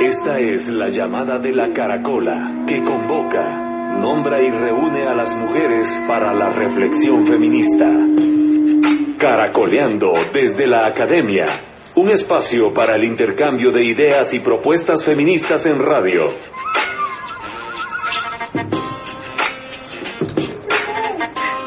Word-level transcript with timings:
Esta 0.00 0.40
es 0.40 0.68
la 0.68 0.88
llamada 0.88 1.38
de 1.38 1.52
la 1.52 1.72
caracola 1.72 2.64
que 2.66 2.82
convoca, 2.82 3.98
nombra 4.00 4.42
y 4.42 4.50
reúne 4.50 5.02
a 5.02 5.14
las 5.14 5.36
mujeres 5.36 6.00
para 6.08 6.34
la 6.34 6.50
reflexión 6.50 7.24
feminista. 7.24 7.88
Caracoleando 9.16 10.12
desde 10.32 10.66
la 10.66 10.86
academia, 10.86 11.44
un 11.94 12.10
espacio 12.10 12.74
para 12.74 12.96
el 12.96 13.04
intercambio 13.04 13.70
de 13.70 13.84
ideas 13.84 14.34
y 14.34 14.40
propuestas 14.40 15.04
feministas 15.04 15.66
en 15.66 15.78
radio 15.78 16.30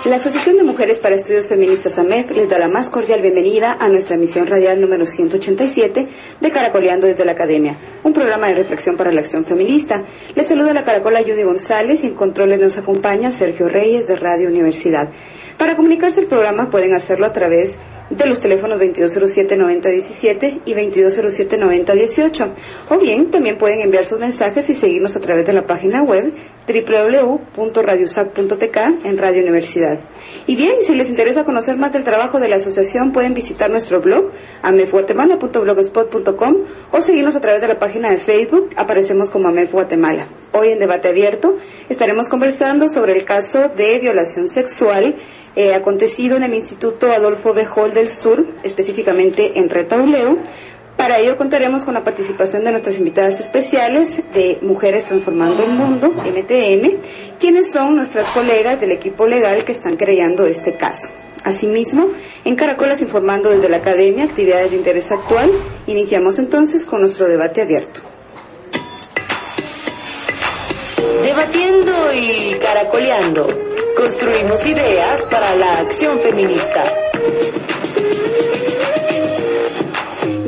La 0.05 0.18
Asociación 0.18 0.58
de 0.58 0.64
Mujeres 0.64 1.00
para 1.00 1.16
Estudios 1.16 1.48
Feministas 1.48 1.98
AMEF 1.98 2.30
les 2.30 2.48
da 2.48 2.59
la 2.59 2.68
más 2.68 2.91
cordial 2.91 3.23
bienvenida 3.23 3.76
a 3.80 3.90
nuestra 3.90 4.16
emisión 4.16 4.46
radial 4.46 4.80
número 4.80 5.08
187 5.08 6.08
de 6.40 6.52
Caracoleando 6.52 7.08
desde 7.08 7.26
la 7.26 7.32
Academia, 7.32 7.76
un 8.04 8.13
programa 8.13 8.48
de 8.48 8.54
reflexión 8.54 8.98
para 8.98 9.12
la 9.12 9.21
acción 9.21 9.46
feminista. 9.46 10.04
Les 10.35 10.46
saluda 10.46 10.76
la 10.76 10.85
caracola 10.85 11.24
Judy 11.24 11.41
González 11.41 12.04
y 12.04 12.07
en 12.07 12.13
controles 12.13 12.60
nos 12.60 12.77
acompaña 12.77 13.32
Sergio 13.32 13.68
Reyes 13.68 14.05
de 14.05 14.16
Radio 14.16 14.48
Universidad. 14.48 15.10
Para 15.57 15.76
comunicarse 15.76 16.20
el 16.20 16.27
programa 16.27 16.70
pueden 16.70 16.94
hacerlo 16.94 17.26
a 17.26 17.34
través 17.34 17.72
de 17.72 17.95
los 18.09 18.39
teléfonos 18.39 18.79
2207-9017 18.79 20.61
y 20.65 20.73
2207-9018. 20.73 22.49
O 22.89 22.98
bien, 22.98 23.31
también 23.31 23.57
pueden 23.57 23.81
enviar 23.81 24.05
sus 24.05 24.20
mensajes 24.20 24.70
y 24.70 24.73
seguirnos 24.73 25.15
a 25.15 25.20
través 25.20 25.45
de 25.45 25.53
la 25.53 25.65
página 25.65 26.03
web 26.03 26.33
www.radiosac.tk 26.67 28.77
en 29.03 29.17
Radio 29.17 29.43
Universidad. 29.43 29.99
Y 30.48 30.55
bien, 30.55 30.83
si 30.83 30.95
les 30.95 31.09
interesa 31.09 31.43
conocer 31.43 31.77
más 31.77 31.93
del 31.93 32.03
trabajo 32.03 32.39
de 32.39 32.48
la 32.48 32.57
asociación, 32.57 33.11
pueden 33.11 33.33
visitar 33.33 33.70
nuestro 33.70 34.01
blog 34.01 34.31
amefguatemala.blogspot.com 34.61 36.55
o 36.91 37.01
seguirnos 37.01 37.35
a 37.35 37.41
través 37.41 37.61
de 37.61 37.67
la 37.67 37.79
página 37.79 38.11
de 38.11 38.17
Facebook, 38.17 38.70
aparecemos 38.76 39.29
como 39.29 39.48
AMEF 39.48 39.71
Guatemala. 39.71 40.27
Hoy 40.53 40.70
en 40.70 40.79
Debate 40.79 41.09
Abierto 41.09 41.57
estaremos 41.89 42.29
conversando 42.29 42.87
sobre 42.87 43.13
el 43.13 43.26
caso 43.26 43.70
de 43.70 43.99
violación 43.99 44.48
sexual 44.48 45.15
eh, 45.55 45.73
acontecido 45.73 46.37
en 46.37 46.43
el 46.43 46.53
Instituto 46.53 47.11
Adolfo 47.11 47.53
B. 47.53 47.65
Hall 47.65 47.93
del 47.93 48.09
Sur, 48.09 48.45
específicamente 48.63 49.59
en 49.59 49.70
Retauleo. 49.70 50.37
Para 50.98 51.20
ello 51.20 51.37
contaremos 51.37 51.84
con 51.84 51.93
la 51.93 52.03
participación 52.03 52.63
de 52.63 52.71
nuestras 52.71 52.98
invitadas 52.98 53.39
especiales 53.39 54.21
de 54.33 54.59
Mujeres 54.61 55.05
Transformando 55.05 55.63
el 55.63 55.71
Mundo, 55.71 56.09
MTM, 56.09 56.98
quienes 57.39 57.71
son 57.71 57.95
nuestras 57.95 58.27
colegas 58.29 58.79
del 58.79 58.91
equipo 58.91 59.27
legal 59.27 59.65
que 59.65 59.73
están 59.73 59.98
creando 59.98 60.45
este 60.45 60.76
caso. 60.76 61.09
Asimismo, 61.43 62.09
en 62.43 62.55
Caracolas 62.55 63.01
Informando 63.01 63.49
desde 63.51 63.70
la 63.70 63.77
Academia, 63.77 64.23
actividades 64.23 64.72
de 64.72 64.78
interés 64.78 65.11
actual, 65.11 65.51
iniciamos 65.85 66.39
entonces 66.39 66.85
con 66.85 67.01
nuestro 67.01 67.28
debate 67.28 67.61
abierto. 67.61 68.01
Debatiendo 71.22 71.94
y 72.13 72.55
caracoleando, 72.55 73.75
construimos 73.95 74.66
ideas 74.66 75.23
para 75.23 75.56
la 75.56 75.79
acción 75.79 76.19
feminista. 76.19 76.83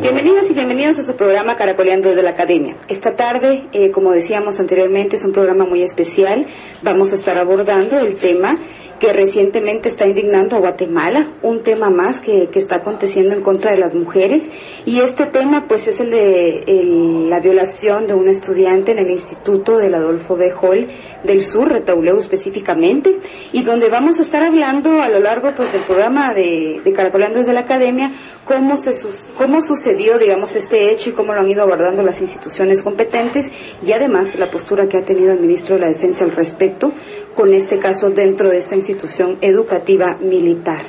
Bienvenidas 0.01 0.51
y 0.51 0.53
bienvenidos 0.53 0.99
a 0.99 1.03
su 1.03 1.15
programa 1.15 1.55
Caracoleando 1.55 2.09
desde 2.09 2.23
la 2.23 2.31
Academia. 2.31 2.75
Esta 2.87 3.15
tarde, 3.15 3.63
eh, 3.71 3.91
como 3.91 4.11
decíamos 4.11 4.59
anteriormente, 4.59 5.15
es 5.15 5.25
un 5.25 5.31
programa 5.31 5.65
muy 5.65 5.81
especial. 5.81 6.45
Vamos 6.81 7.13
a 7.13 7.15
estar 7.15 7.37
abordando 7.37 7.99
el 7.99 8.17
tema 8.17 8.57
que 8.99 9.13
recientemente 9.13 9.89
está 9.89 10.07
indignando 10.07 10.55
a 10.55 10.59
Guatemala, 10.59 11.27
un 11.43 11.61
tema 11.61 11.89
más 11.89 12.19
que, 12.19 12.49
que, 12.49 12.57
está 12.57 12.77
aconteciendo 12.77 13.35
en 13.35 13.41
contra 13.41 13.71
de 13.71 13.77
las 13.77 13.93
mujeres. 13.93 14.49
Y 14.85 15.01
este 15.01 15.25
tema, 15.25 15.65
pues, 15.67 15.87
es 15.87 15.99
el 15.99 16.11
de 16.11 17.25
la 17.29 17.39
violación 17.39 18.07
de 18.07 18.15
un 18.15 18.27
estudiante 18.27 18.91
en 18.93 18.99
el 18.99 19.11
Instituto 19.11 19.77
del 19.77 19.93
Adolfo 19.93 20.35
B. 20.35 20.51
Hall 20.59 20.87
del 21.23 21.43
Sur, 21.43 21.71
Retauleu 21.71 22.19
específicamente, 22.19 23.17
y 23.51 23.63
donde 23.63 23.89
vamos 23.89 24.19
a 24.19 24.21
estar 24.21 24.43
hablando 24.43 25.01
a 25.01 25.09
lo 25.09 25.19
largo 25.19 25.51
pues, 25.55 25.71
del 25.71 25.81
programa 25.81 26.33
de, 26.33 26.81
de 26.83 26.93
Caracoleando 26.93 27.39
desde 27.39 27.53
la 27.53 27.61
Academia 27.61 28.11
cómo, 28.47 28.77
se, 28.77 28.93
cómo 29.37 29.61
sucedió, 29.61 30.17
digamos, 30.17 30.55
este 30.55 30.89
hecho 30.91 31.09
y 31.09 31.13
cómo 31.13 31.33
lo 31.33 31.41
han 31.41 31.49
ido 31.49 31.61
abordando 31.63 32.01
las 32.01 32.21
instituciones 32.21 32.81
competentes 32.81 33.51
y 33.85 33.91
además 33.91 34.35
la 34.35 34.47
postura 34.47 34.87
que 34.87 34.97
ha 34.97 35.05
tenido 35.05 35.33
el 35.33 35.39
ministro 35.39 35.75
de 35.75 35.81
la 35.81 35.87
Defensa 35.87 36.23
al 36.23 36.31
respecto 36.31 36.93
con 37.35 37.53
este 37.53 37.77
caso 37.77 38.09
dentro 38.09 38.49
de 38.49 38.57
esta 38.57 38.75
institución 38.75 39.37
educativa 39.41 40.17
militar. 40.21 40.81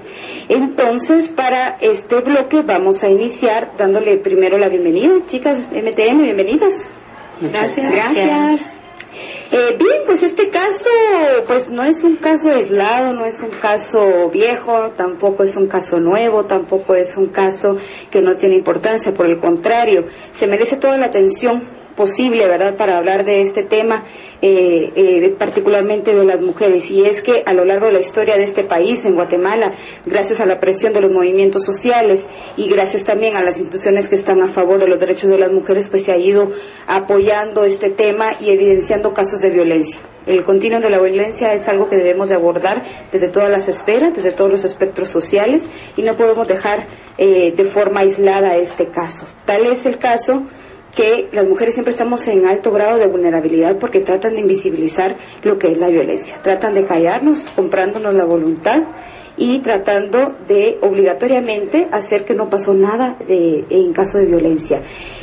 Entonces, 0.48 1.28
para 1.28 1.76
este 1.80 2.20
bloque 2.20 2.62
vamos 2.62 3.02
a 3.02 3.10
iniciar 3.10 3.72
dándole 3.76 4.16
primero 4.16 4.56
la 4.56 4.68
bienvenida. 4.68 5.12
Chicas, 5.26 5.58
MTM, 5.72 6.22
bienvenidas. 6.22 6.72
Gracias. 7.40 7.92
Gracias. 7.92 8.77
Eh, 9.50 9.76
bien, 9.78 10.02
pues 10.04 10.22
este 10.22 10.50
caso, 10.50 10.90
pues 11.46 11.70
no 11.70 11.82
es 11.82 12.04
un 12.04 12.16
caso 12.16 12.50
aislado, 12.50 13.14
no 13.14 13.24
es 13.24 13.40
un 13.40 13.48
caso 13.48 14.28
viejo, 14.30 14.90
tampoco 14.90 15.42
es 15.42 15.56
un 15.56 15.68
caso 15.68 16.00
nuevo, 16.00 16.44
tampoco 16.44 16.94
es 16.94 17.16
un 17.16 17.28
caso 17.28 17.78
que 18.10 18.20
no 18.20 18.36
tiene 18.36 18.56
importancia, 18.56 19.14
por 19.14 19.24
el 19.24 19.38
contrario, 19.38 20.04
se 20.34 20.46
merece 20.46 20.76
toda 20.76 20.98
la 20.98 21.06
atención 21.06 21.62
posible, 21.98 22.46
¿verdad?, 22.46 22.76
para 22.76 22.96
hablar 22.96 23.24
de 23.24 23.42
este 23.42 23.64
tema, 23.64 24.04
eh, 24.40 24.92
eh, 24.94 25.34
particularmente 25.36 26.14
de 26.14 26.24
las 26.24 26.40
mujeres. 26.40 26.92
Y 26.92 27.04
es 27.04 27.24
que 27.24 27.42
a 27.44 27.52
lo 27.52 27.64
largo 27.64 27.86
de 27.86 27.92
la 27.92 28.00
historia 28.00 28.36
de 28.36 28.44
este 28.44 28.62
país, 28.62 29.04
en 29.04 29.16
Guatemala, 29.16 29.72
gracias 30.06 30.38
a 30.38 30.46
la 30.46 30.60
presión 30.60 30.92
de 30.92 31.00
los 31.00 31.10
movimientos 31.10 31.64
sociales 31.64 32.24
y 32.56 32.68
gracias 32.70 33.02
también 33.02 33.34
a 33.34 33.42
las 33.42 33.58
instituciones 33.58 34.08
que 34.08 34.14
están 34.14 34.40
a 34.42 34.46
favor 34.46 34.78
de 34.78 34.86
los 34.86 35.00
derechos 35.00 35.28
de 35.28 35.38
las 35.38 35.50
mujeres, 35.50 35.88
pues 35.88 36.04
se 36.04 36.12
ha 36.12 36.16
ido 36.16 36.52
apoyando 36.86 37.64
este 37.64 37.90
tema 37.90 38.32
y 38.40 38.50
evidenciando 38.50 39.12
casos 39.12 39.40
de 39.40 39.50
violencia. 39.50 39.98
El 40.28 40.44
continuo 40.44 40.78
de 40.78 40.90
la 40.90 41.00
violencia 41.00 41.52
es 41.54 41.68
algo 41.68 41.88
que 41.88 41.96
debemos 41.96 42.28
de 42.28 42.34
abordar 42.36 42.84
desde 43.10 43.28
todas 43.28 43.50
las 43.50 43.66
esferas, 43.66 44.14
desde 44.14 44.30
todos 44.30 44.50
los 44.50 44.62
espectros 44.62 45.08
sociales 45.08 45.68
y 45.96 46.02
no 46.02 46.16
podemos 46.16 46.46
dejar 46.46 46.86
eh, 47.16 47.52
de 47.56 47.64
forma 47.64 48.00
aislada 48.00 48.54
este 48.56 48.88
caso. 48.88 49.24
Tal 49.46 49.66
es 49.66 49.86
el 49.86 49.98
caso 49.98 50.44
que 50.98 51.28
las 51.30 51.46
mujeres 51.46 51.74
siempre 51.74 51.92
estamos 51.92 52.26
en 52.26 52.44
alto 52.44 52.72
grado 52.72 52.98
de 52.98 53.06
vulnerabilidad 53.06 53.76
porque 53.76 54.00
tratan 54.00 54.34
de 54.34 54.40
invisibilizar 54.40 55.14
lo 55.44 55.56
que 55.56 55.70
es 55.70 55.78
la 55.78 55.86
violencia, 55.86 56.42
tratan 56.42 56.74
de 56.74 56.86
callarnos, 56.86 57.46
comprándonos 57.54 58.12
la 58.16 58.24
voluntad 58.24 58.82
y 59.36 59.60
tratando 59.60 60.34
de 60.48 60.76
obligatoriamente 60.82 61.86
hacer 61.92 62.24
que 62.24 62.34
no 62.34 62.50
pasó 62.50 62.74
nada 62.74 63.14
de, 63.28 63.64
en 63.70 63.92
caso 63.92 64.18
de 64.18 64.26
violencia. 64.26 64.82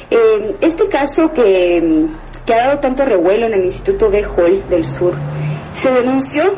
Eh, 0.10 0.56
este 0.62 0.88
caso 0.88 1.34
que, 1.34 2.08
que, 2.46 2.54
ha 2.54 2.68
dado 2.68 2.80
tanto 2.80 3.04
revuelo 3.04 3.48
en 3.48 3.56
el 3.56 3.66
Instituto 3.66 4.10
B. 4.10 4.24
Hall 4.24 4.64
del 4.70 4.86
Sur, 4.86 5.16
se 5.74 5.92
denunció 5.92 6.54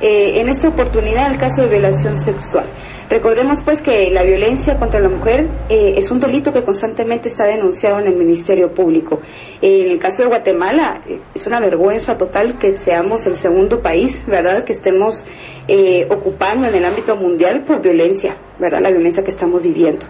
eh, 0.00 0.40
en 0.40 0.48
esta 0.48 0.68
oportunidad 0.68 1.32
el 1.32 1.38
caso 1.38 1.62
de 1.62 1.70
violación 1.70 2.16
sexual. 2.16 2.66
Recordemos 3.10 3.62
pues 3.62 3.82
que 3.82 4.08
la 4.12 4.22
violencia 4.22 4.78
contra 4.78 5.00
la 5.00 5.08
mujer 5.08 5.48
eh, 5.68 5.94
es 5.96 6.12
un 6.12 6.20
delito 6.20 6.52
que 6.52 6.62
constantemente 6.62 7.28
está 7.28 7.44
denunciado 7.44 7.98
en 7.98 8.06
el 8.06 8.14
Ministerio 8.14 8.72
Público. 8.72 9.20
en 9.60 9.90
el 9.90 9.98
caso 9.98 10.22
de 10.22 10.28
Guatemala 10.28 11.02
eh, 11.08 11.18
es 11.34 11.44
una 11.48 11.58
vergüenza 11.58 12.16
total 12.16 12.56
que 12.56 12.76
seamos 12.76 13.26
el 13.26 13.34
segundo 13.34 13.80
país, 13.80 14.22
¿verdad?, 14.28 14.62
que 14.62 14.72
estemos 14.72 15.24
eh, 15.66 16.06
ocupando 16.08 16.68
en 16.68 16.74
el 16.76 16.84
ámbito 16.84 17.16
mundial 17.16 17.64
por 17.64 17.82
violencia, 17.82 18.36
¿verdad?, 18.60 18.80
la 18.80 18.92
violencia 18.92 19.24
que 19.24 19.32
estamos 19.32 19.60
viviendo. 19.60 20.06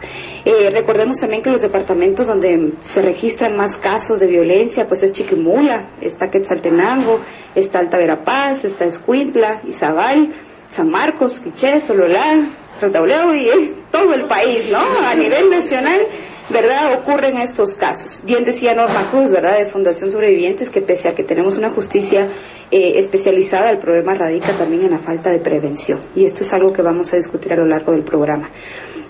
recordemos 0.70 1.16
también 1.16 1.40
que 1.40 1.48
los 1.48 1.62
departamentos 1.62 2.26
donde 2.26 2.72
se 2.82 3.00
registran 3.00 3.56
más 3.56 3.78
casos 3.78 4.20
de 4.20 4.26
violencia, 4.26 4.86
pues 4.86 5.02
es 5.02 5.14
Chiquimula, 5.14 5.88
está 6.02 6.30
Quetzaltenango, 6.30 7.18
está 7.54 7.78
Alta 7.78 7.96
Verapaz, 7.96 8.66
está 8.66 8.84
Escuintla, 8.84 9.62
Izabal, 9.66 10.34
San 10.70 10.88
Marcos, 10.90 11.40
Quiché, 11.40 11.80
Sololá, 11.80 12.48
Rotauleo 12.80 13.34
y 13.34 13.48
eh, 13.48 13.72
todo 13.90 14.14
el 14.14 14.26
país, 14.26 14.68
¿no? 14.70 14.78
A 14.78 15.14
nivel 15.14 15.50
nacional, 15.50 16.00
¿verdad? 16.48 16.94
Ocurren 16.94 17.38
estos 17.38 17.74
casos. 17.74 18.20
Bien 18.24 18.44
decía 18.44 18.74
Norma 18.74 19.10
Cruz, 19.10 19.32
¿verdad? 19.32 19.58
De 19.58 19.66
Fundación 19.66 20.10
Sobrevivientes, 20.10 20.70
que 20.70 20.80
pese 20.80 21.08
a 21.08 21.14
que 21.14 21.24
tenemos 21.24 21.56
una 21.56 21.70
justicia 21.70 22.28
eh, 22.70 22.92
especializada, 22.96 23.70
el 23.70 23.78
problema 23.78 24.14
radica 24.14 24.56
también 24.56 24.82
en 24.82 24.92
la 24.92 24.98
falta 24.98 25.30
de 25.30 25.38
prevención. 25.38 26.00
Y 26.14 26.24
esto 26.24 26.44
es 26.44 26.52
algo 26.52 26.72
que 26.72 26.82
vamos 26.82 27.12
a 27.12 27.16
discutir 27.16 27.52
a 27.52 27.56
lo 27.56 27.64
largo 27.64 27.92
del 27.92 28.02
programa. 28.02 28.48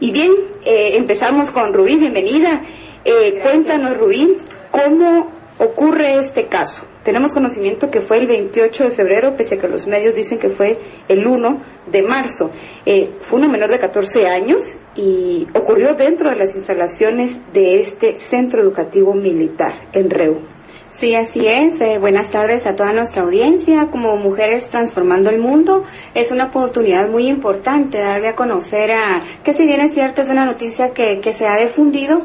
Y 0.01 0.13
bien, 0.13 0.33
eh, 0.65 0.93
empezamos 0.95 1.51
con 1.51 1.75
Rubí, 1.75 1.97
bienvenida. 1.97 2.63
Eh, 3.05 3.39
cuéntanos, 3.43 3.99
Rubí, 3.99 4.39
¿cómo 4.71 5.40
ocurre 5.61 6.19
este 6.19 6.47
caso? 6.47 6.85
Tenemos 7.05 7.33
conocimiento 7.33 7.91
que 7.91 8.01
fue 8.01 8.19
el 8.19 8.27
28 8.27 8.85
de 8.85 8.91
febrero, 8.91 9.37
pese 9.37 9.55
a 9.55 9.59
que 9.59 9.69
los 9.69 9.87
medios 9.87 10.15
dicen 10.15 10.39
que 10.39 10.49
fue 10.49 10.77
el 11.09 11.27
1 11.27 11.61
de 11.91 12.03
marzo. 12.03 12.51
Eh, 12.85 13.11
fue 13.21 13.39
una 13.39 13.49
menor 13.49 13.71
de 13.71 13.79
14 13.79 14.27
años 14.27 14.77
y 14.97 15.47
ocurrió 15.55 15.95
dentro 15.95 16.31
de 16.31 16.37
las 16.37 16.57
instalaciones 16.57 17.39
de 17.53 17.81
este 17.81 18.17
centro 18.17 18.61
educativo 18.61 19.15
militar 19.15 19.73
en 19.93 20.11
Reu. 20.11 20.41
Sí, 21.01 21.15
así 21.15 21.41
es. 21.47 21.81
Eh, 21.81 21.99
buenas 21.99 22.31
tardes 22.31 22.67
a 22.67 22.77
toda 22.77 22.93
nuestra 22.93 23.23
audiencia. 23.23 23.89
Como 23.91 24.17
Mujeres 24.17 24.69
Transformando 24.69 25.31
el 25.31 25.39
Mundo, 25.39 25.85
es 26.15 26.31
una 26.31 26.49
oportunidad 26.49 27.09
muy 27.09 27.27
importante 27.27 27.97
darle 27.97 28.29
a 28.29 28.35
conocer 28.35 28.93
a, 28.93 29.23
que 29.43 29.55
si 29.55 29.65
bien 29.65 29.81
es 29.81 29.95
cierto, 29.95 30.21
es 30.21 30.29
una 30.29 30.45
noticia 30.45 30.91
que, 30.91 31.21
que 31.21 31.33
se 31.33 31.47
ha 31.47 31.57
difundido, 31.57 32.21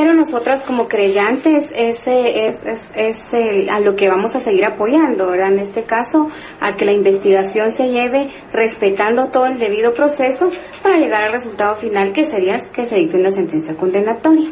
pero 0.00 0.14
nosotras 0.14 0.62
como 0.62 0.86
creyentes 0.86 1.70
es, 1.74 2.06
es, 2.06 2.60
es, 2.94 3.68
a 3.68 3.80
lo 3.80 3.96
que 3.96 4.08
vamos 4.08 4.36
a 4.36 4.38
seguir 4.38 4.64
apoyando, 4.64 5.28
¿verdad? 5.28 5.52
En 5.52 5.58
este 5.58 5.82
caso, 5.82 6.30
a 6.60 6.76
que 6.76 6.84
la 6.84 6.92
investigación 6.92 7.72
se 7.72 7.88
lleve 7.88 8.30
respetando 8.52 9.26
todo 9.26 9.46
el 9.46 9.58
debido 9.58 9.94
proceso 9.94 10.52
para 10.84 10.98
llegar 10.98 11.24
al 11.24 11.32
resultado 11.32 11.74
final 11.74 12.12
que 12.12 12.26
sería 12.26 12.60
que 12.72 12.84
se 12.84 12.94
dicte 12.94 13.18
una 13.18 13.32
sentencia 13.32 13.74
condenatoria. 13.74 14.48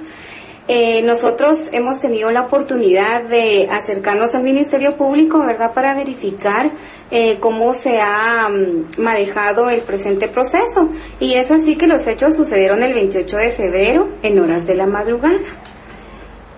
Eh, 0.68 1.00
nosotros 1.02 1.68
hemos 1.70 2.00
tenido 2.00 2.28
la 2.32 2.42
oportunidad 2.42 3.22
de 3.22 3.68
acercarnos 3.70 4.34
al 4.34 4.42
Ministerio 4.42 4.90
Público, 4.92 5.38
¿verdad?, 5.38 5.72
para 5.72 5.94
verificar 5.94 6.72
eh, 7.12 7.38
cómo 7.38 7.72
se 7.72 8.00
ha 8.00 8.48
mm, 8.48 9.00
manejado 9.00 9.70
el 9.70 9.82
presente 9.82 10.26
proceso. 10.26 10.88
Y 11.20 11.34
es 11.34 11.52
así 11.52 11.76
que 11.76 11.86
los 11.86 12.04
hechos 12.08 12.34
sucedieron 12.34 12.82
el 12.82 12.94
28 12.94 13.36
de 13.36 13.50
febrero, 13.50 14.08
en 14.22 14.40
horas 14.40 14.66
de 14.66 14.74
la 14.74 14.86
madrugada. 14.86 15.38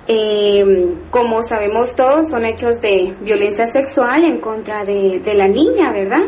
Eh, 0.06 0.94
como 1.10 1.42
sabemos 1.42 1.94
todos, 1.94 2.30
son 2.30 2.46
hechos 2.46 2.80
de 2.80 3.12
violencia 3.20 3.66
sexual 3.66 4.24
en 4.24 4.40
contra 4.40 4.84
de, 4.86 5.20
la 5.34 5.48
niña, 5.48 5.92
¿verdad? 5.92 6.22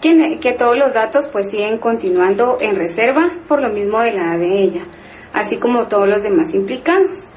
Que, 0.00 0.56
todos 0.58 0.76
los 0.76 0.94
datos 0.94 1.28
pues 1.28 1.48
siguen 1.48 1.78
continuando 1.78 2.56
en 2.60 2.74
reserva 2.74 3.30
por 3.46 3.62
lo 3.62 3.68
mismo 3.68 4.00
de 4.00 4.14
la 4.14 4.36
de 4.36 4.62
ella 4.62 4.82
así 5.32 5.58
como 5.58 5.88
todos 5.88 6.08
los 6.08 6.22
demás 6.22 6.54
implicados. 6.54 7.30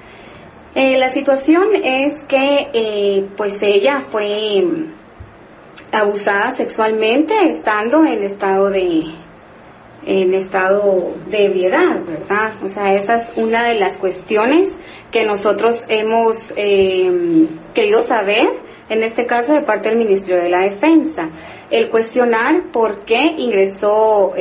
Eh, 0.75 0.97
la 0.97 1.09
situación 1.09 1.67
es 1.83 2.23
que 2.25 2.69
eh, 2.73 3.25
pues 3.37 3.61
ella 3.61 4.01
fue 4.01 4.65
abusada 5.91 6.55
sexualmente 6.55 7.35
estando 7.45 8.03
en 8.05 8.23
estado 8.23 8.69
de 8.69 9.03
en 10.05 10.33
estado 10.33 11.15
de 11.29 11.45
ebriedad, 11.45 12.03
¿verdad? 12.05 12.51
O 12.61 12.67
sea, 12.67 12.93
esa 12.93 13.15
es 13.15 13.31
una 13.37 13.63
de 13.63 13.75
las 13.75 13.97
cuestiones 13.97 14.73
que 15.11 15.25
nosotros 15.25 15.83
hemos 15.87 16.51
eh, 16.57 17.45
querido 17.73 18.03
saber, 18.03 18.49
en 18.89 19.03
este 19.03 19.25
caso 19.25 19.53
de 19.53 19.61
parte 19.61 19.89
del 19.89 19.99
Ministerio 19.99 20.41
de 20.43 20.49
la 20.49 20.63
Defensa. 20.63 21.29
El 21.73 21.89
cuestionar 21.89 22.65
por 22.71 23.03
qué 23.03 23.33
ingresó 23.35 24.35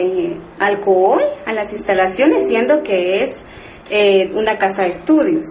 alcohol 0.59 1.23
a 1.47 1.55
las 1.55 1.73
instalaciones, 1.73 2.47
siendo 2.47 2.83
que 2.83 3.23
es 3.23 3.41
eh, 3.89 4.31
una 4.35 4.59
casa 4.59 4.83
de 4.83 4.91
estudios. 4.91 5.47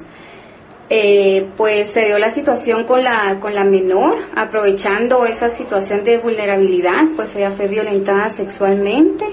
Eh, 0.92 1.48
pues 1.58 1.90
se 1.90 2.06
dio 2.06 2.20
la 2.20 2.30
situación 2.30 2.86
con 2.86 3.04
la, 3.04 3.40
con 3.40 3.56
la 3.56 3.64
menor, 3.64 4.20
aprovechando 4.36 5.26
esa 5.26 5.50
situación 5.50 6.04
de 6.04 6.20
vulnerabilidad, 6.20 7.02
pues 7.16 7.36
ella 7.36 7.50
fue 7.50 7.68
violentada 7.68 8.30
sexualmente. 8.30 9.26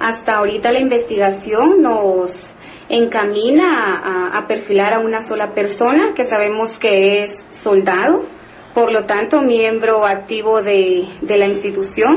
Hasta 0.00 0.38
ahorita 0.38 0.72
la 0.72 0.80
investigación 0.80 1.82
nos 1.82 2.52
encamina 2.88 4.32
a, 4.36 4.44
perfilar 4.48 4.94
a 4.94 4.98
una 4.98 5.22
sola 5.22 5.54
persona 5.54 6.14
que 6.16 6.24
sabemos 6.24 6.78
que 6.78 7.22
es 7.22 7.46
soldado, 7.52 8.26
por 8.74 8.92
lo 8.92 9.02
tanto 9.02 9.42
miembro 9.42 10.06
activo 10.06 10.62
de, 10.62 11.04
de 11.20 11.36
la 11.36 11.46
institución 11.46 12.16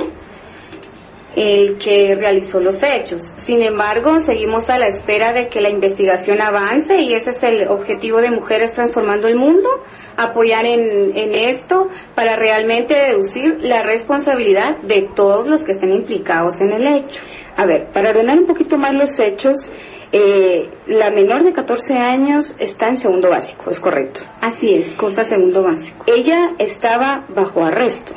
el 1.36 1.78
que 1.78 2.16
realizó 2.16 2.60
los 2.62 2.82
hechos. 2.82 3.34
Sin 3.36 3.62
embargo, 3.62 4.22
seguimos 4.22 4.70
a 4.70 4.80
la 4.80 4.88
espera 4.88 5.34
de 5.34 5.50
que 5.50 5.60
la 5.60 5.70
investigación 5.70 6.42
avance 6.42 6.98
y 6.98 7.14
ese 7.14 7.32
es 7.32 7.44
el 7.44 7.68
objetivo 7.68 8.22
de 8.22 8.32
Mujeres 8.32 8.72
Transformando 8.72 9.28
el 9.28 9.36
Mundo, 9.36 9.70
apoyar 10.16 10.66
en, 10.66 11.14
esto 11.16 11.90
para 12.16 12.38
realmente 12.38 12.96
deducir 12.96 13.58
la 13.60 13.84
responsabilidad 13.84 14.78
de 14.78 15.10
todos 15.14 15.48
los 15.48 15.64
que 15.64 15.74
estén 15.74 15.94
implicados 15.94 16.62
en 16.62 16.72
el 16.72 16.88
hecho. 16.88 17.22
A 17.58 17.66
ver, 17.66 17.88
para 17.88 18.10
ordenar 18.10 18.38
un 18.38 18.46
poquito 18.46 18.78
más 18.78 18.94
los 18.94 19.20
hechos, 19.20 19.70
eh, 20.18 20.70
la 20.88 21.10
menor 21.10 21.44
de 21.44 21.52
14 21.52 21.98
años 21.98 22.56
está 22.58 22.88
en 22.88 22.98
segundo 22.98 23.30
básico, 23.30 23.70
¿es 23.70 23.82
correcto? 23.82 24.22
Así 24.40 24.74
es, 24.74 24.92
cosa 24.92 25.26
segundo 25.26 25.62
básico. 25.62 26.06
Ella 26.08 26.52
estaba 26.58 27.26
bajo 27.28 27.66
arresto. 27.66 28.14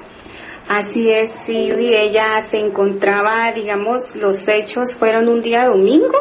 Así 0.69 1.11
es, 1.11 1.31
sí, 1.45 1.73
y 1.77 1.95
ella 1.97 2.45
se 2.49 2.61
encontraba, 2.61 3.51
digamos, 3.51 4.15
los 4.15 4.47
hechos 4.47 4.95
fueron 4.95 5.27
un 5.27 5.43
día 5.43 5.65
domingo, 5.65 6.15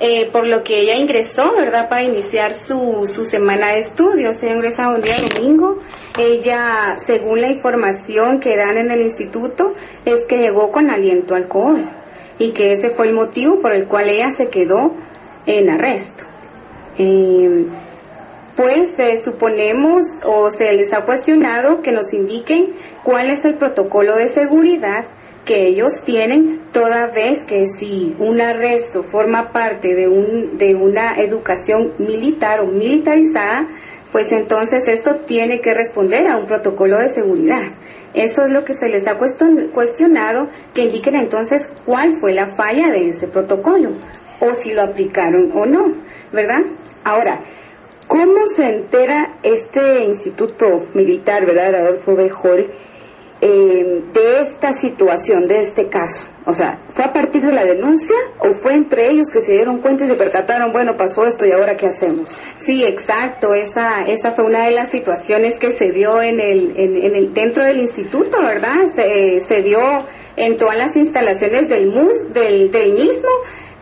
eh, 0.00 0.30
por 0.32 0.46
lo 0.46 0.64
que 0.64 0.80
ella 0.80 0.96
ingresó, 0.96 1.52
¿verdad?, 1.52 1.90
para 1.90 2.04
iniciar 2.04 2.54
su, 2.54 3.06
su 3.12 3.26
semana 3.26 3.72
de 3.72 3.80
estudios. 3.80 4.42
Ella 4.42 4.54
ingresaba 4.54 4.94
un 4.94 5.02
día 5.02 5.16
domingo. 5.30 5.80
Ella, 6.16 6.96
según 7.04 7.42
la 7.42 7.50
información 7.50 8.40
que 8.40 8.56
dan 8.56 8.78
en 8.78 8.90
el 8.90 9.02
instituto, 9.02 9.74
es 10.06 10.26
que 10.26 10.38
llegó 10.38 10.72
con 10.72 10.90
aliento 10.90 11.34
alcohol 11.34 11.86
y 12.42 12.52
que 12.52 12.72
ese 12.72 12.90
fue 12.90 13.06
el 13.06 13.14
motivo 13.14 13.60
por 13.60 13.72
el 13.72 13.86
cual 13.86 14.08
ella 14.08 14.30
se 14.30 14.48
quedó 14.48 14.92
en 15.46 15.70
arresto. 15.70 16.24
Eh, 16.98 17.66
pues 18.56 18.98
eh, 18.98 19.16
suponemos 19.22 20.02
o 20.24 20.50
se 20.50 20.72
les 20.72 20.92
ha 20.92 21.04
cuestionado 21.04 21.82
que 21.82 21.92
nos 21.92 22.12
indiquen 22.12 22.74
cuál 23.04 23.30
es 23.30 23.44
el 23.44 23.54
protocolo 23.54 24.16
de 24.16 24.28
seguridad 24.28 25.04
que 25.44 25.68
ellos 25.68 26.02
tienen, 26.04 26.60
toda 26.72 27.08
vez 27.08 27.44
que 27.44 27.64
si 27.78 28.14
un 28.18 28.40
arresto 28.40 29.04
forma 29.04 29.52
parte 29.52 29.94
de, 29.94 30.08
un, 30.08 30.58
de 30.58 30.74
una 30.74 31.14
educación 31.16 31.92
militar 31.98 32.60
o 32.60 32.66
militarizada, 32.66 33.68
pues 34.12 34.30
entonces 34.32 34.86
esto 34.88 35.16
tiene 35.26 35.60
que 35.60 35.74
responder 35.74 36.28
a 36.28 36.36
un 36.36 36.46
protocolo 36.46 36.98
de 36.98 37.08
seguridad. 37.08 37.72
Eso 38.14 38.44
es 38.44 38.50
lo 38.50 38.64
que 38.64 38.74
se 38.74 38.88
les 38.88 39.06
ha 39.06 39.16
cuestionado, 39.16 40.48
que 40.74 40.82
indiquen 40.82 41.16
entonces 41.16 41.70
cuál 41.84 42.14
fue 42.20 42.34
la 42.34 42.54
falla 42.54 42.90
de 42.90 43.08
ese 43.08 43.26
protocolo, 43.26 43.90
o 44.40 44.54
si 44.54 44.72
lo 44.72 44.82
aplicaron 44.82 45.52
o 45.54 45.66
no, 45.66 45.92
¿verdad? 46.32 46.60
Ahora, 47.04 47.40
¿Cómo 48.12 48.46
se 48.46 48.68
entera 48.68 49.38
este 49.42 50.04
instituto 50.04 50.88
militar, 50.92 51.46
verdad, 51.46 51.74
Adolfo 51.74 52.14
B. 52.14 52.30
eh, 53.42 54.02
de 54.14 54.40
esta 54.40 54.72
situación, 54.72 55.46
de 55.46 55.60
este 55.60 55.88
caso? 55.88 56.24
O 56.46 56.54
sea, 56.54 56.78
¿fue 56.94 57.04
a 57.04 57.12
partir 57.12 57.42
de 57.42 57.52
la 57.52 57.64
denuncia 57.64 58.16
o 58.38 58.54
fue 58.54 58.74
entre 58.74 59.10
ellos 59.10 59.28
que 59.30 59.42
se 59.42 59.52
dieron 59.52 59.78
cuenta 59.80 60.04
y 60.04 60.08
se 60.08 60.14
percataron, 60.14 60.72
bueno, 60.72 60.96
pasó 60.96 61.26
esto 61.26 61.44
y 61.44 61.52
ahora 61.52 61.76
qué 61.76 61.88
hacemos? 61.88 62.28
Sí, 62.64 62.84
exacto. 62.84 63.52
Esa, 63.52 64.04
esa 64.06 64.32
fue 64.32 64.44
una 64.44 64.64
de 64.64 64.70
las 64.70 64.90
situaciones 64.90 65.58
que 65.58 65.72
se 65.72 65.90
dio 65.90 66.22
en 66.22 66.40
el, 66.40 66.72
en, 66.76 66.96
el 66.96 67.34
dentro 67.34 67.64
del 67.64 67.80
instituto, 67.80 68.38
¿verdad? 68.40 68.86
Se, 68.94 69.40
se 69.40 69.60
dio 69.62 69.80
en 70.36 70.56
todas 70.56 70.76
las 70.76 70.96
instalaciones 70.96 71.68
del 71.68 71.88
MUS, 71.88 72.32
del, 72.32 72.70
del 72.70 72.92
mismo 72.94 73.28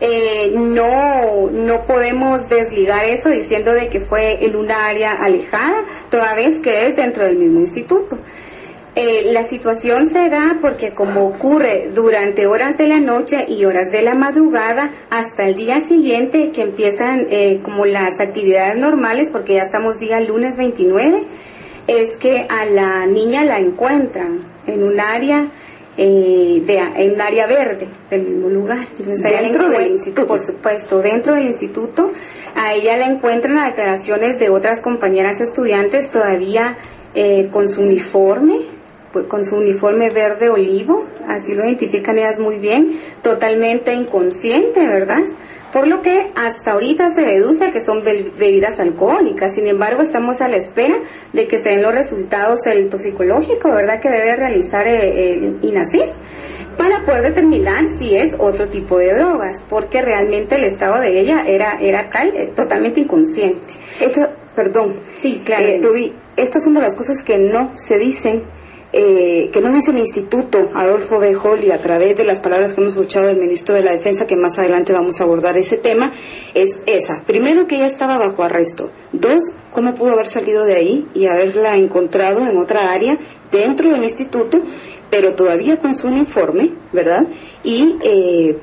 eh, 0.03 0.51
no, 0.55 1.51
no 1.51 1.85
podemos 1.85 2.49
desligar 2.49 3.05
eso 3.05 3.29
diciendo 3.29 3.71
de 3.71 3.87
que 3.87 3.99
fue 3.99 4.43
en 4.43 4.55
una 4.55 4.87
área 4.87 5.11
alejada, 5.11 5.85
toda 6.09 6.33
vez 6.33 6.57
que 6.57 6.87
es 6.87 6.95
dentro 6.95 7.23
del 7.23 7.37
mismo 7.37 7.59
instituto. 7.59 8.17
Eh, 8.93 9.31
la 9.31 9.43
situación 9.43 10.09
se 10.09 10.27
da 10.27 10.57
porque 10.59 10.93
como 10.93 11.25
ocurre 11.25 11.91
durante 11.93 12.45
horas 12.45 12.77
de 12.77 12.87
la 12.87 12.99
noche 12.99 13.45
y 13.47 13.63
horas 13.63 13.89
de 13.89 14.01
la 14.01 14.15
madrugada 14.15 14.91
hasta 15.09 15.43
el 15.45 15.55
día 15.55 15.79
siguiente 15.79 16.51
que 16.51 16.61
empiezan 16.61 17.25
eh, 17.29 17.61
como 17.63 17.85
las 17.85 18.19
actividades 18.19 18.77
normales, 18.77 19.29
porque 19.31 19.55
ya 19.55 19.61
estamos 19.61 19.97
día 19.99 20.19
lunes 20.19 20.57
29, 20.57 21.23
es 21.87 22.17
que 22.17 22.45
a 22.49 22.65
la 22.65 23.05
niña 23.05 23.45
la 23.45 23.59
encuentran 23.59 24.39
en 24.67 24.83
un 24.83 24.99
área 24.99 25.49
eh, 25.97 26.61
de, 26.65 26.77
en 26.77 27.13
un 27.13 27.21
área 27.21 27.47
verde 27.47 27.87
del 28.09 28.23
mismo 28.23 28.49
lugar. 28.49 28.79
dentro 28.97 29.69
del 29.69 29.87
instituto. 29.87 30.27
Por 30.27 30.39
supuesto, 30.39 30.99
dentro 30.99 31.35
del 31.35 31.45
instituto. 31.45 32.11
A 32.55 32.73
ella 32.73 32.97
la 32.97 33.05
encuentran 33.05 33.57
a 33.57 33.67
declaraciones 33.67 34.37
de 34.39 34.49
otras 34.49 34.81
compañeras 34.81 35.39
estudiantes 35.41 36.11
todavía 36.11 36.77
eh, 37.13 37.49
con 37.51 37.67
su 37.67 37.81
uniforme, 37.81 38.59
con 39.27 39.43
su 39.43 39.57
uniforme 39.57 40.09
verde 40.09 40.49
olivo, 40.49 41.05
así 41.27 41.53
lo 41.53 41.65
identifican 41.65 42.17
ellas 42.17 42.39
muy 42.39 42.59
bien, 42.59 42.97
totalmente 43.21 43.93
inconsciente, 43.93 44.85
¿verdad? 44.85 45.21
por 45.71 45.87
lo 45.87 46.01
que 46.01 46.31
hasta 46.35 46.71
ahorita 46.71 47.13
se 47.13 47.21
deduce 47.21 47.71
que 47.71 47.81
son 47.81 48.03
bebidas 48.03 48.79
alcohólicas. 48.79 49.55
Sin 49.55 49.67
embargo, 49.67 50.01
estamos 50.01 50.41
a 50.41 50.47
la 50.47 50.57
espera 50.57 50.95
de 51.33 51.47
que 51.47 51.59
se 51.59 51.69
den 51.69 51.83
los 51.83 51.93
resultados 51.93 52.59
del 52.65 52.89
toxicológico, 52.89 53.71
¿verdad?, 53.71 53.99
que 53.99 54.09
debe 54.09 54.35
realizar 54.35 54.87
eh, 54.87 55.33
el 55.33 55.59
INASIF. 55.61 56.09
para 56.77 57.03
poder 57.03 57.23
determinar 57.23 57.85
si 57.85 58.15
es 58.15 58.33
otro 58.39 58.67
tipo 58.67 58.97
de 58.97 59.13
drogas, 59.13 59.57
porque 59.69 60.01
realmente 60.01 60.55
el 60.55 60.63
estado 60.63 60.99
de 60.99 61.19
ella 61.19 61.43
era, 61.45 61.77
era 61.79 62.09
tal, 62.09 62.35
eh, 62.35 62.51
totalmente 62.55 63.01
inconsciente. 63.01 63.73
Esto, 63.99 64.21
perdón. 64.55 64.95
Sí, 65.21 65.41
claro. 65.45 65.63
Eh, 65.63 65.79
Rubí, 65.81 66.13
estas 66.35 66.63
son 66.63 66.73
de 66.73 66.81
las 66.81 66.95
cosas 66.95 67.17
que 67.23 67.37
no 67.37 67.73
se 67.75 67.97
dicen 67.97 68.43
eh, 68.93 69.49
que 69.53 69.61
no 69.61 69.71
dice 69.71 69.91
el 69.91 69.99
Instituto 69.99 70.69
Adolfo 70.75 71.19
B. 71.19 71.37
y 71.63 71.71
a 71.71 71.77
través 71.77 72.17
de 72.17 72.25
las 72.25 72.41
palabras 72.41 72.73
que 72.73 72.81
hemos 72.81 72.93
escuchado 72.93 73.27
del 73.27 73.37
ministro 73.37 73.73
de 73.73 73.83
la 73.83 73.93
Defensa, 73.93 74.27
que 74.27 74.35
más 74.35 74.57
adelante 74.59 74.91
vamos 74.91 75.19
a 75.19 75.23
abordar 75.23 75.57
ese 75.57 75.77
tema, 75.77 76.11
es 76.53 76.81
esa. 76.85 77.23
Primero, 77.25 77.67
que 77.67 77.77
ella 77.77 77.87
estaba 77.87 78.17
bajo 78.17 78.43
arresto. 78.43 78.91
Dos, 79.13 79.53
cómo 79.71 79.93
pudo 79.93 80.11
haber 80.11 80.27
salido 80.27 80.65
de 80.65 80.75
ahí 80.75 81.07
y 81.13 81.27
haberla 81.27 81.77
encontrado 81.77 82.45
en 82.45 82.57
otra 82.57 82.91
área 82.91 83.17
dentro 83.49 83.89
del 83.89 84.03
instituto, 84.03 84.61
pero 85.09 85.35
todavía 85.35 85.77
con 85.77 85.95
su 85.95 86.07
uniforme, 86.07 86.73
¿verdad? 86.91 87.21
Y 87.63 87.95
eh, 88.03 88.57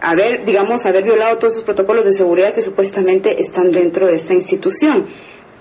haber, 0.00 0.44
digamos, 0.44 0.86
haber 0.86 1.04
violado 1.04 1.36
todos 1.38 1.54
esos 1.54 1.64
protocolos 1.64 2.04
de 2.04 2.12
seguridad 2.12 2.54
que 2.54 2.62
supuestamente 2.62 3.40
están 3.40 3.70
dentro 3.70 4.06
de 4.06 4.14
esta 4.14 4.34
institución. 4.34 5.06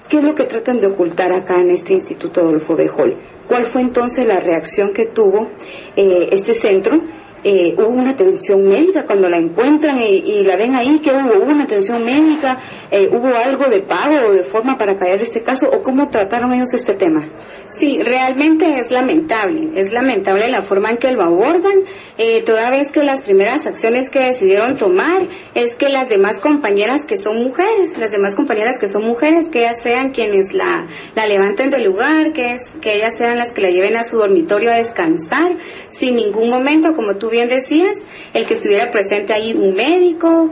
¿Qué 0.10 0.18
es 0.18 0.24
lo 0.24 0.36
que 0.36 0.44
tratan 0.44 0.80
de 0.80 0.88
ocultar 0.88 1.34
acá 1.34 1.60
en 1.60 1.72
este 1.72 1.94
Instituto 1.94 2.42
Adolfo 2.42 2.76
Bejol? 2.76 3.18
¿Cuál 3.48 3.66
fue 3.66 3.82
entonces 3.82 4.28
la 4.28 4.40
reacción 4.40 4.94
que 4.94 5.08
tuvo 5.08 5.50
eh, 5.96 6.30
este 6.32 6.54
centro? 6.54 7.02
Eh, 7.44 7.76
hubo 7.78 7.90
una 7.90 8.12
atención 8.12 8.68
médica 8.68 9.06
cuando 9.06 9.28
la 9.30 9.38
encuentran 9.38 10.00
y, 10.00 10.44
la 10.44 10.56
ven 10.56 10.76
ahí, 10.76 11.00
que 11.00 11.12
hubo? 11.12 11.44
¿Hubo 11.44 11.52
una 11.52 11.64
atención 11.64 12.06
médica? 12.06 12.60
Eh, 12.92 13.10
¿Hubo 13.12 13.28
algo 13.36 13.66
de 13.66 13.82
pago 13.82 14.28
o 14.28 14.32
de 14.32 14.44
forma 14.44 14.78
para 14.78 14.98
callar 14.98 15.22
este 15.22 15.42
caso? 15.42 15.70
¿O 15.70 15.82
cómo 15.82 16.10
trataron 16.10 16.54
ellos 16.54 16.74
este 16.74 16.94
tema? 16.94 17.28
Sí, 17.72 18.00
realmente 18.02 18.80
es 18.80 18.92
lamentable, 18.92 19.70
es 19.76 19.92
lamentable 19.92 20.48
la 20.50 20.64
forma 20.64 20.92
en 20.92 20.98
que 20.98 21.12
lo 21.12 21.24
abordan, 21.24 21.80
eh, 22.18 22.42
toda 22.44 22.70
vez 22.70 22.92
que 22.92 23.04
las 23.04 23.24
primeras 23.24 23.66
acciones 23.66 24.10
que 24.10 24.20
decidieron 24.20 24.78
tomar 24.78 25.28
es 25.56 25.76
que 25.76 25.90
las 25.90 26.08
demás 26.08 26.40
compañeras 26.42 27.02
que 27.06 27.18
son 27.18 27.44
mujeres, 27.44 27.98
las 27.98 28.12
demás 28.12 28.36
compañeras 28.36 28.78
que 28.80 28.88
son 28.88 29.04
mujeres, 29.06 29.50
que 29.50 29.60
ellas 29.60 29.82
sean 29.84 30.12
quienes 30.12 30.54
la, 30.54 30.86
la 31.16 31.26
levanten 31.26 31.70
del 31.70 31.84
lugar, 31.84 32.32
que, 32.32 32.54
es, 32.54 32.62
que 32.82 32.96
ellas 32.96 33.18
sean 33.18 33.38
las 33.38 33.52
que 33.52 33.62
la 33.62 33.70
lleven 33.70 33.98
a 33.98 34.04
su 34.04 34.18
dormitorio 34.18 34.72
a 34.72 34.76
descansar, 34.76 35.58
sin 35.90 36.16
ningún 36.16 36.50
momento, 36.50 36.94
como 36.94 37.18
tú 37.18 37.30
bien 37.30 37.50
decías, 37.50 37.96
el 38.34 38.46
que 38.48 38.54
estuviera 38.54 38.90
presente 38.92 39.34
ahí 39.34 39.54
un 39.54 39.74
médico, 39.74 40.50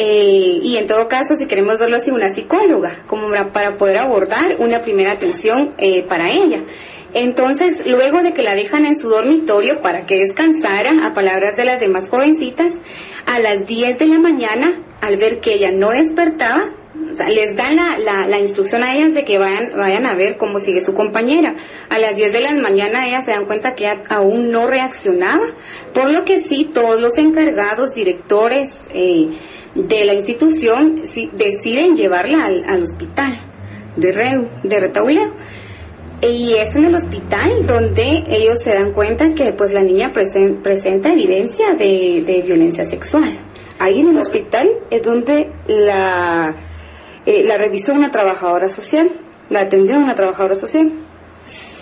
eh, 0.00 0.60
y 0.62 0.76
en 0.76 0.86
todo 0.86 1.08
caso, 1.08 1.34
si 1.36 1.48
queremos 1.48 1.76
verlo 1.76 1.96
así, 1.96 2.12
una 2.12 2.28
psicóloga, 2.28 3.02
como 3.08 3.30
para 3.52 3.76
poder 3.76 3.98
abordar 3.98 4.54
una 4.60 4.80
primera 4.80 5.10
atención 5.10 5.74
eh, 5.76 6.04
para 6.04 6.30
ella. 6.30 6.62
Entonces, 7.14 7.84
luego 7.84 8.22
de 8.22 8.32
que 8.32 8.44
la 8.44 8.54
dejan 8.54 8.86
en 8.86 8.96
su 8.96 9.08
dormitorio 9.08 9.80
para 9.80 10.06
que 10.06 10.14
descansara, 10.14 11.04
a 11.04 11.14
palabras 11.14 11.56
de 11.56 11.64
las 11.64 11.80
demás 11.80 12.08
jovencitas, 12.08 12.74
a 13.26 13.40
las 13.40 13.66
10 13.66 13.98
de 13.98 14.06
la 14.06 14.20
mañana, 14.20 14.84
al 15.00 15.16
ver 15.16 15.40
que 15.40 15.54
ella 15.54 15.72
no 15.72 15.90
despertaba, 15.90 16.66
les 16.94 17.56
dan 17.56 17.74
la, 17.74 17.98
la, 17.98 18.28
la, 18.28 18.38
instrucción 18.38 18.84
a 18.84 18.94
ellas 18.94 19.14
de 19.14 19.24
que 19.24 19.38
vayan, 19.38 19.76
vayan 19.76 20.06
a 20.06 20.14
ver 20.14 20.36
cómo 20.36 20.60
sigue 20.60 20.80
su 20.80 20.94
compañera. 20.94 21.56
A 21.90 21.98
las 21.98 22.14
10 22.14 22.32
de 22.32 22.40
la 22.40 22.52
mañana 22.54 23.04
ellas 23.04 23.24
se 23.24 23.32
dan 23.32 23.46
cuenta 23.46 23.74
que 23.74 23.88
aún 24.08 24.52
no 24.52 24.68
reaccionaba, 24.68 25.44
por 25.92 26.12
lo 26.12 26.24
que 26.24 26.40
sí, 26.40 26.70
todos 26.72 27.00
los 27.00 27.18
encargados, 27.18 27.94
directores, 27.94 28.68
eh, 28.94 29.30
de 29.74 30.04
la 30.04 30.14
institución 30.14 30.96
deciden 30.96 31.94
llevarla 31.94 32.46
al, 32.46 32.82
hospital 32.82 33.32
de, 33.96 34.12
Reu, 34.12 34.48
de 34.62 34.80
Retauleo. 34.80 35.32
Y 36.20 36.54
es 36.54 36.74
en 36.74 36.86
el 36.86 36.94
hospital 36.96 37.64
donde 37.66 38.24
ellos 38.28 38.62
se 38.62 38.72
dan 38.72 38.92
cuenta 38.92 39.34
que 39.34 39.52
pues 39.52 39.72
la 39.72 39.82
niña 39.82 40.12
presenta 40.12 41.12
evidencia 41.12 41.74
de, 41.74 42.42
violencia 42.44 42.84
sexual. 42.84 43.32
Ahí 43.78 44.00
en 44.00 44.08
el 44.08 44.18
hospital 44.18 44.68
es 44.90 45.02
donde 45.02 45.52
la, 45.68 46.56
eh, 47.24 47.44
la 47.44 47.56
revisó 47.56 47.94
una 47.94 48.10
trabajadora 48.10 48.68
social, 48.68 49.12
la 49.48 49.60
atendió 49.60 49.96
una 49.96 50.16
trabajadora 50.16 50.56
social. 50.56 50.92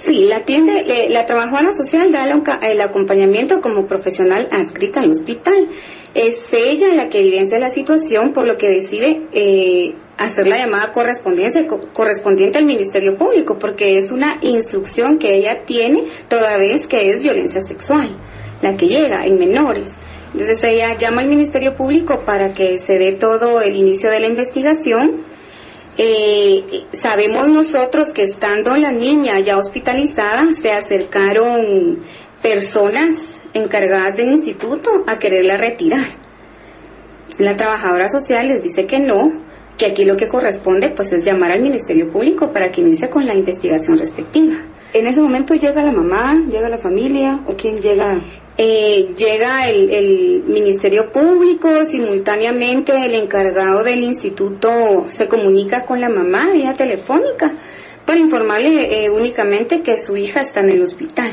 Sí, 0.07 0.25
la 0.29 0.37
atiende, 0.37 1.09
la 1.11 1.27
trabajadora 1.27 1.73
social 1.73 2.13
da 2.13 2.29
el 2.63 2.81
acompañamiento 2.81 3.61
como 3.61 3.87
profesional 3.87 4.47
adscrita 4.53 5.01
al 5.01 5.11
hospital. 5.11 5.69
Es 6.15 6.47
ella 6.53 6.95
la 6.95 7.09
que 7.09 7.19
evidencia 7.19 7.59
la 7.59 7.71
situación, 7.71 8.33
por 8.33 8.47
lo 8.47 8.57
que 8.57 8.69
decide 8.69 9.23
eh, 9.33 9.95
hacer 10.17 10.47
la 10.47 10.59
llamada 10.59 10.93
correspondiente 10.93 12.59
al 12.59 12.67
Ministerio 12.67 13.17
Público, 13.17 13.59
porque 13.59 13.97
es 13.99 14.13
una 14.13 14.39
instrucción 14.43 15.19
que 15.19 15.39
ella 15.39 15.65
tiene 15.67 16.05
toda 16.29 16.57
vez 16.57 16.87
que 16.87 17.11
es 17.11 17.19
violencia 17.19 17.63
sexual, 17.63 18.17
la 18.63 18.77
que 18.77 18.87
llega 18.87 19.27
en 19.27 19.41
menores. 19.41 19.89
Entonces 20.33 20.63
ella 20.63 20.97
llama 20.97 21.23
al 21.23 21.29
Ministerio 21.29 21.75
Público 21.75 22.21
para 22.25 22.53
que 22.53 22.77
se 22.77 22.95
dé 22.95 23.15
todo 23.15 23.61
el 23.61 23.75
inicio 23.75 24.09
de 24.09 24.21
la 24.21 24.29
investigación. 24.29 25.25
Eh, 25.99 26.85
sabemos 26.93 27.49
nosotros 27.49 28.13
que 28.13 28.25
estando 28.25 28.77
la 28.77 28.93
niña 28.93 29.41
ya 29.41 29.57
hospitalizada, 29.57 30.53
se 30.61 30.71
acercaron 30.71 32.01
personas 32.43 33.15
encargadas 33.55 34.17
del 34.17 34.33
instituto 34.33 34.91
a 35.07 35.19
quererla 35.19 35.57
retirar. 35.57 36.07
La 37.39 37.57
trabajadora 37.57 38.09
social 38.09 38.49
les 38.49 38.63
dice 38.63 38.87
que 38.87 38.99
no, 38.99 39.23
que 39.79 39.87
aquí 39.87 40.05
lo 40.05 40.17
que 40.17 40.29
corresponde 40.29 40.91
pues 40.91 41.13
es 41.13 41.25
llamar 41.25 41.53
al 41.53 41.63
Ministerio 41.63 42.11
Público 42.11 42.51
para 42.53 42.71
que 42.71 42.81
inicie 42.81 43.09
con 43.09 43.27
la 43.27 43.35
investigación 43.35 43.99
respectiva. 43.99 44.57
En 44.93 45.07
ese 45.07 45.21
momento 45.21 45.55
llega 45.55 45.83
la 45.83 45.93
mamá, 45.93 46.35
llega 46.51 46.69
la 46.69 46.79
familia 46.79 47.41
o 47.47 47.55
quién 47.55 47.81
llega? 47.81 48.19
Eh, 48.59 49.15
llega 49.17 49.69
el, 49.69 50.45
Ministerio 50.47 51.13
Público, 51.13 51.85
simultáneamente 51.85 52.93
el 52.93 53.15
encargado 53.15 53.83
del 53.83 54.03
instituto 54.03 55.05
se 55.09 55.29
comunica 55.29 55.85
con 55.85 56.01
la 56.01 56.09
mamá 56.09 56.51
vía 56.53 56.73
telefónica 56.73 57.53
para 58.07 58.19
informarle 58.19 59.05
eh, 59.05 59.11
únicamente 59.11 59.83
que 59.83 59.97
su 59.99 60.17
hija 60.17 60.41
está 60.41 60.61
en 60.61 60.71
el 60.71 60.83
hospital 60.83 61.31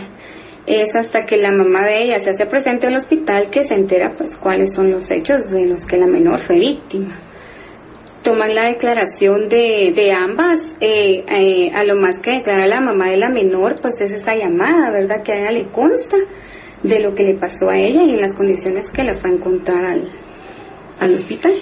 es 0.65 0.95
hasta 0.95 1.25
que 1.25 1.37
la 1.37 1.51
mamá 1.51 1.85
de 1.85 2.03
ella 2.03 2.19
se 2.19 2.29
hace 2.29 2.45
presente 2.45 2.87
en 2.87 2.93
el 2.93 2.99
hospital 2.99 3.49
que 3.49 3.63
se 3.63 3.75
entera 3.75 4.13
pues 4.17 4.35
cuáles 4.35 4.73
son 4.73 4.91
los 4.91 5.09
hechos 5.11 5.49
de 5.49 5.65
los 5.65 5.85
que 5.85 5.97
la 5.97 6.07
menor 6.07 6.39
fue 6.41 6.57
víctima. 6.57 7.13
Toman 8.23 8.55
la 8.55 8.67
declaración 8.67 9.49
de, 9.49 9.91
de 9.93 10.13
ambas, 10.13 10.59
eh, 10.79 11.25
eh, 11.27 11.71
a 11.75 11.83
lo 11.83 11.97
más 11.97 12.21
que 12.21 12.31
declara 12.31 12.65
la 12.67 12.79
mamá 12.79 13.09
de 13.09 13.17
la 13.17 13.27
menor, 13.27 13.75
pues 13.81 13.95
es 13.99 14.11
esa 14.11 14.33
llamada, 14.33 14.91
¿verdad? 14.91 15.23
Que 15.23 15.33
a 15.33 15.39
ella 15.39 15.51
le 15.51 15.65
consta 15.65 16.15
de 16.83 16.99
lo 16.99 17.15
que 17.15 17.23
le 17.23 17.35
pasó 17.35 17.69
a 17.69 17.77
ella 17.77 18.03
y 18.03 18.11
en 18.11 18.21
las 18.21 18.35
condiciones 18.35 18.91
que 18.91 19.03
la 19.03 19.15
fue 19.15 19.29
a 19.29 19.33
encontrar 19.33 19.85
al, 19.85 20.09
al 20.99 21.13
hospital. 21.13 21.53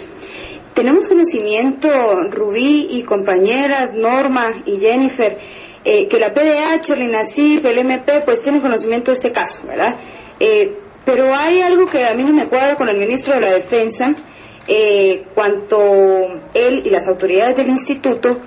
Tenemos 0.74 1.08
conocimiento, 1.08 1.90
Rubí 2.30 2.88
y 2.90 3.04
compañeras, 3.04 3.94
Norma 3.94 4.64
y 4.66 4.78
Jennifer, 4.78 5.38
eh, 5.84 6.08
que 6.08 6.18
la 6.18 6.34
PDH, 6.34 6.92
el 6.92 7.02
INACIF, 7.04 7.66
el 7.66 7.78
MP, 7.80 8.22
pues 8.26 8.42
tienen 8.42 8.62
conocimiento 8.62 9.12
de 9.12 9.16
este 9.16 9.32
caso, 9.32 9.62
¿verdad? 9.68 10.00
Eh, 10.40 10.78
pero 11.04 11.36
hay 11.36 11.62
algo 11.62 11.88
que 11.88 12.06
a 12.06 12.14
mí 12.14 12.24
no 12.24 12.34
me 12.34 12.48
cuadra 12.48 12.76
con 12.76 12.88
el 12.88 12.98
ministro 12.98 13.34
de 13.34 13.42
la 13.42 13.52
Defensa, 13.52 14.16
eh, 14.68 15.26
cuanto 15.34 15.80
él 16.54 16.84
y 16.86 16.90
las 16.90 17.08
autoridades 17.08 17.56
del 17.58 17.70
instituto, 17.70 18.40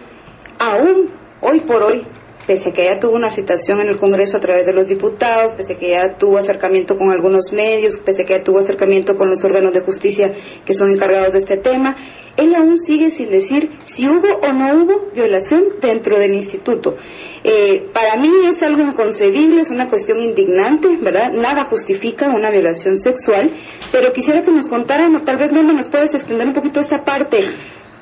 aún 0.58 1.10
hoy 1.40 1.60
por 1.60 1.82
hoy, 1.82 2.02
pese 2.46 2.70
a 2.70 2.72
que 2.72 2.84
ya 2.84 3.00
tuvo 3.00 3.16
una 3.16 3.30
citación 3.30 3.80
en 3.80 3.88
el 3.88 3.96
Congreso 3.96 4.36
a 4.36 4.40
través 4.40 4.66
de 4.66 4.72
los 4.72 4.86
diputados, 4.86 5.52
pese 5.54 5.74
a 5.74 5.78
que 5.78 5.90
ya 5.90 6.14
tuvo 6.14 6.38
acercamiento 6.38 6.96
con 6.96 7.10
algunos 7.10 7.52
medios, 7.52 7.98
pese 7.98 8.22
a 8.22 8.26
que 8.26 8.38
ya 8.38 8.42
tuvo 8.44 8.58
acercamiento 8.58 9.16
con 9.16 9.30
los 9.30 9.42
órganos 9.44 9.72
de 9.72 9.80
justicia 9.80 10.34
que 10.64 10.74
son 10.74 10.90
encargados 10.90 11.32
de 11.32 11.38
este 11.38 11.56
tema, 11.56 11.96
él 12.36 12.54
aún 12.54 12.78
sigue 12.78 13.10
sin 13.10 13.30
decir 13.30 13.70
si 13.84 14.08
hubo 14.08 14.26
o 14.42 14.52
no 14.52 14.82
hubo 14.82 15.10
violación 15.14 15.64
dentro 15.80 16.18
del 16.18 16.34
instituto. 16.34 16.96
Eh, 17.44 17.88
para 17.92 18.16
mí 18.16 18.30
es 18.50 18.62
algo 18.62 18.82
inconcebible, 18.82 19.60
es 19.60 19.70
una 19.70 19.88
cuestión 19.88 20.20
indignante, 20.20 20.88
¿verdad? 21.00 21.32
Nada 21.32 21.64
justifica 21.64 22.28
una 22.28 22.50
violación 22.50 22.98
sexual, 22.98 23.50
pero 23.92 24.12
quisiera 24.12 24.42
que 24.42 24.50
nos 24.50 24.68
contaran, 24.68 25.14
o 25.14 25.22
tal 25.22 25.36
vez 25.36 25.52
no 25.52 25.62
nos 25.62 25.88
puedes 25.88 26.14
extender 26.14 26.48
un 26.48 26.54
poquito 26.54 26.80
esta 26.80 27.04
parte, 27.04 27.44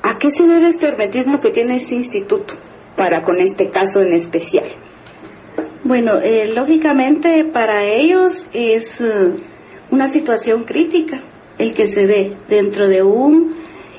¿a 0.01 0.17
qué 0.17 0.31
se 0.31 0.47
debe 0.47 0.69
este 0.69 0.87
hermetismo 0.87 1.39
que 1.39 1.51
tiene 1.51 1.75
este 1.75 1.95
instituto 1.95 2.55
para 2.95 3.23
con 3.23 3.39
este 3.39 3.69
caso 3.69 4.01
en 4.01 4.13
especial? 4.13 4.65
Bueno, 5.83 6.19
eh, 6.21 6.49
lógicamente 6.53 7.43
para 7.43 7.83
ellos 7.83 8.47
es 8.53 9.01
eh, 9.01 9.35
una 9.91 10.09
situación 10.09 10.63
crítica 10.63 11.21
el 11.57 11.73
que 11.75 11.87
se 11.87 12.07
dé 12.07 12.35
dentro 12.49 12.87
de 12.87 13.03
un 13.03 13.51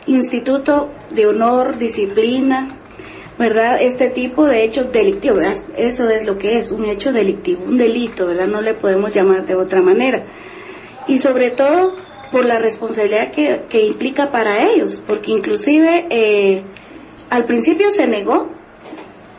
instituto 0.06 0.90
de 1.10 1.26
honor, 1.26 1.78
disciplina, 1.78 2.76
¿verdad? 3.38 3.78
Este 3.80 4.10
tipo 4.10 4.46
de 4.46 4.64
hechos 4.64 4.92
delictivos, 4.92 5.42
eso 5.76 6.08
es 6.08 6.26
lo 6.26 6.38
que 6.38 6.58
es, 6.58 6.70
un 6.70 6.86
hecho 6.86 7.12
delictivo, 7.12 7.64
un 7.64 7.76
delito, 7.76 8.26
¿verdad? 8.26 8.46
No 8.46 8.60
le 8.60 8.74
podemos 8.74 9.12
llamar 9.14 9.44
de 9.46 9.54
otra 9.54 9.82
manera. 9.82 10.24
Y 11.06 11.18
sobre 11.18 11.50
todo 11.50 11.94
por 12.30 12.46
la 12.46 12.58
responsabilidad 12.58 13.30
que, 13.30 13.62
que 13.68 13.84
implica 13.84 14.30
para 14.30 14.64
ellos, 14.64 15.02
porque 15.06 15.32
inclusive 15.32 16.06
eh, 16.10 16.62
al 17.30 17.44
principio 17.44 17.90
se 17.90 18.06
negó 18.06 18.48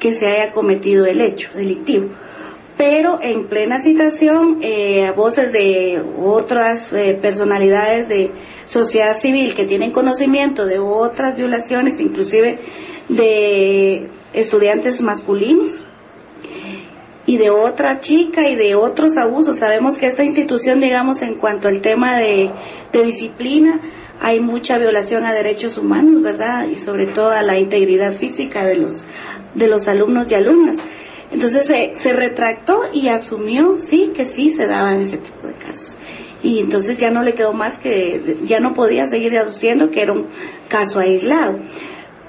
que 0.06 0.14
se 0.14 0.28
haya 0.28 0.52
cometido 0.52 1.08
el 1.08 1.20
hecho 1.20 1.50
delictivo, 1.56 2.10
pero 2.78 3.18
en 3.24 3.48
plena 3.48 3.82
citación 3.82 4.60
eh, 4.62 5.12
voces 5.16 5.52
de 5.52 6.00
otras 6.22 6.94
eh, 6.94 7.18
personalidades 7.20 8.08
de 8.08 8.30
sociedad 8.68 9.18
civil 9.18 9.56
que 9.56 9.66
tienen 9.66 9.92
conocimiento 9.92 10.68
de 10.68 10.78
otras 10.78 11.36
violaciones, 11.36 12.00
inclusive 12.00 12.60
de 13.10 14.08
estudiantes 14.32 15.02
masculinos 15.02 15.84
y 17.26 17.38
de 17.38 17.50
otra 17.50 18.00
chica 18.00 18.48
y 18.48 18.54
de 18.54 18.76
otros 18.76 19.18
abusos. 19.18 19.58
Sabemos 19.58 19.98
que 19.98 20.06
esta 20.06 20.24
institución, 20.24 20.82
digamos, 20.82 21.24
en 21.24 21.34
cuanto 21.34 21.68
al 21.68 21.82
tema 21.82 22.16
de, 22.20 22.52
disciplina, 22.94 23.80
hay 24.22 24.40
mucha 24.40 24.78
violación 24.78 25.26
a 25.26 25.34
derechos 25.34 25.80
humanos, 25.80 26.22
¿verdad? 26.22 26.68
Y 26.68 26.76
sobre 26.76 27.08
todo 27.08 27.32
a 27.32 27.42
la 27.42 27.58
integridad 27.58 28.14
física 28.14 28.64
de 28.66 28.76
los, 28.76 29.04
de 29.56 29.68
los 29.68 29.88
alumnos 29.88 30.30
y 30.30 30.36
alumnas. 30.36 30.78
Entonces 31.32 31.66
se, 31.66 32.14
retractó 32.14 32.84
y 32.94 33.08
asumió, 33.08 33.78
sí, 33.78 34.12
que 34.16 34.26
sí 34.26 34.52
se 34.52 34.68
daban 34.68 35.02
ese 35.02 35.18
tipo 35.18 35.48
de 35.48 35.54
casos. 35.54 35.98
Y 36.44 36.60
entonces 36.60 37.00
ya 37.00 37.10
no 37.10 37.24
le 37.24 37.34
quedó 37.34 37.54
más 37.54 37.78
que, 37.78 38.38
ya 38.44 38.60
no 38.60 38.74
podía 38.74 39.08
seguir 39.08 39.32
deduciendo 39.32 39.90
que 39.90 40.02
era 40.02 40.14
un 40.14 40.28
caso 40.70 41.00
aislado. 41.00 41.58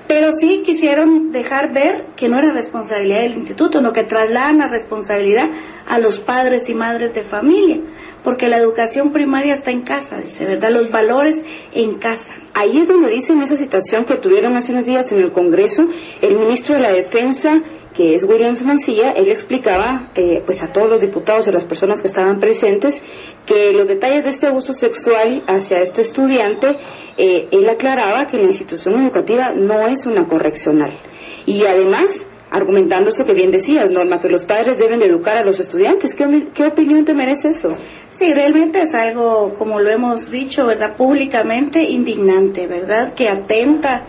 Pero 0.08 0.32
sí 0.32 0.62
quisieron 0.64 1.32
dejar 1.32 1.74
ver 1.74 2.06
que 2.16 2.28
no 2.28 2.38
era 2.38 2.52
responsabilidad 2.52 3.20
del 3.20 3.34
instituto, 3.34 3.80
no 3.80 3.92
que 3.92 4.04
trasladan 4.04 4.58
la 4.58 4.68
responsabilidad 4.68 5.50
a 5.86 5.98
los 5.98 6.20
padres 6.20 6.68
y 6.68 6.74
madres 6.74 7.12
de 7.12 7.22
familia, 7.22 7.80
porque 8.26 8.48
la 8.48 8.56
educación 8.56 9.12
primaria 9.12 9.54
está 9.54 9.70
en 9.70 9.82
casa, 9.82 10.18
dice, 10.18 10.44
¿verdad? 10.44 10.70
Los 10.70 10.90
valores 10.90 11.44
en 11.72 12.00
casa. 12.00 12.34
Ahí 12.54 12.76
es 12.76 12.88
donde 12.88 13.08
dicen 13.08 13.40
esa 13.40 13.56
situación 13.56 14.04
que 14.04 14.16
tuvieron 14.16 14.56
hace 14.56 14.72
unos 14.72 14.84
días 14.84 15.12
en 15.12 15.20
el 15.20 15.30
Congreso, 15.30 15.86
el 16.20 16.36
ministro 16.36 16.74
de 16.74 16.80
la 16.80 16.90
Defensa 16.90 17.62
que 17.94 18.16
es 18.16 18.24
Williams 18.24 18.62
Mancilla, 18.62 19.12
él 19.12 19.30
explicaba 19.30 20.10
eh, 20.16 20.42
pues 20.44 20.60
a 20.64 20.72
todos 20.72 20.88
los 20.88 21.00
diputados 21.00 21.46
y 21.46 21.50
a 21.50 21.52
las 21.52 21.64
personas 21.64 22.02
que 22.02 22.08
estaban 22.08 22.40
presentes 22.40 23.00
que 23.46 23.72
los 23.72 23.86
detalles 23.86 24.24
de 24.24 24.30
este 24.30 24.48
abuso 24.48 24.72
sexual 24.72 25.44
hacia 25.46 25.78
este 25.78 26.02
estudiante, 26.02 26.76
eh, 27.16 27.46
él 27.52 27.68
aclaraba 27.70 28.26
que 28.26 28.38
la 28.38 28.48
institución 28.48 29.00
educativa 29.02 29.54
no 29.54 29.86
es 29.86 30.04
una 30.04 30.26
correccional. 30.26 30.98
Y 31.46 31.64
además, 31.64 32.26
argumentándose 32.50 33.24
que 33.24 33.34
bien 33.34 33.50
decías, 33.50 33.90
Norma, 33.90 34.20
que 34.20 34.28
los 34.28 34.44
padres 34.44 34.78
deben 34.78 35.00
de 35.00 35.06
educar 35.06 35.36
a 35.36 35.44
los 35.44 35.58
estudiantes. 35.60 36.14
¿Qué, 36.14 36.48
qué 36.54 36.64
opinión 36.66 37.04
te 37.04 37.14
merece 37.14 37.48
eso? 37.48 37.70
Sí, 38.16 38.32
realmente 38.32 38.80
es 38.80 38.94
algo, 38.94 39.52
como 39.52 39.78
lo 39.78 39.90
hemos 39.90 40.30
dicho, 40.30 40.64
¿verdad? 40.64 40.96
Públicamente 40.96 41.82
indignante, 41.82 42.66
¿verdad? 42.66 43.12
Que 43.12 43.28
atenta 43.28 44.06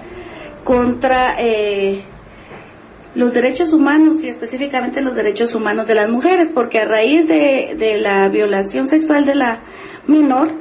contra... 0.63 1.35
Eh, 1.37 2.03
los 3.15 3.33
derechos 3.33 3.73
humanos 3.73 4.23
y 4.23 4.27
específicamente 4.27 5.01
los 5.01 5.15
derechos 5.15 5.55
humanos 5.55 5.87
de 5.87 5.95
las 5.95 6.07
mujeres, 6.07 6.51
porque 6.53 6.79
a 6.79 6.85
raíz 6.85 7.27
de, 7.27 7.97
la 7.99 8.29
violación 8.29 8.85
sexual 8.87 9.25
de 9.25 9.33
la 9.33 9.61
menor, 10.05 10.53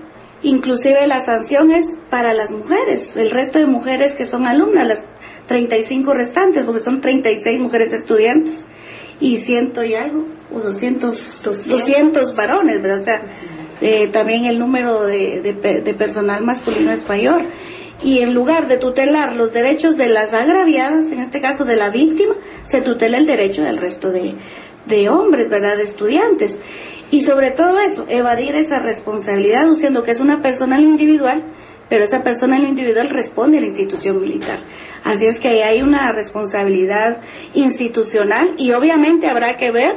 inclusive 0.43 1.07
la 1.07 1.21
sanción 1.21 1.71
es 1.71 1.99
para 2.09 2.33
las 2.33 2.51
mujeres, 2.51 3.15
el 3.15 3.31
resto 3.31 3.59
de 3.59 3.67
mujeres 3.67 4.15
que 4.15 4.25
son 4.25 4.47
alumnas, 4.47 4.89
las 4.89 5.03
35 5.49 6.15
restantes, 6.15 6.65
porque 6.65 6.81
son 6.81 7.03
36 7.03 7.61
mujeres 7.61 7.93
estudiantes 7.93 8.65
y 9.21 9.37
ciento 9.39 9.85
y 9.85 9.95
algo, 9.95 10.25
o 10.53 10.61
200, 10.61 11.43
200, 11.43 12.37
varones, 12.37 12.83
¿verdad? 12.83 13.01
O 13.01 13.05
sea, 13.05 13.23
eh, 13.81 14.09
también 14.09 14.45
el 14.45 14.59
número 14.59 15.05
de, 15.05 15.41
de 15.85 15.95
personal 15.95 16.45
masculino 16.45 16.91
es 16.93 17.09
mayor 17.09 17.43
y 18.03 18.19
en 18.21 18.35
lugar 18.35 18.69
de 18.69 18.77
tutelar 18.77 19.35
los 19.37 19.53
derechos 19.53 19.97
de 19.97 20.09
las 20.09 20.33
agraviadas, 20.35 21.11
en 21.13 21.21
este 21.21 21.41
caso 21.41 21.65
de 21.65 21.77
la 21.77 21.91
víctima, 21.91 22.35
se 22.65 22.83
tutela 22.83 23.17
el 23.17 23.27
derecho 23.27 23.63
del 23.63 23.79
resto 23.79 24.11
de, 24.11 24.35
de 24.87 25.09
hombres, 25.09 25.49
¿verdad? 25.49 25.77
De 25.77 25.85
estudiantes. 25.85 26.59
Y 27.11 27.23
sobre 27.23 27.53
todo 27.53 27.81
eso, 27.81 28.05
evadir 28.09 28.55
esa 28.57 28.81
responsabilidad 28.81 29.67
diciendo 29.67 30.03
que 30.03 30.11
es 30.11 30.21
una 30.21 30.43
persona 30.43 30.79
individual, 30.79 31.45
pero 31.89 32.05
esa 32.05 32.23
persona 32.23 32.59
individual 32.59 33.09
responde 33.09 33.59
a 33.59 33.61
la 33.61 33.69
institución 33.69 34.21
militar. 34.21 34.59
Así 35.07 35.27
es 35.27 35.39
que 35.39 35.49
ahí 35.49 35.61
hay 35.61 35.83
una 35.83 36.13
responsabilidad 36.13 37.23
institucional 37.55 38.57
y 38.59 38.73
obviamente 38.73 39.29
habrá 39.29 39.57
que 39.57 39.71
ver 39.71 39.95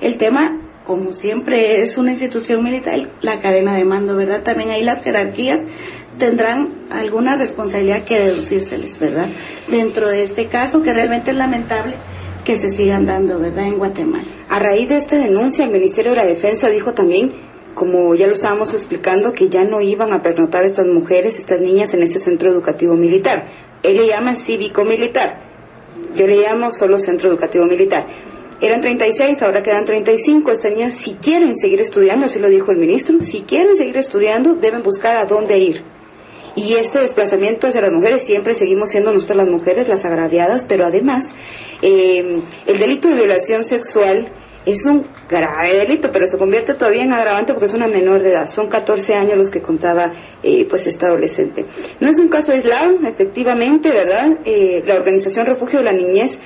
el 0.00 0.16
tema, 0.16 0.60
como 0.84 1.12
siempre 1.12 1.80
es 1.80 1.96
una 1.96 2.10
institución 2.10 2.64
militar, 2.64 3.08
la 3.22 3.40
cadena 3.40 3.74
de 3.74 3.84
mando, 3.84 4.16
¿verdad? 4.16 4.42
También 4.42 4.70
hay 4.70 4.82
las 4.82 5.02
jerarquías 5.02 5.60
tendrán 6.18 6.88
alguna 6.90 7.36
responsabilidad 7.36 8.04
que 8.04 8.18
deducírseles, 8.18 8.98
¿verdad? 8.98 9.28
Dentro 9.70 10.08
de 10.08 10.22
este 10.22 10.46
caso 10.46 10.82
que 10.82 10.92
realmente 10.92 11.30
es 11.30 11.36
lamentable 11.36 11.96
que 12.44 12.56
se 12.56 12.70
sigan 12.70 13.06
dando, 13.06 13.38
¿verdad? 13.38 13.66
En 13.66 13.78
Guatemala. 13.78 14.26
A 14.48 14.58
raíz 14.58 14.88
de 14.88 14.96
esta 14.96 15.16
denuncia, 15.16 15.64
el 15.64 15.70
Ministerio 15.70 16.12
de 16.12 16.18
la 16.18 16.26
Defensa 16.26 16.68
dijo 16.68 16.92
también, 16.92 17.30
como 17.74 18.14
ya 18.14 18.26
lo 18.26 18.32
estábamos 18.32 18.74
explicando, 18.74 19.32
que 19.32 19.48
ya 19.48 19.60
no 19.60 19.80
iban 19.80 20.12
a 20.12 20.20
pernotar 20.20 20.64
estas 20.64 20.86
mujeres, 20.86 21.38
estas 21.38 21.60
niñas 21.60 21.94
en 21.94 22.02
este 22.02 22.18
centro 22.18 22.50
educativo 22.50 22.94
militar. 22.94 23.46
Él 23.82 23.96
le 23.96 24.06
llama 24.06 24.34
cívico-militar. 24.34 25.40
Yo 26.14 26.26
le 26.26 26.36
llamo 26.36 26.70
solo 26.70 26.98
centro 26.98 27.28
educativo 27.28 27.64
militar. 27.64 28.06
Eran 28.60 28.80
36, 28.80 29.40
ahora 29.42 29.62
quedan 29.62 29.84
35. 29.84 30.50
Estas 30.50 30.72
niñas, 30.72 30.96
si 30.96 31.14
quieren 31.14 31.56
seguir 31.56 31.80
estudiando, 31.80 32.26
así 32.26 32.38
lo 32.38 32.48
dijo 32.48 32.72
el 32.72 32.78
ministro, 32.78 33.18
si 33.20 33.42
quieren 33.42 33.76
seguir 33.76 33.96
estudiando, 33.96 34.54
deben 34.54 34.82
buscar 34.82 35.18
a 35.18 35.26
dónde 35.26 35.58
ir 35.58 35.82
y 36.58 36.74
este 36.74 36.98
desplazamiento 36.98 37.68
hacia 37.68 37.82
las 37.82 37.92
mujeres, 37.92 38.24
siempre 38.24 38.52
seguimos 38.52 38.90
siendo 38.90 39.12
nosotras 39.12 39.38
las 39.38 39.48
mujeres 39.48 39.88
las 39.88 40.04
agraviadas, 40.04 40.64
pero 40.64 40.86
además 40.86 41.32
eh, 41.82 42.40
el 42.66 42.78
delito 42.78 43.08
de 43.08 43.14
violación 43.14 43.64
sexual 43.64 44.32
es 44.66 44.84
un 44.84 45.06
grave 45.28 45.74
delito, 45.78 46.10
pero 46.12 46.26
se 46.26 46.36
convierte 46.36 46.74
todavía 46.74 47.02
en 47.02 47.12
agravante 47.12 47.52
porque 47.52 47.66
es 47.66 47.74
una 47.74 47.88
menor 47.88 48.22
de 48.22 48.32
edad. 48.32 48.46
Son 48.46 48.68
14 48.68 49.14
años 49.14 49.36
los 49.36 49.50
que 49.50 49.62
contaba 49.62 50.12
eh, 50.42 50.66
pues 50.68 50.86
esta 50.86 51.06
adolescente. 51.06 51.64
No 52.00 52.10
es 52.10 52.18
un 52.18 52.28
caso 52.28 52.52
aislado, 52.52 52.94
efectivamente, 53.06 53.90
¿verdad? 53.90 54.38
Eh, 54.44 54.82
la 54.84 54.94
organización 54.94 55.46
Refugio 55.46 55.78
de 55.78 55.84
la 55.84 55.92
Niñez 55.92 56.38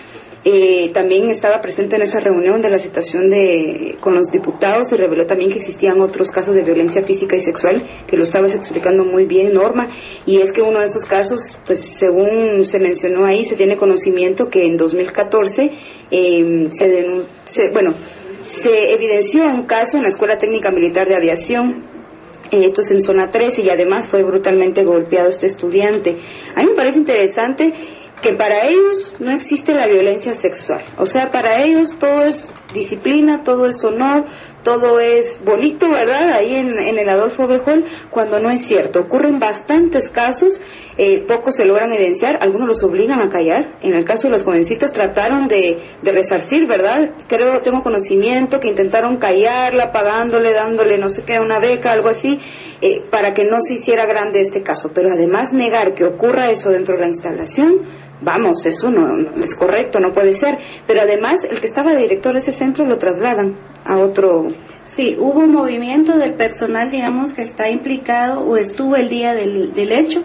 eh, 0.44 0.90
también 0.92 1.30
estaba 1.30 1.60
presente 1.60 1.96
en 1.96 2.02
esa 2.02 2.18
reunión 2.18 2.60
de 2.60 2.70
la 2.70 2.78
situación 2.78 3.30
de, 3.30 3.96
con 4.00 4.14
los 4.14 4.32
diputados 4.32 4.92
y 4.92 4.96
reveló 4.96 5.26
también 5.26 5.50
que 5.50 5.58
existían 5.58 6.00
otros 6.00 6.30
casos 6.30 6.54
de 6.54 6.62
violencia 6.62 7.02
física 7.02 7.36
y 7.36 7.40
sexual, 7.40 7.82
que 8.06 8.16
lo 8.16 8.24
estabas 8.24 8.54
explicando 8.54 9.04
muy 9.04 9.24
bien, 9.24 9.54
Norma, 9.54 9.88
y 10.26 10.40
es 10.40 10.52
que 10.52 10.62
uno 10.62 10.80
de 10.80 10.86
esos 10.86 11.04
casos, 11.04 11.58
pues 11.66 11.80
según 11.80 12.66
se 12.66 12.78
mencionó 12.78 13.24
ahí, 13.24 13.44
se 13.44 13.56
tiene 13.56 13.76
conocimiento 13.76 14.48
que 14.48 14.66
en 14.66 14.76
2014 14.76 15.70
eh, 16.10 16.68
se, 16.72 17.06
se, 17.44 17.68
bueno, 17.70 17.94
se 18.46 18.92
evidenció 18.92 19.44
un 19.46 19.66
caso 19.66 19.96
en 19.96 20.02
la 20.02 20.08
Escuela 20.08 20.38
Técnica 20.38 20.70
Militar 20.70 21.08
de 21.08 21.14
Aviación 21.14 21.92
eh, 22.52 22.66
esto 22.66 22.82
es 22.82 22.90
en 22.90 23.00
zona 23.00 23.30
13 23.30 23.62
y 23.62 23.70
además 23.70 24.06
fue 24.08 24.22
brutalmente 24.22 24.84
golpeado 24.84 25.30
este 25.30 25.46
estudiante. 25.46 26.18
A 26.54 26.60
mí 26.60 26.66
me 26.66 26.74
parece 26.74 26.98
interesante 26.98 27.72
que 28.22 28.34
para 28.34 28.66
ellos 28.66 29.16
no 29.18 29.32
existe 29.32 29.74
la 29.74 29.86
violencia 29.86 30.34
sexual. 30.34 30.84
O 30.96 31.06
sea, 31.06 31.30
para 31.30 31.62
ellos 31.62 31.98
todo 31.98 32.22
es 32.22 32.52
disciplina, 32.72 33.42
todo 33.44 33.66
es 33.66 33.82
honor, 33.84 34.24
todo 34.62 35.00
es 35.00 35.40
bonito, 35.44 35.90
¿verdad? 35.90 36.32
Ahí 36.32 36.54
en, 36.54 36.78
el 36.78 37.08
Adolfo 37.08 37.46
Bejol, 37.46 37.84
cuando 38.10 38.38
no 38.38 38.50
es 38.50 38.64
cierto. 38.64 39.00
Ocurren 39.00 39.38
bastantes 39.38 40.08
casos, 40.08 40.60
eh, 40.96 41.24
pocos 41.26 41.56
se 41.56 41.64
logran 41.64 41.92
evidenciar, 41.92 42.38
algunos 42.40 42.68
los 42.68 42.82
obligan 42.84 43.20
a 43.20 43.28
callar. 43.28 43.76
En 43.82 43.92
el 43.94 44.04
caso 44.04 44.28
de 44.28 44.32
los 44.32 44.44
jovencitas 44.44 44.92
trataron 44.92 45.48
de, 45.48 45.82
resarcir, 46.02 46.66
¿verdad? 46.66 47.10
Creo, 47.26 47.60
tengo 47.60 47.82
conocimiento 47.82 48.60
que 48.60 48.68
intentaron 48.68 49.16
callarla, 49.16 49.90
pagándole, 49.90 50.52
dándole 50.52 50.96
no 50.98 51.08
sé 51.08 51.24
qué, 51.24 51.40
una 51.40 51.58
beca, 51.58 51.90
algo 51.90 52.08
así, 52.08 52.40
eh, 52.80 53.02
para 53.10 53.34
que 53.34 53.44
no 53.44 53.60
se 53.60 53.74
hiciera 53.74 54.06
grande 54.06 54.40
este 54.40 54.62
caso. 54.62 54.92
Pero 54.94 55.10
además 55.12 55.52
negar 55.52 55.94
que 55.94 56.04
ocurra 56.04 56.50
eso 56.50 56.70
dentro 56.70 56.94
de 56.94 57.00
la 57.00 57.08
instalación, 57.08 58.01
vamos, 58.22 58.64
eso 58.66 58.90
no, 58.90 59.42
es 59.42 59.54
correcto, 59.54 59.98
no 60.00 60.12
puede 60.12 60.34
ser. 60.34 60.58
Pero 60.86 61.02
además, 61.02 61.44
el 61.44 61.60
que 61.60 61.66
estaba 61.66 61.94
director 61.94 62.34
de 62.34 62.40
ese 62.40 62.52
centro 62.52 62.84
lo 62.86 62.98
trasladan 62.98 63.56
a 63.84 63.98
otro. 63.98 64.48
Sí, 64.84 65.16
hubo 65.18 65.40
un 65.40 65.52
movimiento 65.52 66.18
del 66.18 66.34
personal, 66.34 66.90
digamos, 66.90 67.32
que 67.32 67.42
está 67.42 67.68
implicado 67.70 68.40
o 68.40 68.56
estuvo 68.56 68.96
el 68.96 69.08
día 69.08 69.34
del, 69.34 69.72
del 69.74 69.92
hecho 69.92 70.22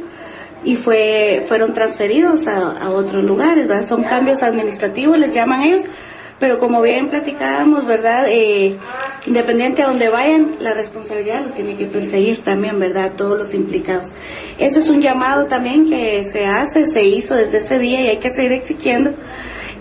y 0.63 0.75
fue 0.75 1.45
fueron 1.47 1.73
transferidos 1.73 2.47
a, 2.47 2.71
a 2.71 2.89
otros 2.89 3.23
lugares, 3.23 3.67
¿verdad? 3.67 3.85
Son 3.85 4.03
cambios 4.03 4.43
administrativos, 4.43 5.17
les 5.17 5.33
llaman 5.33 5.61
ellos, 5.63 5.83
pero 6.39 6.57
como 6.59 6.81
bien 6.81 7.09
platicábamos, 7.09 7.85
¿verdad? 7.85 8.25
Eh, 8.27 8.77
independiente 9.25 9.81
a 9.81 9.87
donde 9.87 10.09
vayan, 10.09 10.57
la 10.59 10.73
responsabilidad 10.73 11.41
los 11.41 11.53
tiene 11.53 11.75
que 11.75 11.85
perseguir 11.85 12.39
también, 12.43 12.79
¿verdad? 12.79 13.13
Todos 13.17 13.37
los 13.37 13.53
implicados. 13.53 14.13
Eso 14.57 14.79
es 14.79 14.89
un 14.89 15.01
llamado 15.01 15.47
también 15.47 15.89
que 15.89 16.23
se 16.23 16.45
hace, 16.45 16.85
se 16.85 17.03
hizo 17.03 17.35
desde 17.35 17.57
ese 17.57 17.77
día 17.77 18.01
y 18.01 18.07
hay 18.07 18.19
que 18.19 18.29
seguir 18.29 18.53
exigiendo 18.53 19.13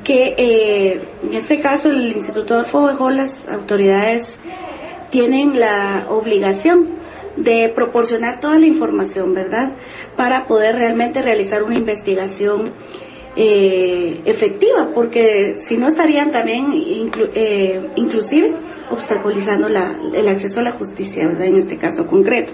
que 0.06 0.34
eh, 0.38 1.00
en 1.22 1.34
este 1.34 1.60
caso 1.60 1.90
el 1.90 2.12
Instituto 2.12 2.54
Adolfo 2.54 2.86
Bejó, 2.86 3.10
las 3.10 3.46
autoridades 3.48 4.38
tienen 5.10 5.58
la 5.58 6.06
obligación 6.08 6.96
de 7.36 7.72
proporcionar 7.74 8.38
toda 8.38 8.58
la 8.58 8.66
información, 8.66 9.34
¿verdad? 9.34 9.72
Para 10.16 10.46
poder 10.46 10.76
realmente 10.76 11.22
realizar 11.22 11.64
una 11.64 11.76
investigación 11.76 12.70
eh, 13.34 14.20
efectiva, 14.24 14.90
porque 14.94 15.54
si 15.54 15.76
no 15.76 15.88
estarían 15.88 16.30
también 16.30 16.68
eh, 17.34 17.80
inclusive 17.96 18.52
obstaculizando 18.90 19.68
el 19.68 20.28
acceso 20.28 20.60
a 20.60 20.64
la 20.64 20.72
justicia, 20.72 21.26
¿verdad? 21.26 21.46
En 21.46 21.56
este 21.56 21.76
caso 21.76 22.06
concreto. 22.06 22.52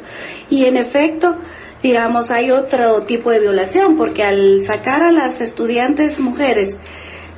Y 0.50 0.64
en 0.64 0.76
efecto, 0.76 1.36
digamos, 1.82 2.30
hay 2.30 2.50
otro 2.50 3.02
tipo 3.02 3.30
de 3.30 3.40
violación, 3.40 3.96
porque 3.96 4.22
al 4.22 4.64
sacar 4.64 5.02
a 5.02 5.12
las 5.12 5.40
estudiantes 5.40 6.20
mujeres 6.20 6.78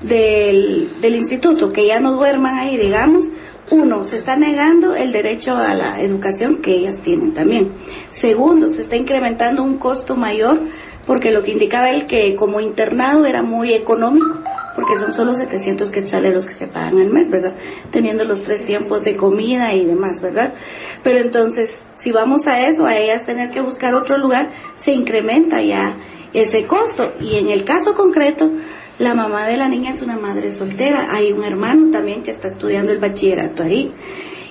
del, 0.03 1.01
del 1.01 1.17
instituto, 1.17 1.69
que 1.69 1.87
ya 1.87 2.01
no 2.01 2.13
duerman 2.15 2.59
ahí, 2.59 2.77
digamos, 2.77 3.29
uno, 3.71 4.05
se 4.05 4.17
está 4.19 4.37
negando 4.37 4.95
el 4.95 5.11
derecho 5.11 5.57
a 5.57 5.75
la 5.75 6.01
educación 6.01 6.61
que 6.61 6.73
ellas 6.73 7.01
tienen 7.01 7.33
también. 7.33 7.73
Segundo, 8.11 8.69
se 8.71 8.83
está 8.83 8.97
incrementando 8.97 9.63
un 9.63 9.79
costo 9.79 10.17
mayor 10.17 10.61
porque 11.07 11.31
lo 11.31 11.43
que 11.43 11.53
indicaba 11.53 11.90
él 11.90 12.07
que 12.07 12.35
como 12.37 12.61
internado 12.61 13.27
era 13.27 13.43
muy 13.43 13.75
económico, 13.75 14.38
porque 14.75 14.97
son 14.97 15.12
solo 15.12 15.35
700 15.35 15.90
quetzales 15.90 16.33
los 16.33 16.47
que 16.47 16.55
se 16.55 16.67
pagan 16.67 16.99
al 16.99 17.11
mes, 17.11 17.31
¿verdad? 17.31 17.55
Teniendo 17.90 18.25
los 18.25 18.43
tres 18.43 18.64
tiempos 18.64 19.05
de 19.05 19.17
comida 19.17 19.73
y 19.73 19.85
demás, 19.85 20.21
¿verdad? 20.21 20.55
Pero 21.03 21.19
entonces, 21.19 21.83
si 21.97 22.11
vamos 22.11 22.47
a 22.47 22.61
eso, 22.61 22.87
a 22.87 22.97
ellas 22.97 23.25
tener 23.25 23.51
que 23.51 23.61
buscar 23.61 23.95
otro 23.95 24.19
lugar, 24.19 24.53
se 24.77 24.93
incrementa 24.93 25.61
ya 25.61 25.97
ese 26.33 26.67
costo. 26.67 27.12
Y 27.21 27.37
en 27.37 27.51
el 27.51 27.64
caso 27.64 27.95
concreto, 27.95 28.51
la 28.99 29.14
mamá 29.14 29.47
de 29.47 29.57
la 29.57 29.69
niña 29.69 29.90
es 29.90 30.03
una 30.03 30.19
madre 30.19 30.53
soltera, 30.53 31.09
hay 31.11 31.33
un 31.33 31.45
hermano 31.45 31.90
también 31.90 32.23
que 32.23 32.31
está 32.31 32.49
estudiando 32.49 32.93
el 32.93 32.99
bachillerato 32.99 33.62
ahí. 33.62 33.93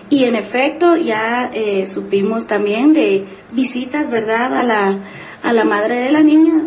Y 0.10 0.26
en 0.26 0.36
efecto, 0.36 0.96
ya 0.96 1.50
eh, 1.54 1.86
supimos 1.86 2.46
también 2.46 2.94
de 2.94 3.26
visitas, 3.54 4.10
¿verdad?, 4.10 4.54
a 4.54 4.63
la 4.63 5.00
a 5.44 5.54
la 5.54 5.66
madre 5.66 6.00
de 6.00 6.12
la 6.12 6.22
niña 6.22 6.64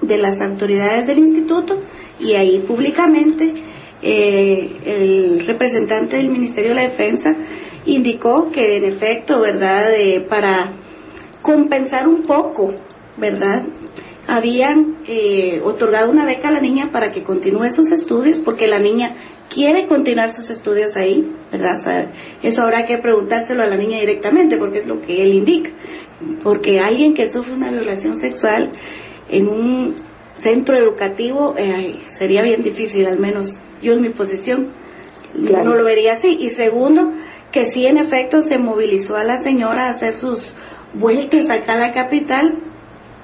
de 0.00 0.18
las 0.18 0.40
autoridades 0.40 1.06
del 1.06 1.18
instituto 1.18 1.80
y 2.20 2.34
ahí 2.34 2.58
públicamente 2.60 3.54
eh, 4.02 4.76
el 4.84 5.46
representante 5.46 6.16
del 6.16 6.28
Ministerio 6.28 6.70
de 6.70 6.76
la 6.76 6.82
Defensa 6.82 7.34
indicó 7.86 8.50
que 8.50 8.76
en 8.76 8.84
efecto, 8.84 9.40
¿verdad?, 9.40 9.86
para 10.28 10.72
compensar 11.42 12.06
un 12.06 12.22
poco, 12.22 12.74
¿verdad?, 13.16 13.64
habían 14.26 14.98
eh, 15.06 15.60
otorgado 15.62 16.10
una 16.10 16.24
beca 16.24 16.48
a 16.48 16.52
la 16.52 16.60
niña 16.60 16.90
para 16.90 17.10
que 17.10 17.22
continúe 17.22 17.70
sus 17.70 17.92
estudios, 17.92 18.40
porque 18.40 18.66
la 18.66 18.78
niña 18.78 19.16
quiere 19.48 19.86
continuar 19.86 20.30
sus 20.32 20.50
estudios 20.50 20.96
ahí, 20.96 21.30
¿verdad? 21.52 22.10
eso 22.42 22.62
habrá 22.62 22.86
que 22.86 22.98
preguntárselo 22.98 23.62
a 23.62 23.66
la 23.66 23.76
niña 23.76 24.00
directamente, 24.00 24.56
porque 24.56 24.78
es 24.78 24.86
lo 24.86 25.00
que 25.00 25.22
él 25.22 25.34
indica 25.34 25.70
porque 26.42 26.80
alguien 26.80 27.14
que 27.14 27.28
sufre 27.28 27.54
una 27.54 27.70
violación 27.70 28.18
sexual 28.18 28.70
en 29.28 29.48
un 29.48 29.94
centro 30.36 30.76
educativo 30.76 31.54
eh, 31.56 31.92
sería 32.18 32.42
bien 32.42 32.62
difícil, 32.62 33.06
al 33.06 33.18
menos 33.18 33.58
yo 33.82 33.92
en 33.92 34.02
mi 34.02 34.10
posición 34.10 34.68
no 35.34 35.74
lo 35.74 35.84
vería 35.84 36.14
así. 36.14 36.36
Y 36.40 36.50
segundo, 36.50 37.12
que 37.50 37.64
sí 37.64 37.86
en 37.86 37.98
efecto 37.98 38.42
se 38.42 38.58
movilizó 38.58 39.16
a 39.16 39.24
la 39.24 39.40
señora 39.40 39.86
a 39.86 39.90
hacer 39.90 40.14
sus 40.14 40.54
vueltas 40.94 41.50
acá 41.50 41.74
a 41.74 41.78
la 41.78 41.92
capital 41.92 42.54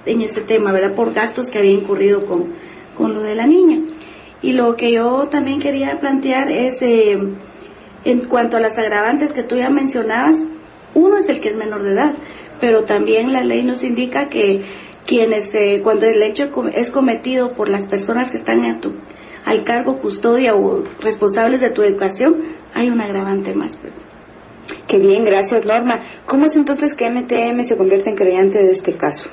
en 0.07 0.23
ese 0.23 0.41
tema, 0.41 0.73
¿verdad? 0.73 0.95
Por 0.95 1.13
gastos 1.13 1.51
que 1.51 1.59
había 1.59 1.73
incurrido 1.73 2.21
con, 2.27 2.55
con 2.97 3.15
lo 3.15 3.23
de 3.23 3.35
la 3.35 3.47
niña. 3.47 3.77
Y 4.43 4.53
lo 4.53 4.75
que 4.77 4.93
yo 4.93 5.29
también 5.31 5.61
quería 5.61 6.01
plantear 6.01 6.51
es, 6.51 6.81
eh, 6.83 7.17
en 8.05 8.25
cuanto 8.27 8.57
a 8.57 8.61
las 8.61 8.79
agravantes 8.79 9.33
que 9.33 9.43
tú 9.43 9.57
ya 9.57 9.69
mencionabas, 9.69 10.45
uno 10.95 11.19
es 11.19 11.29
el 11.29 11.41
que 11.41 11.51
es 11.51 11.57
menor 11.57 11.83
de 11.83 11.93
edad, 11.93 12.15
pero 12.61 12.85
también 12.85 13.33
la 13.33 13.43
ley 13.43 13.63
nos 13.63 13.83
indica 13.83 14.29
que 14.29 14.63
quienes, 15.07 15.55
eh, 15.55 15.81
cuando 15.83 16.07
el 16.07 16.23
hecho 16.23 16.51
es 16.73 16.91
cometido 16.91 17.53
por 17.53 17.69
las 17.69 17.87
personas 17.87 18.31
que 18.31 18.37
están 18.37 18.65
a 18.65 18.81
tu, 18.81 18.93
al 19.45 19.65
cargo, 19.65 19.99
custodia 19.99 20.55
o 20.55 20.83
responsables 21.01 21.61
de 21.61 21.71
tu 21.71 21.83
educación, 21.83 22.37
hay 22.75 22.89
un 22.89 23.01
agravante 23.01 23.55
más. 23.55 23.79
Qué 24.87 24.99
bien, 24.99 25.25
gracias 25.25 25.65
Norma. 25.65 26.03
¿Cómo 26.27 26.47
es 26.47 26.57
entonces 26.57 26.95
que 26.95 27.11
MTM 27.11 27.65
se 27.65 27.77
convierte 27.77 28.11
en 28.11 28.17
creyente 28.17 28.63
de 28.63 28.71
este 28.71 28.93
caso? 28.93 29.29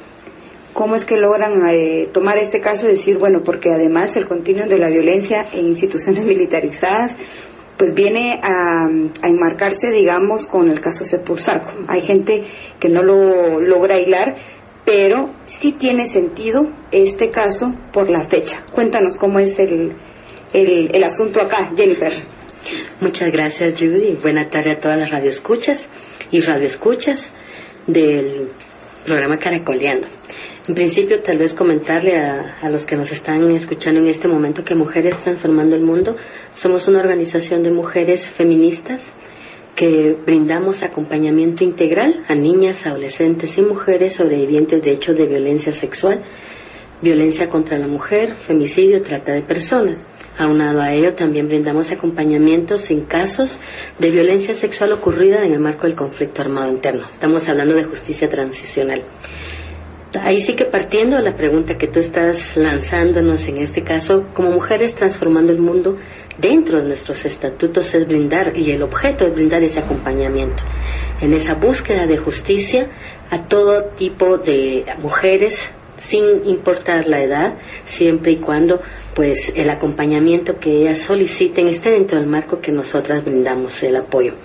¿Cómo 0.74 0.96
es 0.96 1.06
que 1.06 1.18
logran 1.18 1.68
eh, 1.70 2.08
tomar 2.14 2.38
este 2.38 2.62
caso 2.62 2.86
y 2.88 2.92
decir, 2.92 3.18
bueno, 3.18 3.42
porque 3.44 3.72
además 3.72 4.16
el 4.16 4.28
continuo 4.28 4.68
de 4.68 4.78
la 4.78 4.90
violencia 4.90 5.46
en 5.52 5.68
instituciones 5.68 6.26
militarizadas 6.26 7.16
pues 7.78 7.94
viene 7.94 8.40
a, 8.44 8.90
enmarcarse, 9.24 9.92
digamos, 9.92 10.46
con 10.46 10.70
el 10.70 10.82
caso 10.82 11.06
Sepulsarco. 11.06 11.72
Hay 11.88 12.02
gente 12.02 12.44
que 12.80 12.90
no 12.90 13.04
lo 13.04 13.60
logra 13.60 14.00
hilar, 14.00 14.36
pero 14.84 15.30
sí 15.46 15.74
tiene 15.74 16.08
sentido 16.08 16.68
este 16.92 17.30
caso 17.30 17.76
por 17.94 18.10
la 18.10 18.24
fecha. 18.24 18.64
Cuéntanos 18.72 19.16
cómo 19.18 19.40
es 19.40 19.60
el, 19.60 19.94
el, 20.54 21.04
asunto 21.04 21.42
acá, 21.42 21.72
Jennifer. 21.76 22.14
Muchas 23.00 23.32
gracias, 23.32 23.76
Judy. 23.80 24.18
Buenas 24.22 24.50
tardes 24.50 24.78
a 24.78 24.82
todas 24.82 24.98
las 24.98 25.12
radioescuchas 25.12 25.88
y 26.32 26.42
radioescuchas 26.42 27.32
del 27.86 28.50
programa 29.06 29.38
Caracoleando. 29.38 30.08
En 30.68 30.76
principio, 30.76 31.22
tal 31.22 31.38
vez 31.38 31.54
comentarle 31.54 32.18
a, 32.18 32.70
los 32.70 32.86
que 32.86 32.98
nos 32.98 33.10
están 33.14 33.50
escuchando 33.52 34.02
en 34.02 34.08
este 34.08 34.28
momento 34.28 34.66
que 34.66 34.76
Mujeres 34.76 35.16
Transformando 35.16 35.78
el 35.78 35.82
Mundo 35.82 36.18
somos 36.54 36.90
una 36.90 37.00
organización 37.00 37.64
de 37.64 37.72
mujeres 37.72 38.28
feministas 38.28 39.02
que 39.78 40.18
brindamos 40.26 40.84
acompañamiento 40.84 41.64
integral 41.64 42.26
a 42.28 42.36
niñas, 42.36 42.86
adolescentes 42.86 43.58
y 43.58 43.62
mujeres 43.62 44.16
sobrevivientes 44.16 44.84
de 44.84 44.92
hechos 44.92 45.16
de 45.16 45.28
violencia 45.28 45.72
sexual, 45.72 46.26
violencia 47.02 47.48
contra 47.48 47.78
la 47.78 47.88
mujer, 47.88 48.36
femicidio, 48.36 49.02
trata 49.02 49.32
de 49.32 49.44
personas. 49.44 50.06
Aunado 50.38 50.82
a 50.82 50.94
ello, 50.94 51.14
también 51.14 51.48
brindamos 51.48 51.92
acompañamientos 51.92 52.92
en 52.92 53.06
casos 53.06 53.58
de 54.00 54.12
violencia 54.12 54.54
sexual 54.54 54.92
ocurrida 54.92 55.46
en 55.46 55.54
el 55.54 55.60
marco 55.60 55.88
del 55.88 55.96
conflicto 55.96 56.42
armado 56.42 56.70
interno. 56.70 57.08
Estamos 57.08 57.48
hablando 57.48 57.74
de 57.74 57.86
justicia 57.86 58.30
transicional. 58.30 59.02
Ahí 60.16 60.40
sí 60.40 60.56
que 60.56 60.64
partiendo 60.64 61.18
de 61.18 61.22
la 61.22 61.36
pregunta 61.36 61.78
que 61.78 61.88
tú 61.88 62.00
estás 62.00 62.56
lanzándonos 62.56 63.46
en 63.50 63.58
este 63.58 63.84
caso, 63.84 64.28
como 64.34 64.52
mujeres 64.52 64.96
transformando 64.96 65.52
el 65.52 65.60
mundo, 65.60 65.98
dentro 66.38 66.78
de 66.78 66.86
nuestros 66.86 67.26
estatutos 67.26 67.94
es 67.94 68.08
brindar, 68.08 68.54
y 68.56 68.72
el 68.72 68.84
objeto 68.84 69.26
es 69.26 69.34
brindar 69.34 69.64
ese 69.64 69.80
acompañamiento, 69.80 70.64
en 71.20 71.34
esa 71.34 71.56
búsqueda 71.56 72.06
de 72.06 72.18
justicia 72.18 72.90
a 73.30 73.44
todo 73.50 73.90
tipo 73.98 74.38
de 74.38 74.86
mujeres, 75.00 75.70
sin 75.98 76.48
importar 76.48 77.08
la 77.08 77.22
edad, 77.22 77.56
siempre 77.84 78.32
y 78.32 78.38
cuando 78.38 78.82
pues 79.14 79.52
el 79.56 79.70
acompañamiento 79.70 80.58
que 80.58 80.72
ellas 80.72 81.00
soliciten 81.00 81.68
esté 81.68 81.90
dentro 81.90 82.18
del 82.18 82.30
marco 82.30 82.62
que 82.62 82.72
nosotras 82.72 83.26
brindamos 83.26 83.82
el 83.84 83.98
apoyo. 83.98 84.36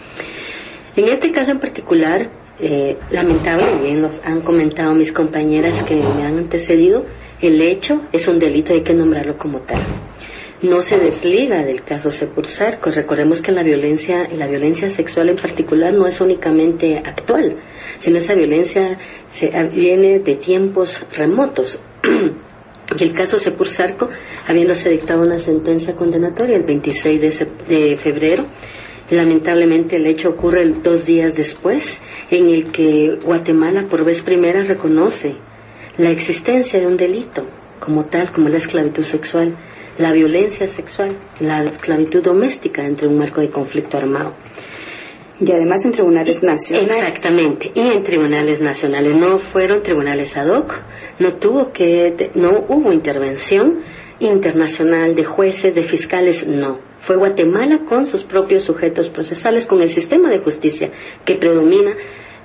En 0.96 1.09
este 1.09 1.31
caso 1.31 1.53
en 1.53 1.61
particular, 1.61 2.31
eh, 2.62 2.96
lamentable, 3.11 3.75
bien 3.83 4.01
los 4.01 4.20
han 4.25 4.40
comentado 4.40 4.94
mis 4.94 5.12
compañeras 5.12 5.83
que 5.83 5.96
me 5.96 6.25
han 6.25 6.38
antecedido, 6.38 7.05
el 7.40 7.61
hecho 7.61 8.03
es 8.12 8.29
un 8.29 8.38
delito, 8.38 8.72
hay 8.72 8.83
que 8.83 8.94
nombrarlo 8.94 9.37
como 9.37 9.61
tal. 9.62 9.83
No 10.62 10.81
se 10.81 10.96
desliga 10.96 11.64
del 11.64 11.83
caso 11.83 12.12
Sepursarco. 12.12 12.92
Recordemos 12.92 13.42
que 13.42 13.51
la 13.51 13.64
violencia, 13.64 14.29
la 14.33 14.46
violencia 14.46 14.88
sexual 14.90 15.31
en 15.31 15.37
particular 15.37 15.92
no 15.92 16.07
es 16.07 16.20
únicamente 16.20 16.98
actual, 16.98 17.57
sino 17.98 18.18
esa 18.18 18.35
violencia 18.35 18.96
se, 19.29 19.51
viene 19.72 20.20
de 20.20 20.37
tiempos 20.37 21.05
remotos. 21.16 21.81
y 22.96 23.03
el 23.03 23.12
caso 23.12 23.40
Sepursarco, 23.40 24.09
habiéndose 24.46 24.88
dictado 24.90 25.22
una 25.22 25.38
sentencia 25.38 25.94
condenatoria 25.96 26.59
el 26.59 26.62
26 26.62 27.20
de, 27.20 27.48
de 27.68 27.96
febrero, 27.96 28.46
Lamentablemente 29.12 29.96
el 29.96 30.07
hecho 30.07 30.31
ocurre 30.31 30.66
dos 30.83 31.05
días 31.05 31.35
después, 31.35 32.01
en 32.31 32.48
el 32.48 32.72
que 32.72 33.18
Guatemala 33.22 33.83
por 33.83 34.07
vez 34.07 34.22
primera 34.22 34.62
reconoce 34.64 35.35
la 35.98 36.09
existencia 36.09 36.81
de 36.81 36.87
un 36.87 36.96
delito 36.96 37.46
como 37.79 38.07
tal, 38.07 38.33
como 38.33 38.48
la 38.48 38.57
esclavitud 38.57 39.03
sexual, 39.03 39.55
la 39.98 40.14
violencia 40.14 40.66
sexual, 40.66 41.11
la 41.40 41.62
esclavitud 41.62 42.22
doméstica 42.22 42.87
entre 42.87 43.07
un 43.07 43.18
marco 43.18 43.42
de 43.42 43.51
conflicto 43.51 43.98
armado. 43.98 44.33
Y 45.38 45.53
además 45.53 45.85
en 45.85 45.92
tribunales 45.92 46.42
nacionales. 46.42 46.96
Exactamente, 46.96 47.70
y 47.75 47.81
en 47.81 48.03
tribunales 48.03 48.62
nacionales. 48.62 49.14
No 49.14 49.38
fueron 49.38 49.83
tribunales 49.83 50.35
ad 50.38 50.48
hoc, 50.48 50.81
no 51.18 51.35
tuvo 51.35 51.70
que, 51.70 52.31
no 52.35 52.64
hubo 52.66 52.90
intervención 52.90 53.81
internacional 54.20 55.14
de 55.14 55.25
jueces, 55.25 55.75
de 55.75 55.83
fiscales, 55.83 56.46
no 56.46 56.91
fue 57.03 57.17
Guatemala 57.17 57.81
con 57.88 58.07
sus 58.07 58.23
propios 58.23 58.62
sujetos 58.62 59.09
procesales, 59.09 59.67
con 59.67 59.83
el 59.83 59.91
sistema 59.91 60.31
de 60.31 60.38
justicia 60.38 60.91
que 61.25 61.35
predomina 61.35 61.93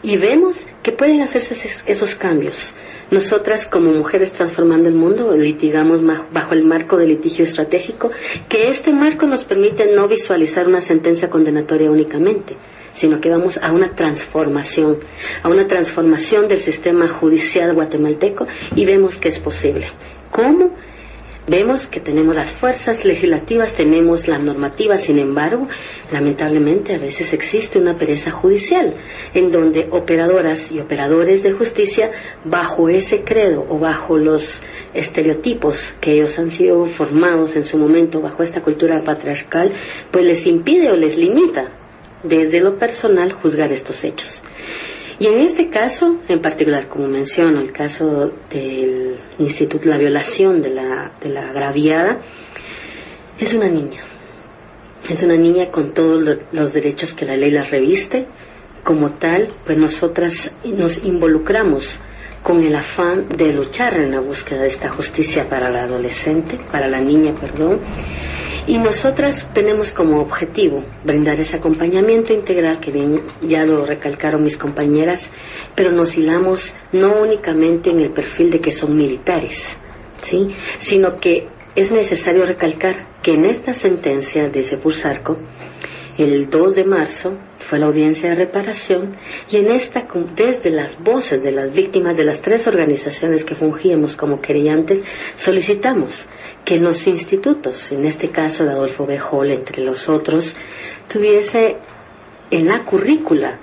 y 0.03 0.17
vemos 0.17 0.65
que 0.83 0.91
pueden 0.91 1.21
hacerse 1.21 1.55
esos 1.85 2.15
cambios. 2.15 2.73
Nosotras 3.09 3.65
como 3.65 3.91
mujeres 3.91 4.33
transformando 4.33 4.89
el 4.89 4.95
mundo 4.95 5.31
litigamos 5.31 6.01
bajo 6.31 6.53
el 6.53 6.65
marco 6.65 6.97
de 6.97 7.07
litigio 7.07 7.45
estratégico, 7.45 8.11
que 8.49 8.67
este 8.67 8.91
marco 8.91 9.25
nos 9.27 9.45
permite 9.45 9.85
no 9.95 10.07
visualizar 10.07 10.67
una 10.67 10.81
sentencia 10.81 11.29
condenatoria 11.29 11.89
únicamente, 11.89 12.57
sino 12.93 13.21
que 13.21 13.29
vamos 13.29 13.57
a 13.61 13.71
una 13.71 13.95
transformación, 13.95 14.97
a 15.41 15.49
una 15.49 15.67
transformación 15.67 16.47
del 16.47 16.59
sistema 16.59 17.07
judicial 17.07 17.73
guatemalteco 17.73 18.45
y 18.75 18.85
vemos 18.85 19.17
que 19.17 19.29
es 19.29 19.39
posible. 19.39 19.87
¿Cómo? 20.31 20.71
Vemos 21.49 21.87
que 21.87 22.01
tenemos 22.01 22.35
las 22.35 22.51
fuerzas 22.51 23.05
legislativas, 23.05 23.73
tenemos 23.73 24.27
la 24.27 24.37
normativa, 24.37 24.97
sin 24.97 25.17
embargo, 25.17 25.69
lamentablemente 26.11 26.93
a 26.93 26.99
veces 26.99 27.31
existe 27.31 27.79
una 27.79 27.97
pereza 27.97 28.31
judicial, 28.31 28.95
en 29.33 29.49
donde 29.49 29.87
operadoras 29.89 30.73
y 30.73 30.81
operadores 30.81 31.43
de 31.43 31.53
justicia, 31.53 32.11
bajo 32.43 32.89
ese 32.89 33.23
credo 33.23 33.65
o 33.69 33.79
bajo 33.79 34.17
los 34.17 34.61
estereotipos 34.93 35.93
que 36.01 36.15
ellos 36.15 36.37
han 36.37 36.51
sido 36.51 36.85
formados 36.85 37.55
en 37.55 37.63
su 37.63 37.77
momento 37.77 38.19
bajo 38.19 38.43
esta 38.43 38.61
cultura 38.61 39.01
patriarcal, 39.05 39.71
pues 40.11 40.25
les 40.25 40.45
impide 40.47 40.91
o 40.91 40.97
les 40.97 41.15
limita 41.15 41.71
desde 42.23 42.59
lo 42.59 42.77
personal 42.77 43.31
juzgar 43.31 43.71
estos 43.71 44.03
hechos. 44.03 44.41
Y 45.19 45.25
en 45.25 45.39
este 45.39 45.69
caso, 45.69 46.19
en 46.27 46.41
particular, 46.41 46.87
como 46.87 47.07
menciono, 47.07 47.59
el 47.59 47.71
caso 47.71 48.31
del 48.51 49.17
instituto, 49.39 49.89
la 49.89 49.97
violación 49.97 50.61
de 50.61 50.69
la, 50.69 51.11
de 51.19 51.29
la 51.29 51.49
agraviada, 51.49 52.19
es 53.39 53.53
una 53.53 53.67
niña. 53.67 54.03
Es 55.09 55.23
una 55.23 55.35
niña 55.35 55.71
con 55.71 55.93
todos 55.93 56.39
los 56.51 56.73
derechos 56.73 57.13
que 57.13 57.25
la 57.25 57.35
ley 57.35 57.49
la 57.49 57.63
reviste. 57.63 58.27
Como 58.83 59.13
tal, 59.13 59.47
pues 59.65 59.77
nosotras 59.77 60.55
nos 60.63 61.03
involucramos 61.03 61.99
con 62.47 62.63
el 62.63 62.77
afán 62.77 63.27
de 63.27 63.51
luchar 63.51 63.95
en 63.95 64.11
la 64.11 64.21
búsqueda 64.21 64.61
de 64.61 64.69
esta 64.69 64.87
justicia 64.87 65.49
para 65.49 65.69
la 65.69 65.83
adolescente, 65.83 66.57
para 66.71 66.87
la 66.87 67.01
niña, 67.01 67.33
perdón, 67.33 67.81
y 68.65 68.77
nosotras 68.77 69.51
tenemos 69.53 69.91
como 69.91 70.21
objetivo 70.21 70.81
brindar 71.03 71.37
ese 71.41 71.57
acompañamiento 71.57 72.31
integral 72.31 72.79
que 72.79 72.93
bien 72.93 73.19
ya 73.41 73.65
lo 73.65 73.85
recalcaron 73.85 74.43
mis 74.43 74.55
compañeras, 74.55 75.29
pero 75.75 75.91
nos 75.91 76.15
hilamos 76.15 76.73
no 76.93 77.15
únicamente 77.15 77.89
en 77.89 77.99
el 77.99 78.11
perfil 78.11 78.49
de 78.49 78.61
que 78.61 78.71
son 78.71 78.95
militares, 78.95 79.75
¿sí? 80.21 80.47
sino 80.77 81.19
que 81.19 81.49
es 81.75 81.91
necesario 81.91 82.45
recalcar 82.45 83.09
que 83.21 83.33
en 83.33 83.43
esta 83.43 83.73
sentencia 83.73 84.47
de 84.47 84.63
Sepulsarco, 84.63 85.35
el 86.17 86.49
2 86.49 86.75
de 86.75 86.85
marzo, 86.85 87.37
fue 87.59 87.79
la 87.79 87.87
audiencia 87.87 88.29
de 88.29 88.35
reparación 88.35 89.15
y 89.49 89.57
en 89.57 89.71
esta, 89.71 90.07
desde 90.35 90.71
las 90.71 91.01
voces 91.01 91.43
de 91.43 91.51
las 91.51 91.71
víctimas 91.71 92.17
de 92.17 92.25
las 92.25 92.41
tres 92.41 92.67
organizaciones 92.67 93.43
que 93.43 93.55
fungíamos 93.55 94.15
como 94.15 94.41
querellantes, 94.41 95.03
solicitamos 95.35 96.25
que 96.65 96.77
los 96.77 97.07
institutos, 97.07 97.91
en 97.91 98.05
este 98.05 98.29
caso 98.29 98.63
de 98.63 98.71
Adolfo 98.71 99.05
B. 99.05 99.19
Hall, 99.19 99.51
entre 99.51 99.83
los 99.83 100.09
otros, 100.09 100.55
tuviese 101.07 101.77
en 102.51 102.67
la 102.67 102.83
currícula 102.83 103.59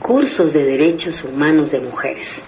cursos 0.00 0.52
de 0.52 0.64
derechos 0.64 1.24
humanos 1.24 1.70
de 1.70 1.80
mujeres. 1.80 2.42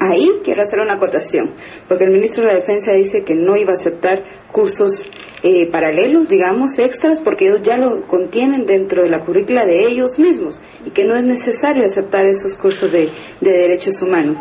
Ahí 0.00 0.30
quiero 0.44 0.62
hacer 0.62 0.80
una 0.80 0.94
acotación, 0.94 1.54
porque 1.88 2.04
el 2.04 2.10
ministro 2.10 2.44
de 2.44 2.52
la 2.52 2.58
Defensa 2.58 2.92
dice 2.92 3.24
que 3.24 3.34
no 3.34 3.56
iba 3.56 3.72
a 3.72 3.76
aceptar 3.76 4.22
cursos 4.52 5.08
eh, 5.42 5.66
paralelos, 5.70 6.28
digamos, 6.28 6.78
extras, 6.78 7.20
porque 7.20 7.46
ellos 7.46 7.62
ya 7.62 7.76
lo 7.76 8.06
contienen 8.06 8.66
dentro 8.66 9.02
de 9.02 9.08
la 9.08 9.24
currícula 9.24 9.64
de 9.64 9.86
ellos 9.86 10.18
mismos 10.18 10.60
y 10.84 10.90
que 10.90 11.04
no 11.04 11.16
es 11.16 11.24
necesario 11.24 11.84
aceptar 11.84 12.26
esos 12.26 12.54
cursos 12.54 12.90
de, 12.90 13.08
de 13.40 13.50
derechos 13.50 14.02
humanos. 14.02 14.36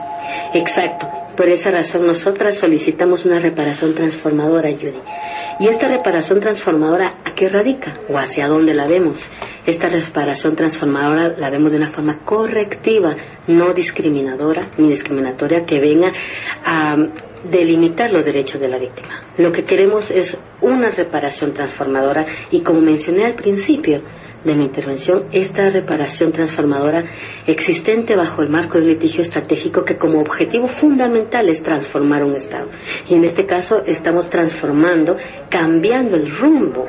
Exacto. 0.54 1.08
Por 1.38 1.48
esa 1.50 1.70
razón 1.70 2.08
nosotras 2.08 2.56
solicitamos 2.56 3.24
una 3.26 3.40
reparación 3.40 3.94
transformadora, 3.94 4.72
Judy. 4.72 5.00
¿Y 5.60 5.68
esta 5.68 5.88
reparación 5.88 6.40
transformadora 6.40 7.14
a 7.24 7.36
qué 7.36 7.48
radica 7.48 7.94
o 8.10 8.18
hacia 8.18 8.48
dónde 8.48 8.74
la 8.74 8.88
vemos? 8.88 9.20
Esta 9.64 9.88
reparación 9.88 10.56
transformadora 10.56 11.36
la 11.38 11.52
vemos 11.52 11.72
de 11.72 11.78
una 11.78 11.90
forma 11.90 12.20
correctiva, 12.26 13.16
no 13.48 13.72
discriminadora 13.74 14.70
ni 14.78 14.90
discriminatoria 14.90 15.64
que 15.64 15.80
venga 15.80 16.12
a 16.66 16.96
delimitar 17.44 18.12
los 18.12 18.26
derechos 18.26 18.60
de 18.60 18.68
la 18.68 18.78
víctima. 18.78 19.22
Lo 19.38 19.52
que 19.52 19.64
queremos 19.64 20.12
es 20.12 20.38
una 20.62 20.90
reparación 20.90 21.54
transformadora 21.54 22.26
y 22.52 22.62
como 22.62 22.82
mencioné 22.82 23.26
al 23.26 23.36
principio 23.36 24.02
de 24.44 24.56
mi 24.56 24.66
intervención, 24.66 25.26
esta 25.32 25.70
reparación 25.70 26.32
transformadora 26.32 27.04
existente 27.46 28.16
bajo 28.16 28.42
el 28.42 28.50
marco 28.50 28.78
del 28.78 28.88
litigio 28.88 29.22
estratégico 29.22 29.84
que 29.84 29.98
como 29.98 30.20
objetivo 30.22 30.68
fundamental 30.68 31.50
es 31.50 31.62
transformar 31.62 32.24
un 32.24 32.36
Estado. 32.36 32.70
Y 33.10 33.16
en 33.16 33.26
este 33.26 33.46
caso 33.46 33.84
estamos 33.86 34.30
transformando, 34.30 35.18
cambiando 35.50 36.16
el 36.16 36.32
rumbo 36.32 36.88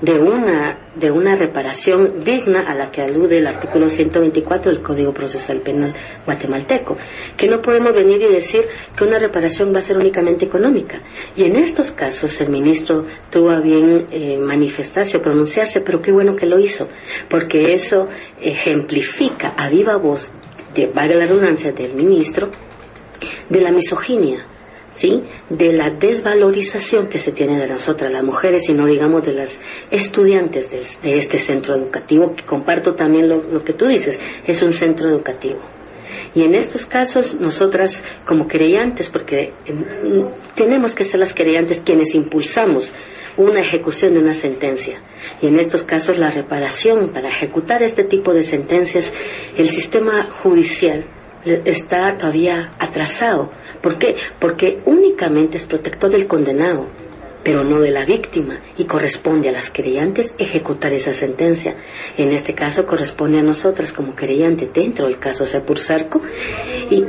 de 0.00 0.18
una, 0.18 0.78
de 0.94 1.10
una 1.10 1.36
reparación 1.36 2.20
digna 2.24 2.60
a 2.66 2.74
la 2.74 2.90
que 2.90 3.02
alude 3.02 3.38
el 3.38 3.46
artículo 3.46 3.88
124 3.88 4.72
del 4.72 4.82
Código 4.82 5.12
Procesal 5.12 5.60
Penal 5.60 5.94
guatemalteco, 6.24 6.96
que 7.36 7.48
no 7.48 7.60
podemos 7.60 7.92
venir 7.92 8.20
y 8.22 8.32
decir 8.32 8.64
que 8.96 9.04
una 9.04 9.18
reparación 9.18 9.74
va 9.74 9.78
a 9.78 9.82
ser 9.82 9.98
únicamente 9.98 10.46
económica. 10.46 11.00
Y 11.36 11.44
en 11.44 11.56
estos 11.56 11.92
casos 11.92 12.40
el 12.40 12.50
ministro 12.50 13.04
tuvo 13.30 13.50
a 13.50 13.60
bien 13.60 14.06
eh, 14.10 14.38
manifestarse 14.38 15.18
o 15.18 15.22
pronunciarse, 15.22 15.80
pero 15.82 16.00
qué 16.00 16.12
bueno 16.12 16.34
que 16.34 16.46
lo 16.46 16.58
hizo, 16.58 16.88
porque 17.28 17.72
eso 17.72 18.06
ejemplifica 18.40 19.54
a 19.56 19.68
viva 19.68 19.96
voz, 19.96 20.32
de, 20.74 20.86
valga 20.86 21.16
la 21.16 21.26
redundancia, 21.26 21.72
del 21.72 21.94
ministro, 21.94 22.48
de 23.48 23.60
la 23.60 23.70
misoginia 23.70 24.46
¿sí? 25.00 25.22
de 25.48 25.72
la 25.72 25.88
desvalorización 25.98 27.08
que 27.08 27.18
se 27.18 27.32
tiene 27.32 27.58
de 27.58 27.66
nosotras 27.66 28.12
las 28.12 28.22
mujeres 28.22 28.68
y 28.68 28.74
no 28.74 28.86
digamos 28.86 29.24
de 29.24 29.32
las 29.32 29.58
estudiantes 29.90 30.70
de, 30.70 31.16
este 31.16 31.38
centro 31.38 31.74
educativo, 31.74 32.34
que 32.36 32.44
comparto 32.44 32.94
también 32.94 33.28
lo, 33.28 33.64
que 33.64 33.72
tú 33.72 33.86
dices, 33.86 34.20
es 34.46 34.62
un 34.62 34.74
centro 34.74 35.08
educativo. 35.08 35.60
Y 36.34 36.42
en 36.42 36.54
estos 36.54 36.84
casos, 36.84 37.40
nosotras 37.40 38.04
como 38.26 38.46
creyentes, 38.46 39.08
porque 39.08 39.52
tenemos 40.54 40.94
que 40.94 41.04
ser 41.04 41.20
las 41.20 41.32
creyentes 41.32 41.80
quienes 41.80 42.14
impulsamos 42.14 42.92
una 43.36 43.60
ejecución 43.60 44.12
de 44.12 44.20
una 44.20 44.34
sentencia. 44.34 45.00
Y 45.40 45.46
en 45.46 45.58
estos 45.58 45.82
casos, 45.82 46.18
la 46.18 46.30
reparación 46.30 47.10
para 47.12 47.30
ejecutar 47.30 47.82
este 47.82 48.04
tipo 48.04 48.34
de 48.34 48.42
sentencias, 48.42 49.14
el 49.56 49.70
sistema 49.70 50.28
judicial 50.42 51.06
está 51.44 52.16
todavía 52.18 52.70
atrasado. 52.78 53.50
¿Por 53.80 53.98
qué? 53.98 54.16
Porque 54.38 54.80
únicamente 54.84 55.56
es 55.56 55.66
protector 55.66 56.10
del 56.10 56.26
condenado, 56.26 56.86
pero 57.42 57.64
no 57.64 57.80
de 57.80 57.90
la 57.90 58.04
víctima, 58.04 58.60
y 58.76 58.84
corresponde 58.84 59.48
a 59.48 59.52
las 59.52 59.70
creyentes 59.70 60.34
ejecutar 60.38 60.92
esa 60.92 61.14
sentencia. 61.14 61.74
En 62.18 62.32
este 62.32 62.54
caso 62.54 62.86
corresponde 62.86 63.38
a 63.38 63.42
nosotras 63.42 63.92
como 63.92 64.14
creyente 64.14 64.68
dentro 64.72 65.06
del 65.06 65.18
caso 65.18 65.46
Sepursarco 65.46 66.20
y 66.90 67.04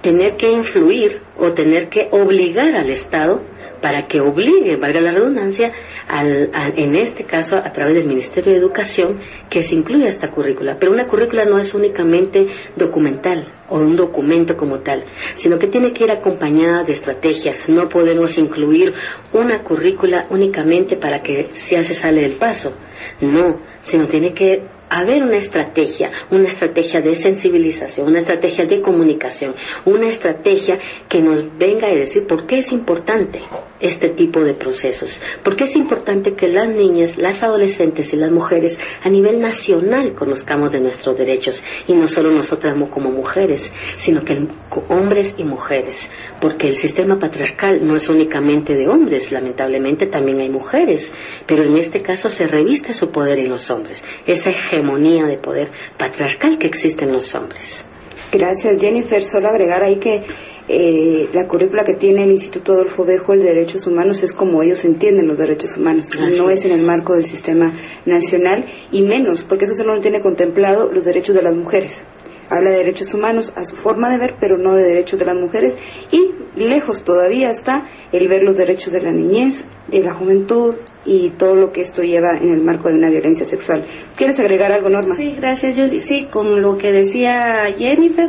tener 0.00 0.34
que 0.34 0.52
influir 0.52 1.20
o 1.36 1.52
tener 1.52 1.88
que 1.88 2.08
obligar 2.12 2.76
al 2.76 2.90
Estado 2.90 3.38
para 3.80 4.06
que 4.06 4.20
obligue, 4.20 4.76
valga 4.76 5.00
la 5.00 5.12
redundancia, 5.12 5.72
al, 6.08 6.50
en 6.76 6.96
este 6.96 7.24
caso 7.24 7.56
a 7.56 7.72
través 7.72 7.94
del 7.94 8.06
Ministerio 8.06 8.52
de 8.52 8.58
Educación, 8.58 9.18
que 9.48 9.62
se 9.62 9.74
incluya 9.74 10.08
esta 10.08 10.30
currícula. 10.30 10.76
Pero 10.78 10.92
una 10.92 11.06
currícula 11.06 11.44
no 11.44 11.58
es 11.58 11.74
únicamente 11.74 12.46
documental 12.76 13.52
o 13.68 13.78
un 13.78 13.96
documento 13.96 14.56
como 14.56 14.78
tal, 14.80 15.04
sino 15.34 15.58
que 15.58 15.66
tiene 15.66 15.92
que 15.92 16.04
ir 16.04 16.10
acompañada 16.10 16.84
de 16.84 16.92
estrategias. 16.92 17.68
No 17.68 17.84
podemos 17.84 18.38
incluir 18.38 18.94
una 19.32 19.62
currícula 19.62 20.22
únicamente 20.30 20.96
para 20.96 21.22
que 21.22 21.50
ya 21.52 21.82
se 21.82 21.94
sale 21.94 22.22
del 22.22 22.34
paso. 22.34 22.72
No, 23.20 23.60
sino 23.80 24.06
tiene 24.06 24.32
que 24.32 24.77
haber 24.90 25.22
una 25.22 25.36
estrategia, 25.36 26.10
una 26.30 26.46
estrategia 26.46 27.00
de 27.00 27.14
sensibilización, 27.14 28.08
una 28.08 28.20
estrategia 28.20 28.64
de 28.64 28.80
comunicación, 28.80 29.54
una 29.84 30.08
estrategia 30.08 30.78
que 31.08 31.20
nos 31.20 31.56
venga 31.58 31.88
a 31.88 31.94
decir 31.94 32.26
por 32.26 32.46
qué 32.46 32.58
es 32.58 32.72
importante 32.72 33.40
este 33.80 34.08
tipo 34.08 34.42
de 34.42 34.54
procesos, 34.54 35.20
por 35.42 35.56
qué 35.56 35.64
es 35.64 35.76
importante 35.76 36.34
que 36.34 36.48
las 36.48 36.68
niñas, 36.68 37.16
las 37.16 37.42
adolescentes 37.42 38.12
y 38.12 38.16
las 38.16 38.30
mujeres 38.30 38.78
a 39.02 39.08
nivel 39.08 39.40
nacional 39.40 40.14
conozcamos 40.14 40.72
de 40.72 40.80
nuestros 40.80 41.16
derechos. 41.16 41.62
Y 41.86 41.92
no 41.92 42.08
solo 42.08 42.30
nosotras 42.30 42.74
como 42.90 43.10
mujeres, 43.10 43.72
sino 43.96 44.24
que 44.24 44.46
hombres 44.88 45.34
y 45.38 45.44
mujeres, 45.44 46.10
porque 46.40 46.68
el 46.68 46.76
sistema 46.76 47.18
patriarcal 47.18 47.86
no 47.86 47.96
es 47.96 48.08
únicamente 48.08 48.74
de 48.74 48.88
hombres, 48.88 49.32
lamentablemente 49.32 50.06
también 50.06 50.40
hay 50.40 50.48
mujeres, 50.48 51.12
pero 51.46 51.64
en 51.64 51.76
este 51.78 52.00
caso 52.00 52.28
se 52.28 52.46
reviste 52.46 52.94
su 52.94 53.10
poder 53.10 53.38
en 53.38 53.48
los 53.48 53.70
hombres, 53.70 54.02
esa 54.26 54.50
hegemonía 54.78 55.26
de 55.26 55.38
poder 55.38 55.68
patriarcal 55.96 56.58
que 56.58 56.66
existe 56.66 57.04
en 57.04 57.12
los 57.12 57.34
hombres. 57.34 57.84
Gracias, 58.32 58.80
Jennifer. 58.80 59.22
Solo 59.24 59.48
agregar 59.48 59.82
ahí 59.82 59.96
que 59.96 60.22
eh, 60.68 61.28
la 61.32 61.46
currícula 61.46 61.82
que 61.84 61.94
tiene 61.94 62.24
el 62.24 62.30
Instituto 62.30 62.72
Adolfo 62.72 63.04
Bejo 63.04 63.32
de 63.32 63.44
Derechos 63.44 63.86
Humanos 63.86 64.22
es 64.22 64.32
como 64.32 64.62
ellos 64.62 64.84
entienden 64.84 65.26
los 65.26 65.38
derechos 65.38 65.76
humanos, 65.78 66.10
no 66.36 66.50
es 66.50 66.64
en 66.66 66.72
el 66.72 66.82
marco 66.82 67.14
del 67.14 67.24
sistema 67.24 67.72
nacional 68.04 68.66
y 68.92 69.00
menos, 69.00 69.44
porque 69.44 69.64
eso 69.64 69.74
solo 69.74 69.94
no 69.94 70.02
tiene 70.02 70.20
contemplado 70.20 70.92
los 70.92 71.04
derechos 71.04 71.34
de 71.34 71.42
las 71.42 71.54
mujeres 71.54 72.04
habla 72.50 72.70
de 72.70 72.78
derechos 72.78 73.12
humanos 73.14 73.52
a 73.56 73.64
su 73.64 73.76
forma 73.76 74.10
de 74.10 74.18
ver, 74.18 74.36
pero 74.40 74.58
no 74.58 74.74
de 74.74 74.82
derechos 74.82 75.18
de 75.18 75.26
las 75.26 75.36
mujeres. 75.36 75.76
Y 76.10 76.30
lejos 76.56 77.04
todavía 77.04 77.50
está 77.50 77.86
el 78.12 78.28
ver 78.28 78.42
los 78.42 78.56
derechos 78.56 78.92
de 78.92 79.02
la 79.02 79.10
niñez, 79.10 79.64
de 79.88 80.00
la 80.00 80.14
juventud 80.14 80.74
y 81.08 81.30
todo 81.30 81.54
lo 81.54 81.72
que 81.72 81.80
esto 81.80 82.02
lleva 82.02 82.36
en 82.36 82.52
el 82.52 82.62
marco 82.62 82.88
de 82.88 82.96
una 82.96 83.08
violencia 83.08 83.46
sexual. 83.46 83.86
¿Quieres 84.14 84.38
agregar 84.38 84.70
algo, 84.70 84.90
Norma? 84.90 85.16
Sí, 85.16 85.34
gracias, 85.38 85.74
Judy. 85.74 86.00
Sí, 86.00 86.26
con 86.30 86.60
lo 86.60 86.76
que 86.76 86.92
decía 86.92 87.64
Jennifer, 87.76 88.28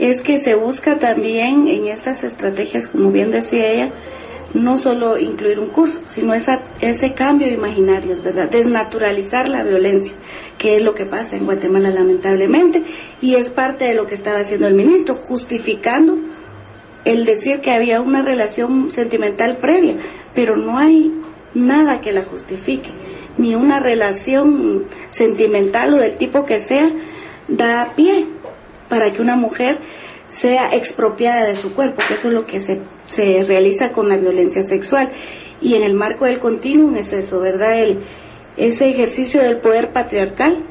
es 0.00 0.20
que 0.20 0.40
se 0.40 0.56
busca 0.56 0.98
también 0.98 1.68
en 1.68 1.86
estas 1.86 2.24
estrategias, 2.24 2.88
como 2.88 3.12
bien 3.12 3.30
decía 3.30 3.66
ella, 3.66 3.90
no 4.52 4.78
solo 4.78 5.16
incluir 5.16 5.60
un 5.60 5.70
curso, 5.70 6.00
sino 6.06 6.34
esa, 6.34 6.54
ese 6.80 7.12
cambio 7.12 7.46
imaginario, 7.48 8.20
¿verdad? 8.20 8.50
Desnaturalizar 8.50 9.48
la 9.48 9.62
violencia, 9.62 10.14
que 10.56 10.76
es 10.76 10.82
lo 10.82 10.94
que 10.94 11.04
pasa 11.04 11.36
en 11.36 11.44
Guatemala 11.44 11.90
lamentablemente, 11.90 12.82
y 13.20 13.36
es 13.36 13.50
parte 13.50 13.84
de 13.84 13.94
lo 13.94 14.06
que 14.06 14.14
estaba 14.14 14.40
haciendo 14.40 14.66
el 14.66 14.74
ministro, 14.74 15.16
justificando 15.28 16.16
el 17.04 17.24
decir 17.24 17.60
que 17.60 17.70
había 17.70 18.00
una 18.00 18.22
relación 18.22 18.90
sentimental 18.90 19.58
previa, 19.58 19.96
pero 20.34 20.56
no 20.56 20.78
hay 20.78 21.12
nada 21.54 22.00
que 22.00 22.12
la 22.12 22.24
justifique, 22.24 22.90
ni 23.36 23.54
una 23.54 23.80
relación 23.80 24.86
sentimental 25.10 25.94
o 25.94 25.98
del 25.98 26.14
tipo 26.16 26.44
que 26.44 26.60
sea 26.60 26.88
da 27.48 27.92
pie 27.96 28.26
para 28.88 29.12
que 29.12 29.22
una 29.22 29.36
mujer 29.36 29.78
sea 30.28 30.70
expropiada 30.72 31.46
de 31.46 31.54
su 31.54 31.74
cuerpo, 31.74 32.02
que 32.06 32.14
eso 32.14 32.28
es 32.28 32.34
lo 32.34 32.46
que 32.46 32.60
se, 32.60 32.80
se 33.06 33.44
realiza 33.44 33.92
con 33.92 34.08
la 34.08 34.16
violencia 34.16 34.62
sexual. 34.62 35.12
Y 35.60 35.74
en 35.74 35.82
el 35.82 35.94
marco 35.94 36.24
del 36.26 36.38
continuum 36.38 36.96
es 36.96 37.12
eso, 37.12 37.40
¿verdad? 37.40 37.80
El, 37.80 38.00
ese 38.56 38.90
ejercicio 38.90 39.40
del 39.40 39.58
poder 39.58 39.92
patriarcal 39.92 40.64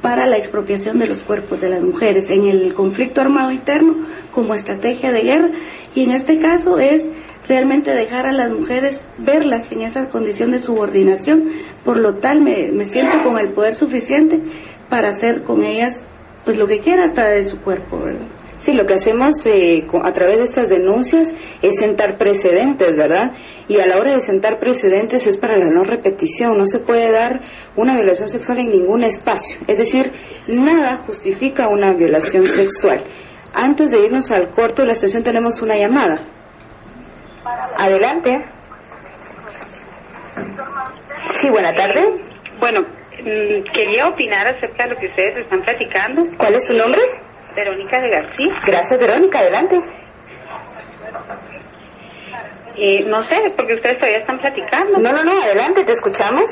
para 0.00 0.26
la 0.26 0.36
expropiación 0.36 0.98
de 0.98 1.06
los 1.06 1.18
cuerpos 1.18 1.60
de 1.60 1.68
las 1.68 1.82
mujeres 1.82 2.30
en 2.30 2.46
el 2.46 2.74
conflicto 2.74 3.20
armado 3.20 3.50
interno 3.50 4.06
como 4.30 4.54
estrategia 4.54 5.10
de 5.10 5.22
guerra 5.22 5.50
y 5.94 6.04
en 6.04 6.12
este 6.12 6.38
caso 6.38 6.78
es 6.78 7.08
realmente 7.48 7.94
dejar 7.94 8.26
a 8.26 8.32
las 8.32 8.50
mujeres 8.50 9.04
verlas 9.18 9.70
en 9.72 9.82
esa 9.82 10.08
condición 10.08 10.50
de 10.50 10.60
subordinación, 10.60 11.50
por 11.84 11.98
lo 11.98 12.16
tal 12.16 12.42
me, 12.42 12.70
me 12.72 12.84
siento 12.84 13.22
con 13.22 13.38
el 13.38 13.52
poder 13.52 13.74
suficiente 13.74 14.40
para 14.88 15.10
hacer 15.10 15.42
con 15.42 15.64
ellas 15.64 16.04
pues 16.44 16.58
lo 16.58 16.66
que 16.66 16.78
quiera 16.78 17.04
hasta 17.04 17.26
de 17.28 17.46
su 17.46 17.60
cuerpo, 17.60 17.98
¿verdad? 17.98 18.26
Sí, 18.60 18.72
lo 18.72 18.86
que 18.86 18.94
hacemos 18.94 19.44
eh, 19.46 19.86
a 20.02 20.12
través 20.12 20.38
de 20.38 20.44
estas 20.44 20.68
denuncias 20.68 21.32
es 21.62 21.78
sentar 21.78 22.16
precedentes, 22.16 22.96
¿verdad? 22.96 23.32
Y 23.68 23.78
a 23.78 23.86
la 23.86 23.96
hora 23.96 24.12
de 24.12 24.20
sentar 24.20 24.58
precedentes 24.58 25.26
es 25.26 25.36
para 25.38 25.56
la 25.56 25.68
no 25.68 25.84
repetición. 25.84 26.58
No 26.58 26.66
se 26.66 26.80
puede 26.80 27.12
dar 27.12 27.42
una 27.76 27.94
violación 27.94 28.28
sexual 28.28 28.58
en 28.58 28.70
ningún 28.70 29.04
espacio. 29.04 29.58
Es 29.68 29.78
decir, 29.78 30.10
nada 30.48 30.98
justifica 31.06 31.68
una 31.68 31.92
violación 31.92 32.48
sexual. 32.48 33.04
Antes 33.54 33.90
de 33.90 34.04
irnos 34.04 34.30
al 34.30 34.50
corto 34.50 34.82
de 34.82 34.88
la 34.88 34.94
sesión 34.94 35.22
tenemos 35.22 35.62
una 35.62 35.76
llamada. 35.76 36.16
Adelante. 37.78 38.44
Sí, 41.40 41.50
buena 41.50 41.72
tarde. 41.72 42.02
Bueno, 42.58 42.80
mm, 42.80 43.62
quería 43.72 44.06
opinar 44.06 44.46
acerca 44.46 44.84
de 44.84 44.90
lo 44.90 44.96
que 44.96 45.06
ustedes 45.06 45.36
están 45.38 45.60
platicando. 45.62 46.22
¿Cuál 46.36 46.54
es 46.54 46.66
su 46.66 46.74
nombre? 46.74 47.00
Verónica 47.54 48.00
de 48.00 48.10
García. 48.10 48.54
Gracias, 48.66 49.00
Verónica. 49.00 49.38
Adelante. 49.38 49.80
Eh, 52.76 53.04
no 53.06 53.20
sé, 53.22 53.36
porque 53.56 53.74
ustedes 53.74 53.98
todavía 53.98 54.18
están 54.18 54.38
platicando. 54.38 54.98
No, 54.98 55.12
no, 55.12 55.24
no, 55.24 55.42
adelante, 55.42 55.84
te 55.84 55.92
escuchamos. 55.92 56.50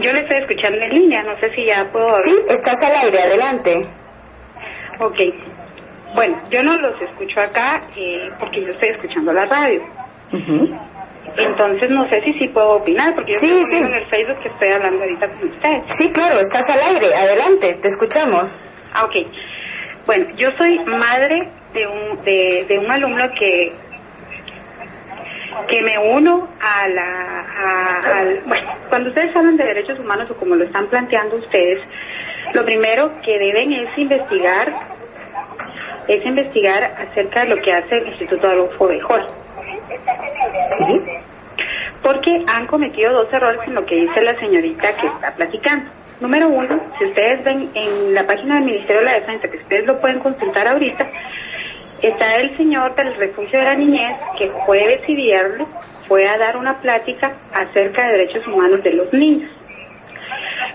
Yo 0.00 0.12
le 0.12 0.20
estoy 0.20 0.38
escuchando 0.38 0.80
en 0.80 0.90
línea, 0.90 1.22
no 1.22 1.38
sé 1.38 1.50
si 1.54 1.66
ya 1.66 1.84
puedo... 1.92 2.06
Sí, 2.24 2.34
estás 2.48 2.76
al 2.82 2.96
aire, 3.04 3.20
adelante. 3.20 3.86
Ok. 5.00 5.18
Bueno, 6.14 6.36
yo 6.50 6.62
no 6.62 6.76
los 6.78 7.00
escucho 7.00 7.40
acá 7.40 7.82
eh, 7.96 8.30
porque 8.38 8.62
yo 8.62 8.72
estoy 8.72 8.88
escuchando 8.90 9.32
la 9.32 9.44
radio. 9.46 9.82
Entonces 11.36 11.90
no 11.90 12.08
sé 12.08 12.20
si 12.22 12.32
sí 12.34 12.48
puedo 12.48 12.76
opinar, 12.76 13.14
porque 13.14 13.32
yo 13.32 13.38
Sí, 13.40 13.46
estoy 13.60 13.64
sí. 13.70 13.76
en 13.84 13.94
el 13.94 14.06
Facebook 14.06 14.38
que 14.42 14.48
estoy 14.48 14.68
hablando 14.70 15.02
ahorita 15.02 15.28
con 15.28 15.48
ustedes. 15.48 15.82
Sí, 15.96 16.12
claro, 16.12 16.40
estás 16.40 16.68
al 16.70 16.94
aire, 16.94 17.14
adelante, 17.14 17.74
te 17.74 17.88
escuchamos. 17.88 18.50
Ah, 18.94 19.04
ok. 19.04 19.14
Bueno, 20.06 20.26
yo 20.36 20.48
soy 20.56 20.78
madre 20.86 21.48
de 21.74 21.86
un, 21.86 22.24
de, 22.24 22.64
de 22.68 22.78
un 22.78 22.90
alumno 22.90 23.30
que 23.38 23.72
que 25.66 25.82
me 25.82 25.98
uno 25.98 26.46
a 26.60 26.88
la... 26.88 27.40
a- 27.40 28.18
al, 28.18 28.40
bueno, 28.46 28.68
cuando 28.88 29.08
ustedes 29.08 29.34
hablan 29.34 29.56
de 29.56 29.64
derechos 29.64 29.98
humanos 29.98 30.30
o 30.30 30.34
como 30.36 30.54
lo 30.54 30.64
están 30.64 30.86
planteando 30.86 31.36
ustedes, 31.36 31.80
lo 32.54 32.64
primero 32.64 33.10
que 33.24 33.38
deben 33.38 33.72
es 33.72 33.98
investigar 33.98 34.72
es 36.08 36.24
investigar 36.24 36.82
acerca 36.82 37.40
de 37.40 37.50
lo 37.50 37.62
que 37.62 37.72
hace 37.72 37.98
el 37.98 38.08
Instituto 38.08 38.48
Adolfo 38.48 38.88
Bejol. 38.88 39.26
Sí. 40.72 41.02
Porque 42.02 42.44
han 42.46 42.66
cometido 42.66 43.12
dos 43.12 43.32
errores 43.32 43.60
en 43.66 43.74
lo 43.74 43.84
que 43.84 43.96
dice 43.96 44.22
la 44.22 44.38
señorita 44.40 44.88
que 44.96 45.06
está 45.06 45.34
platicando. 45.34 45.90
Número 46.20 46.48
uno, 46.48 46.80
si 46.98 47.04
ustedes 47.06 47.44
ven 47.44 47.70
en 47.74 48.14
la 48.14 48.26
página 48.26 48.56
del 48.56 48.64
Ministerio 48.64 49.00
de 49.02 49.06
la 49.06 49.20
Defensa, 49.20 49.48
que 49.48 49.58
ustedes 49.58 49.86
lo 49.86 50.00
pueden 50.00 50.18
consultar 50.18 50.66
ahorita, 50.66 51.06
está 52.02 52.36
el 52.36 52.56
señor 52.56 52.94
del 52.94 53.14
refugio 53.14 53.58
de 53.58 53.64
la 53.64 53.74
niñez 53.74 54.18
que 54.36 54.48
jueves 54.48 55.00
y 55.06 55.14
viernes 55.14 55.68
fue 56.08 56.26
a 56.26 56.38
dar 56.38 56.56
una 56.56 56.80
plática 56.80 57.36
acerca 57.52 58.06
de 58.06 58.12
derechos 58.18 58.46
humanos 58.46 58.82
de 58.82 58.94
los 58.94 59.12
niños. 59.12 59.50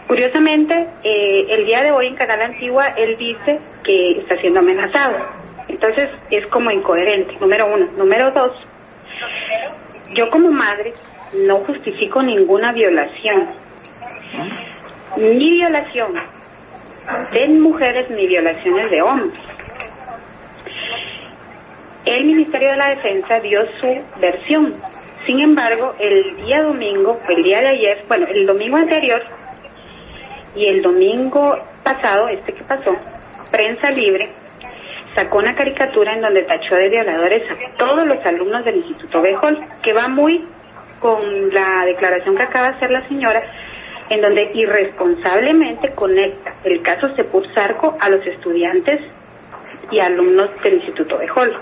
Curiosamente, 0.07 0.87
eh, 1.03 1.45
el 1.49 1.65
día 1.65 1.83
de 1.83 1.91
hoy 1.91 2.07
en 2.07 2.15
Canal 2.15 2.41
Antigua 2.41 2.91
él 2.97 3.17
dice 3.17 3.59
que 3.83 4.19
está 4.19 4.37
siendo 4.37 4.59
amenazado. 4.59 5.17
Entonces 5.67 6.09
es 6.29 6.45
como 6.47 6.71
incoherente, 6.71 7.35
número 7.39 7.65
uno. 7.73 7.87
Número 7.97 8.31
dos, 8.31 8.51
yo 10.13 10.29
como 10.29 10.51
madre 10.51 10.93
no 11.33 11.57
justifico 11.59 12.21
ninguna 12.21 12.71
violación. 12.73 13.47
Ni 15.17 15.51
violación 15.51 16.13
de 17.31 17.47
mujeres 17.49 18.09
ni 18.09 18.27
violaciones 18.27 18.89
de 18.89 19.01
hombres. 19.01 19.41
El 22.05 22.25
Ministerio 22.25 22.71
de 22.71 22.77
la 22.77 22.89
Defensa 22.89 23.39
dio 23.39 23.65
su 23.79 24.01
versión. 24.19 24.73
Sin 25.25 25.39
embargo, 25.39 25.95
el 25.99 26.35
día 26.45 26.61
domingo, 26.61 27.19
el 27.29 27.43
día 27.43 27.61
de 27.61 27.67
ayer, 27.69 28.03
bueno, 28.09 28.27
el 28.27 28.45
domingo 28.45 28.75
anterior 28.75 29.23
y 30.55 30.67
el 30.67 30.81
domingo 30.81 31.57
pasado, 31.83 32.27
este 32.27 32.53
que 32.53 32.63
pasó, 32.63 32.95
Prensa 33.51 33.91
Libre 33.91 34.29
sacó 35.15 35.37
una 35.37 35.55
caricatura 35.55 36.13
en 36.13 36.21
donde 36.21 36.43
tachó 36.43 36.75
de 36.75 36.89
violadores 36.89 37.43
a 37.49 37.77
todos 37.77 38.05
los 38.05 38.25
alumnos 38.25 38.65
del 38.65 38.77
Instituto 38.77 39.21
Bejol, 39.21 39.59
que 39.81 39.93
va 39.93 40.07
muy 40.07 40.45
con 40.99 41.53
la 41.53 41.85
declaración 41.85 42.35
que 42.35 42.43
acaba 42.43 42.69
de 42.69 42.75
hacer 42.75 42.91
la 42.91 43.07
señora, 43.07 43.43
en 44.09 44.21
donde 44.21 44.51
irresponsablemente 44.53 45.93
conecta 45.95 46.53
el 46.63 46.81
caso 46.81 47.13
Sepur 47.15 47.47
Zarco 47.53 47.97
a 47.99 48.09
los 48.09 48.25
estudiantes 48.25 49.01
y 49.91 49.99
alumnos 49.99 50.49
del 50.61 50.75
Instituto 50.75 51.17
Bejol. 51.17 51.53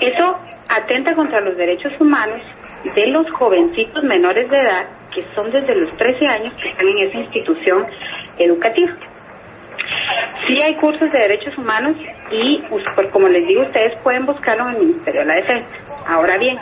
Eso 0.00 0.38
atenta 0.68 1.14
contra 1.14 1.40
los 1.40 1.56
derechos 1.56 1.92
humanos 2.00 2.40
de 2.94 3.06
los 3.08 3.30
jovencitos 3.32 4.02
menores 4.04 4.50
de 4.50 4.58
edad 4.58 4.86
que 5.14 5.22
son 5.34 5.50
desde 5.50 5.74
los 5.74 5.96
13 5.96 6.26
años 6.26 6.54
que 6.54 6.70
están 6.70 6.88
en 6.88 6.98
esa 7.08 7.18
institución 7.18 7.86
educativa. 8.38 8.92
Sí 10.46 10.60
hay 10.60 10.74
cursos 10.74 11.10
de 11.12 11.18
derechos 11.18 11.56
humanos 11.56 11.96
y, 12.30 12.62
pues, 12.68 12.84
como 13.10 13.28
les 13.28 13.46
digo, 13.46 13.62
ustedes 13.62 13.96
pueden 14.00 14.26
buscarlo 14.26 14.68
en 14.68 14.74
el 14.74 14.80
Ministerio 14.80 15.20
de 15.20 15.26
la 15.26 15.34
Defensa. 15.36 15.76
Ahora 16.06 16.36
bien, 16.36 16.58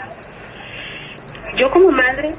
yo 1.56 1.70
como 1.70 1.90
madre 1.90 2.34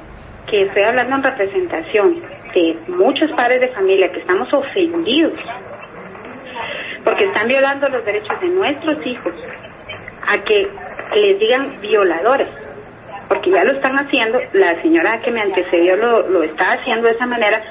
que 0.48 0.62
estoy 0.62 0.84
hablando 0.84 1.16
en 1.16 1.22
representación 1.22 2.20
de 2.54 2.76
muchos 2.88 3.30
padres 3.32 3.60
de 3.60 3.68
familia 3.68 4.10
que 4.12 4.20
estamos 4.20 4.52
ofendidos 4.52 5.34
porque 7.02 7.24
están 7.24 7.48
violando 7.48 7.88
los 7.88 8.04
derechos 8.04 8.40
de 8.40 8.48
nuestros 8.48 9.06
hijos 9.06 9.32
a 10.26 10.38
que 10.38 10.68
les 11.16 11.38
digan 11.38 11.80
violadores, 11.80 12.48
porque 13.28 13.50
ya 13.50 13.64
lo 13.64 13.72
están 13.72 13.96
haciendo, 13.98 14.38
la 14.52 14.80
señora 14.82 15.20
que 15.20 15.30
me 15.30 15.40
antecedió 15.40 15.96
lo, 15.96 16.28
lo 16.28 16.42
está 16.42 16.72
haciendo 16.72 17.08
de 17.08 17.14
esa 17.14 17.26
manera 17.26 17.62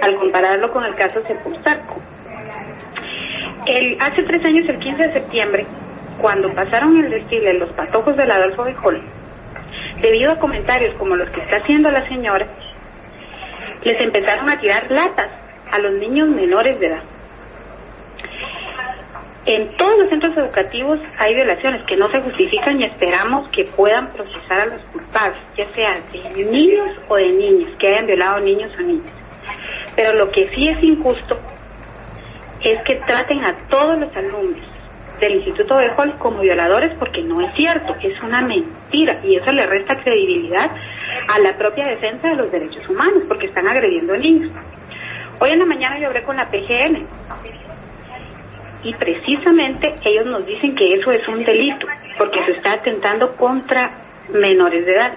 al 0.00 0.16
compararlo 0.16 0.72
con 0.72 0.84
el 0.84 0.94
caso 0.94 1.22
Sepulsarco. 1.26 2.00
El, 3.66 3.96
hace 4.00 4.22
tres 4.24 4.44
años, 4.44 4.68
el 4.68 4.78
15 4.78 5.02
de 5.02 5.12
septiembre, 5.12 5.66
cuando 6.20 6.52
pasaron 6.54 6.96
el 6.96 7.10
desfile 7.10 7.54
los 7.54 7.70
patojos 7.70 8.16
del 8.16 8.30
Adolfo 8.30 8.64
Bejol, 8.64 9.00
debido 10.00 10.32
a 10.32 10.38
comentarios 10.38 10.94
como 10.94 11.16
los 11.16 11.30
que 11.30 11.40
está 11.40 11.56
haciendo 11.56 11.90
la 11.90 12.06
señora, 12.08 12.46
les 13.84 14.00
empezaron 14.00 14.50
a 14.50 14.60
tirar 14.60 14.90
latas 14.90 15.30
a 15.70 15.78
los 15.78 15.92
niños 15.94 16.28
menores 16.28 16.78
de 16.80 16.86
edad. 16.86 17.02
En 19.44 19.66
todos 19.76 19.98
los 19.98 20.08
centros 20.08 20.36
educativos 20.36 21.00
hay 21.18 21.34
violaciones 21.34 21.84
que 21.86 21.96
no 21.96 22.08
se 22.12 22.20
justifican 22.20 22.80
y 22.80 22.84
esperamos 22.84 23.48
que 23.48 23.64
puedan 23.64 24.12
procesar 24.12 24.60
a 24.60 24.66
los 24.66 24.80
culpables, 24.92 25.40
ya 25.56 25.66
sea 25.72 25.98
de 26.12 26.44
niños 26.44 26.90
o 27.08 27.16
de 27.16 27.32
niñas, 27.32 27.70
que 27.76 27.88
hayan 27.88 28.06
violado 28.06 28.38
niños 28.38 28.70
o 28.78 28.82
niñas. 28.82 29.12
Pero 29.96 30.12
lo 30.14 30.30
que 30.30 30.48
sí 30.50 30.68
es 30.68 30.80
injusto 30.84 31.36
es 32.62 32.80
que 32.82 32.94
traten 33.04 33.44
a 33.44 33.56
todos 33.68 33.98
los 33.98 34.16
alumnos 34.16 34.60
del 35.18 35.34
Instituto 35.34 35.76
Bejol 35.76 36.14
como 36.18 36.38
violadores 36.38 36.94
porque 36.96 37.22
no 37.22 37.40
es 37.40 37.52
cierto, 37.56 37.96
es 38.00 38.20
una 38.22 38.42
mentira 38.42 39.18
y 39.24 39.34
eso 39.36 39.50
le 39.50 39.66
resta 39.66 39.96
credibilidad 39.96 40.70
a 41.28 41.38
la 41.40 41.56
propia 41.56 41.84
defensa 41.88 42.28
de 42.28 42.36
los 42.36 42.52
derechos 42.52 42.88
humanos 42.88 43.24
porque 43.26 43.46
están 43.46 43.66
agrediendo 43.66 44.16
niños. 44.16 44.52
Hoy 45.40 45.50
en 45.50 45.58
la 45.58 45.66
mañana 45.66 45.98
yo 45.98 46.06
hablé 46.06 46.22
con 46.22 46.36
la 46.36 46.48
PGN 46.48 47.08
y 48.82 48.94
precisamente 48.94 49.94
ellos 50.04 50.26
nos 50.26 50.44
dicen 50.44 50.74
que 50.74 50.94
eso 50.94 51.10
es 51.10 51.26
un 51.28 51.44
delito 51.44 51.86
porque 52.18 52.44
se 52.44 52.52
está 52.52 52.72
atentando 52.72 53.36
contra 53.36 53.90
menores 54.32 54.84
de 54.84 54.92
edad. 54.92 55.12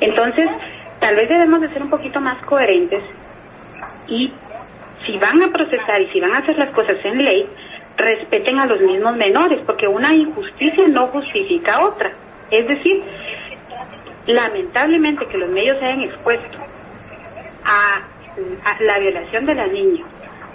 Entonces, 0.00 0.48
tal 1.00 1.16
vez 1.16 1.28
debemos 1.28 1.60
de 1.60 1.68
ser 1.70 1.82
un 1.82 1.90
poquito 1.90 2.20
más 2.20 2.44
coherentes 2.44 3.02
y 4.08 4.32
si 5.06 5.18
van 5.18 5.42
a 5.42 5.48
procesar 5.48 6.00
y 6.02 6.08
si 6.10 6.20
van 6.20 6.32
a 6.32 6.38
hacer 6.38 6.58
las 6.58 6.70
cosas 6.70 6.96
en 7.04 7.24
ley, 7.24 7.46
respeten 7.96 8.58
a 8.58 8.66
los 8.66 8.80
mismos 8.80 9.16
menores, 9.16 9.60
porque 9.64 9.86
una 9.86 10.12
injusticia 10.12 10.88
no 10.88 11.06
justifica 11.08 11.84
otra. 11.84 12.12
Es 12.50 12.66
decir, 12.66 13.02
lamentablemente 14.26 15.26
que 15.26 15.38
los 15.38 15.50
medios 15.50 15.82
hayan 15.82 16.02
expuesto 16.02 16.58
a, 17.64 18.02
la 18.80 18.98
violación 18.98 19.46
de 19.46 19.54
la 19.54 19.66
niña 19.68 20.04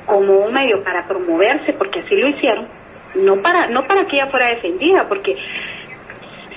como 0.10 0.39
un 0.39 0.51
medio 0.51 0.84
para 0.84 1.07
promoverse, 1.07 1.72
porque 1.74 1.99
así 1.99 2.16
lo 2.16 2.30
hicieron, 2.30 2.68
no 3.14 3.39
para, 3.43 3.68
no 3.68 3.86
para 3.86 4.05
que 4.05 4.16
ella 4.16 4.26
fuera 4.26 4.49
defendida, 4.49 5.07
porque 5.07 5.38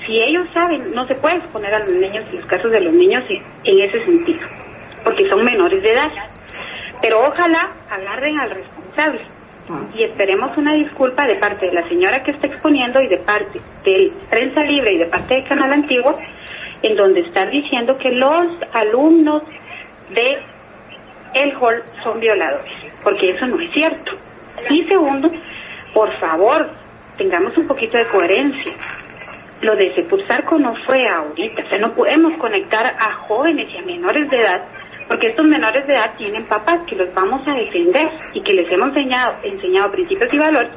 si 0.05 0.19
ellos 0.19 0.49
saben, 0.51 0.91
no 0.93 1.05
se 1.05 1.13
puede 1.15 1.35
exponer 1.35 1.73
a 1.75 1.79
los 1.79 1.93
niños, 1.93 2.25
los 2.33 2.45
casos 2.47 2.71
de 2.71 2.81
los 2.81 2.93
niños 2.93 3.23
en 3.63 3.79
ese 3.79 4.03
sentido, 4.03 4.41
porque 5.03 5.29
son 5.29 5.45
menores 5.45 5.83
de 5.83 5.91
edad. 5.91 6.11
Pero 6.99 7.21
ojalá 7.27 7.69
agarren 7.91 8.39
al 8.39 8.49
responsable 8.49 9.21
y 9.95 10.03
esperemos 10.03 10.57
una 10.57 10.73
disculpa 10.73 11.27
de 11.27 11.35
parte 11.35 11.67
de 11.67 11.73
la 11.73 11.87
señora 11.87 12.23
que 12.23 12.31
está 12.31 12.47
exponiendo 12.47 13.01
y 13.01 13.07
de 13.07 13.17
parte 13.17 13.61
del 13.85 14.11
Prensa 14.29 14.61
Libre 14.63 14.93
y 14.93 14.97
de 14.97 15.05
parte 15.05 15.35
del 15.35 15.47
Canal 15.47 15.71
Antiguo, 15.71 16.17
en 16.81 16.95
donde 16.95 17.19
está 17.19 17.45
diciendo 17.45 17.97
que 17.97 18.11
los 18.11 18.47
alumnos 18.73 19.43
de 20.09 20.39
el 21.33 21.53
hall 21.55 21.83
son 22.03 22.19
violadores, 22.19 22.73
porque 23.03 23.31
eso 23.31 23.45
no 23.45 23.59
es 23.59 23.71
cierto. 23.71 24.11
Y 24.69 24.83
segundo, 24.83 25.29
por 25.93 26.11
favor, 26.19 26.69
tengamos 27.17 27.55
un 27.57 27.67
poquito 27.67 27.97
de 27.97 28.07
coherencia. 28.07 28.73
Lo 29.61 29.75
de 29.75 29.93
Sepursarco 29.95 30.57
no 30.57 30.73
fue 30.85 31.07
ahorita, 31.07 31.63
o 31.63 31.69
sea, 31.69 31.79
no 31.79 31.93
podemos 31.93 32.37
conectar 32.37 32.85
a 32.85 33.13
jóvenes 33.13 33.69
y 33.73 33.77
a 33.77 33.81
menores 33.83 34.29
de 34.29 34.41
edad, 34.41 34.61
porque 35.07 35.27
estos 35.27 35.45
menores 35.45 35.87
de 35.87 35.93
edad 35.93 36.13
tienen 36.17 36.45
papás 36.45 36.79
que 36.85 36.95
los 36.95 37.13
vamos 37.13 37.41
a 37.47 37.53
defender 37.53 38.09
y 38.33 38.41
que 38.41 38.53
les 38.53 38.69
hemos 38.71 38.89
enseñado, 38.89 39.35
enseñado 39.43 39.91
principios 39.91 40.33
y 40.33 40.39
valores. 40.39 40.71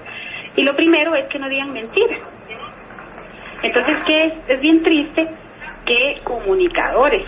Y 0.55 0.63
lo 0.63 0.75
primero 0.77 1.15
es 1.15 1.27
que 1.27 1.39
no 1.39 1.49
digan 1.49 1.73
mentiras. 1.73 2.21
Entonces, 3.63 3.99
¿qué 4.07 4.25
es? 4.25 4.33
Es 4.49 4.61
bien 4.61 4.83
triste 4.83 5.27
que 5.85 6.17
comunicadores, 6.23 7.27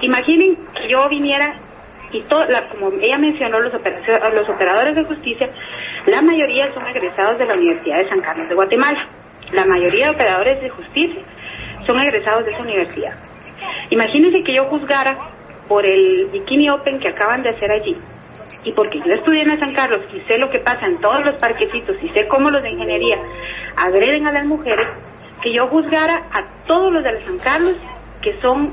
imaginen 0.00 0.56
que 0.74 0.88
yo 0.88 1.08
viniera 1.08 1.54
y 2.14 2.22
como 2.70 2.92
ella 3.00 3.18
mencionó, 3.18 3.58
los, 3.60 3.72
los 3.72 4.48
operadores 4.48 4.94
de 4.94 5.04
justicia, 5.04 5.48
la 6.06 6.22
mayoría 6.22 6.72
son 6.72 6.86
egresados 6.86 7.38
de 7.38 7.46
la 7.46 7.54
Universidad 7.54 7.98
de 7.98 8.08
San 8.08 8.20
Carlos 8.20 8.48
de 8.48 8.54
Guatemala. 8.54 9.06
La 9.52 9.64
mayoría 9.64 10.06
de 10.06 10.10
operadores 10.12 10.60
de 10.62 10.70
justicia 10.70 11.22
son 11.86 12.00
egresados 12.00 12.44
de 12.44 12.52
esa 12.52 12.62
universidad. 12.62 13.14
Imagínense 13.90 14.42
que 14.42 14.54
yo 14.54 14.64
juzgara 14.66 15.18
por 15.68 15.84
el 15.84 16.28
Bikini 16.32 16.70
Open 16.70 17.00
que 17.00 17.08
acaban 17.08 17.42
de 17.42 17.50
hacer 17.50 17.70
allí 17.70 17.96
y 18.64 18.72
porque 18.72 18.98
yo 18.98 19.12
estudié 19.12 19.42
en 19.42 19.58
San 19.58 19.74
Carlos 19.74 20.00
y 20.12 20.20
sé 20.20 20.38
lo 20.38 20.48
que 20.50 20.58
pasa 20.58 20.86
en 20.86 20.98
todos 21.00 21.24
los 21.24 21.34
parquecitos 21.36 21.96
y 22.02 22.08
sé 22.10 22.26
cómo 22.28 22.50
los 22.50 22.62
de 22.62 22.70
ingeniería 22.70 23.18
agreden 23.76 24.26
a 24.26 24.32
las 24.32 24.46
mujeres, 24.46 24.86
que 25.42 25.52
yo 25.52 25.66
juzgara 25.68 26.22
a 26.32 26.44
todos 26.66 26.92
los 26.92 27.04
de 27.04 27.24
San 27.24 27.38
Carlos 27.38 27.76
que 28.22 28.34
son 28.40 28.72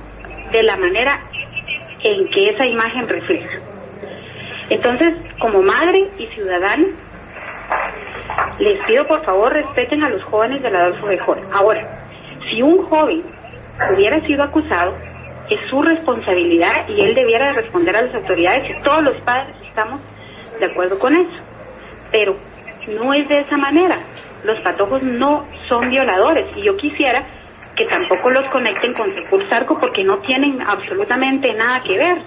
de 0.52 0.64
la 0.64 0.78
manera 0.78 1.22
en 2.04 2.28
que 2.30 2.50
esa 2.50 2.66
imagen 2.66 3.08
refleja. 3.08 3.60
Entonces, 4.70 5.14
como 5.40 5.62
madre 5.62 6.10
y 6.18 6.28
ciudadana, 6.28 6.88
les 8.60 8.84
pido 8.86 9.06
por 9.06 9.24
favor 9.24 9.52
respeten 9.54 10.04
a 10.04 10.10
los 10.10 10.24
jóvenes 10.24 10.62
del 10.62 10.76
Adolfo 10.76 11.08
de 11.08 11.20
Ahora, 11.52 12.08
si 12.50 12.62
un 12.62 12.84
joven 12.86 13.24
hubiera 13.94 14.26
sido 14.26 14.44
acusado, 14.44 14.96
es 15.50 15.60
su 15.70 15.82
responsabilidad 15.82 16.88
y 16.88 17.02
él 17.02 17.14
debiera 17.14 17.52
responder 17.54 17.96
a 17.98 18.04
las 18.04 18.16
autoridades 18.16 18.70
y 18.70 18.82
todos 18.84 19.04
los 19.04 19.20
padres 19.22 19.56
estamos 19.68 20.00
de 20.60 20.66
acuerdo 20.66 20.98
con 20.98 21.16
eso. 21.16 21.44
Pero 22.12 22.36
no 22.88 23.14
es 23.14 23.28
de 23.28 23.42
esa 23.42 23.58
manera. 23.58 23.98
Los 24.44 24.60
patojos 24.62 25.04
no 25.04 25.46
son 25.68 25.90
violadores 25.90 26.48
y 26.56 26.64
yo 26.64 26.76
quisiera 26.78 27.24
que 27.82 27.88
tampoco 27.88 28.30
los 28.30 28.48
conecten 28.50 28.94
con 28.94 29.12
Secur 29.12 29.48
Sarco 29.50 29.80
porque 29.80 30.04
no 30.04 30.20
tienen 30.20 30.62
absolutamente 30.62 31.54
nada 31.54 31.80
que 31.80 31.98
ver. 31.98 32.18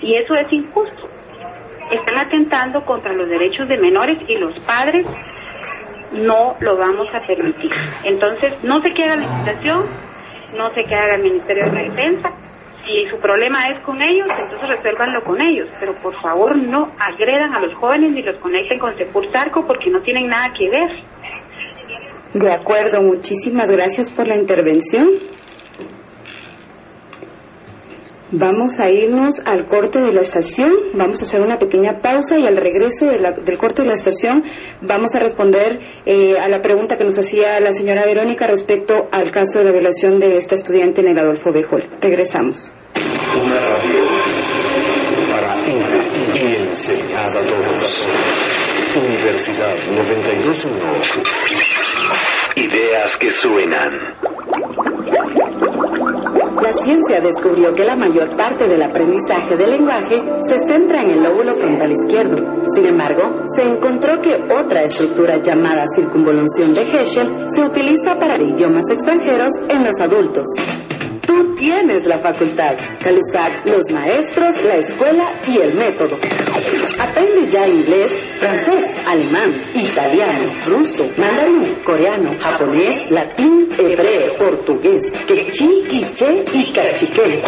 Y 0.00 0.14
eso 0.14 0.34
es 0.34 0.52
injusto. 0.52 1.08
Están 1.90 2.18
atentando 2.18 2.84
contra 2.84 3.12
los 3.12 3.28
derechos 3.28 3.68
de 3.68 3.78
menores 3.78 4.18
y 4.28 4.36
los 4.36 4.56
padres 4.60 5.06
no 6.12 6.56
lo 6.60 6.76
vamos 6.76 7.08
a 7.12 7.20
permitir. 7.26 7.72
Entonces, 8.04 8.52
no 8.62 8.80
se 8.80 8.92
queda 8.92 9.16
la 9.16 9.26
licitación, 9.26 9.86
no 10.56 10.70
se 10.70 10.84
queda 10.84 11.14
el 11.16 11.22
Ministerio 11.22 11.64
de 11.64 11.72
la 11.72 11.82
Defensa. 11.82 12.30
Si 12.84 13.06
su 13.08 13.18
problema 13.18 13.68
es 13.68 13.78
con 13.80 14.00
ellos, 14.02 14.28
entonces 14.38 14.68
resuélvanlo 14.68 15.22
con 15.24 15.40
ellos. 15.40 15.68
Pero 15.80 15.94
por 15.94 16.14
favor, 16.20 16.56
no 16.56 16.90
agredan 16.98 17.54
a 17.54 17.60
los 17.60 17.74
jóvenes 17.74 18.12
ni 18.12 18.22
los 18.22 18.36
conecten 18.36 18.78
con 18.78 18.96
Secur 18.96 19.30
Sarco 19.32 19.66
porque 19.66 19.90
no 19.90 20.00
tienen 20.02 20.28
nada 20.28 20.52
que 20.52 20.68
ver. 20.70 20.90
De 22.34 22.50
acuerdo, 22.50 23.02
muchísimas 23.02 23.68
gracias 23.68 24.10
por 24.10 24.26
la 24.26 24.36
intervención. 24.36 25.08
Vamos 28.34 28.80
a 28.80 28.88
irnos 28.88 29.42
al 29.44 29.66
corte 29.66 30.00
de 30.00 30.10
la 30.10 30.22
estación, 30.22 30.72
vamos 30.94 31.20
a 31.20 31.26
hacer 31.26 31.42
una 31.42 31.58
pequeña 31.58 32.00
pausa 32.00 32.38
y 32.38 32.46
al 32.46 32.56
regreso 32.56 33.04
del 33.04 33.58
corte 33.58 33.82
de 33.82 33.88
la 33.88 33.92
estación 33.92 34.42
vamos 34.80 35.14
a 35.14 35.18
responder 35.18 35.80
eh, 36.06 36.38
a 36.38 36.48
la 36.48 36.62
pregunta 36.62 36.96
que 36.96 37.04
nos 37.04 37.18
hacía 37.18 37.60
la 37.60 37.74
señora 37.74 38.06
Verónica 38.06 38.46
respecto 38.46 39.06
al 39.12 39.30
caso 39.30 39.58
de 39.58 39.66
la 39.66 39.72
violación 39.72 40.18
de 40.18 40.38
esta 40.38 40.54
estudiante 40.54 41.02
en 41.02 41.08
el 41.08 41.18
Adolfo 41.18 41.52
Bejol. 41.52 41.90
Regresamos. 42.00 42.72
Una 43.38 43.60
radio 43.60 44.06
para 45.30 45.52
a 45.52 47.46
todos. 47.46 48.06
Universidad 48.94 49.74
921. 49.88 50.78
Ideas 52.56 53.16
que 53.16 53.30
suenan. 53.30 53.90
La 56.60 56.72
ciencia 56.84 57.20
descubrió 57.22 57.72
que 57.74 57.84
la 57.84 57.96
mayor 57.96 58.36
parte 58.36 58.68
del 58.68 58.82
aprendizaje 58.82 59.56
del 59.56 59.70
lenguaje 59.70 60.22
se 60.46 60.58
centra 60.68 61.00
en 61.00 61.10
el 61.10 61.22
lóbulo 61.22 61.54
frontal 61.54 61.90
izquierdo. 61.90 62.36
Sin 62.74 62.84
embargo, 62.84 63.46
se 63.56 63.62
encontró 63.62 64.20
que 64.20 64.34
otra 64.34 64.82
estructura 64.82 65.38
llamada 65.38 65.84
circunvolución 65.96 66.74
de 66.74 66.82
Heschel 66.82 67.46
se 67.48 67.62
utiliza 67.62 68.18
para 68.18 68.36
idiomas 68.42 68.90
extranjeros 68.90 69.52
en 69.70 69.84
los 69.84 69.98
adultos. 70.00 70.46
Tú 71.26 71.54
tienes 71.54 72.04
la 72.06 72.18
facultad. 72.18 72.76
Calusac, 73.00 73.66
los 73.66 73.90
maestros, 73.92 74.64
la 74.64 74.76
escuela 74.76 75.32
y 75.46 75.58
el 75.58 75.74
método. 75.74 76.18
Aprende 76.98 77.48
ya 77.48 77.66
inglés, 77.68 78.12
francés, 78.38 78.82
alemán, 79.06 79.52
italiano, 79.74 80.52
ruso, 80.66 81.08
mandarín, 81.16 81.76
coreano, 81.84 82.34
japonés, 82.40 83.10
latín, 83.10 83.68
hebreo, 83.78 84.34
portugués, 84.36 85.02
quechí, 85.26 85.84
quiché 85.88 86.44
y 86.52 86.72
cachiquel. 86.72 87.40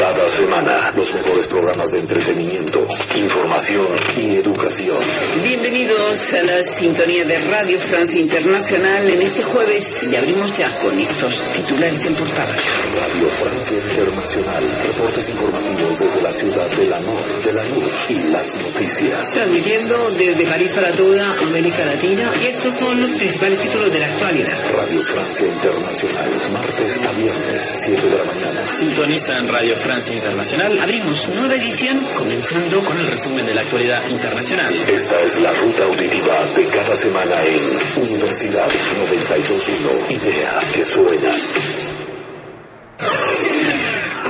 Cada 0.00 0.26
semana, 0.30 0.90
los 0.96 1.12
mejores 1.12 1.46
programas 1.46 1.90
de 1.90 1.98
entretenimiento, 1.98 2.86
información 3.16 3.86
y 4.16 4.36
educación. 4.36 4.96
Bienvenidos 5.44 6.32
a 6.32 6.42
la 6.42 6.62
sintonía 6.62 7.22
de 7.26 7.38
Radio 7.50 7.78
Francia 7.80 8.18
Internacional 8.18 9.10
en 9.10 9.20
este 9.20 9.42
jueves 9.42 10.04
y 10.10 10.16
abrimos 10.16 10.56
ya 10.56 10.70
con 10.80 10.98
estos 10.98 11.42
titulares 11.52 12.02
en 12.06 12.14
portada. 12.14 12.48
Radio 12.48 13.28
Francia 13.28 13.76
Internacional, 13.76 14.64
reportes 14.86 15.28
informativos 15.28 15.98
desde 16.00 16.22
la 16.22 16.32
ciudad 16.32 16.70
de 16.70 16.86
la 16.86 17.00
Nor, 17.00 17.44
de 17.44 17.52
la 17.52 17.64
Luz 17.64 17.92
y 18.08 18.32
las 18.32 18.56
noticias. 18.56 19.32
Transmitiendo 19.34 20.10
desde 20.16 20.46
París 20.46 20.72
para 20.74 20.92
toda 20.92 21.30
América 21.42 21.84
Latina 21.84 22.24
y 22.42 22.46
estos 22.46 22.72
son 22.72 23.02
los 23.02 23.10
principales 23.10 23.58
títulos 23.58 23.92
de 23.92 23.98
la 23.98 24.06
actualidad. 24.06 24.56
Radio 24.74 25.02
Francia 25.02 25.46
Internacional, 25.46 26.30
martes 26.54 27.00
a 27.04 27.12
viernes, 27.20 27.70
7 27.84 28.00
de 28.00 28.16
la 28.16 28.24
mañana. 28.24 28.66
Sintoniza 28.78 29.36
en 29.36 29.48
Radio 29.48 29.76
Francia 29.76 29.89
Internacional. 29.90 30.78
Abrimos 30.78 31.28
nueva 31.34 31.54
edición 31.56 31.98
comenzando 32.16 32.78
con 32.78 32.96
el 32.96 33.08
resumen 33.08 33.44
de 33.44 33.54
la 33.54 33.60
actualidad 33.60 34.00
internacional. 34.08 34.72
Esta 34.72 35.20
es 35.20 35.40
la 35.40 35.52
ruta 35.52 35.82
auditiva 35.82 36.34
de 36.54 36.64
cada 36.66 36.96
semana 36.96 37.34
en 37.42 38.02
Universidad 38.08 38.68
921. 38.68 39.90
Ideas 40.10 40.64
que 40.72 40.84
suenan. 40.84 41.34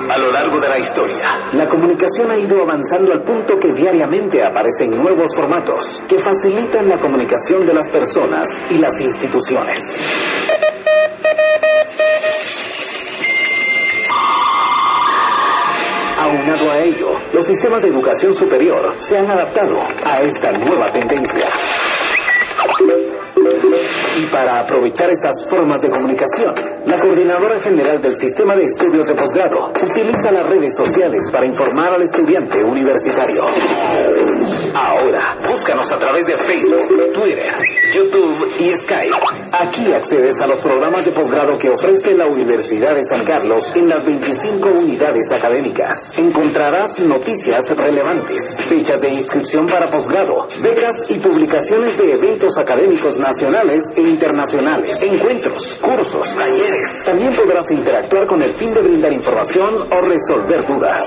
A 0.08 0.18
lo 0.18 0.32
largo 0.32 0.60
de 0.60 0.68
la 0.70 0.78
historia, 0.78 1.28
la 1.52 1.68
comunicación 1.68 2.30
ha 2.30 2.38
ido 2.38 2.62
avanzando 2.62 3.12
al 3.12 3.22
punto 3.22 3.58
que 3.58 3.74
diariamente 3.74 4.42
aparecen 4.42 4.92
nuevos 4.92 5.36
formatos 5.36 6.02
que 6.08 6.18
facilitan 6.18 6.88
la 6.88 6.98
comunicación 6.98 7.66
de 7.66 7.74
las 7.74 7.88
personas 7.90 8.48
y 8.70 8.78
las 8.78 8.98
instituciones. 8.98 10.79
A 16.70 16.78
ello, 16.78 17.08
los 17.32 17.46
sistemas 17.46 17.82
de 17.82 17.88
educación 17.88 18.34
superior 18.34 18.94
se 18.98 19.18
han 19.18 19.30
adaptado 19.30 19.80
a 20.04 20.22
esta 20.22 20.52
nueva 20.52 20.86
tendencia. 20.92 21.46
Y 24.18 24.26
para 24.26 24.60
aprovechar 24.60 25.10
estas 25.10 25.46
formas 25.48 25.80
de 25.80 25.88
comunicación, 25.88 26.54
la 26.86 26.98
Coordinadora 26.98 27.58
General 27.60 28.00
del 28.00 28.16
Sistema 28.16 28.54
de 28.54 28.64
Estudios 28.64 29.06
de 29.06 29.14
Posgrado 29.14 29.72
utiliza 29.82 30.30
las 30.30 30.46
redes 30.46 30.76
sociales 30.76 31.30
para 31.30 31.46
informar 31.46 31.94
al 31.94 32.02
estudiante 32.02 32.62
universitario. 32.62 33.44
Ahora, 34.74 35.36
búscanos 35.60 35.92
a 35.92 35.98
través 35.98 36.24
de 36.24 36.38
Facebook, 36.38 37.12
Twitter, 37.12 37.54
YouTube 37.92 38.48
y 38.60 38.78
Skype. 38.78 39.14
Aquí 39.52 39.92
accedes 39.92 40.40
a 40.40 40.46
los 40.46 40.58
programas 40.58 41.04
de 41.04 41.12
posgrado 41.12 41.58
que 41.58 41.68
ofrece 41.68 42.16
la 42.16 42.26
Universidad 42.26 42.94
de 42.94 43.04
San 43.04 43.26
Carlos 43.26 43.76
en 43.76 43.90
las 43.90 44.02
25 44.02 44.70
unidades 44.70 45.30
académicas. 45.30 46.18
Encontrarás 46.18 46.98
noticias 47.00 47.68
relevantes, 47.76 48.56
fechas 48.70 48.98
de 49.02 49.10
inscripción 49.10 49.66
para 49.66 49.90
posgrado, 49.90 50.48
becas 50.62 51.10
y 51.10 51.18
publicaciones 51.18 51.98
de 51.98 52.14
eventos 52.14 52.56
académicos 52.56 53.18
nacionales 53.18 53.84
e 53.94 54.00
internacionales, 54.00 55.02
encuentros, 55.02 55.78
cursos, 55.82 56.34
talleres. 56.36 57.02
También 57.04 57.34
podrás 57.34 57.70
interactuar 57.70 58.26
con 58.26 58.40
el 58.40 58.50
fin 58.54 58.72
de 58.72 58.80
brindar 58.80 59.12
información 59.12 59.74
o 59.74 60.00
resolver 60.00 60.66
dudas. 60.66 61.06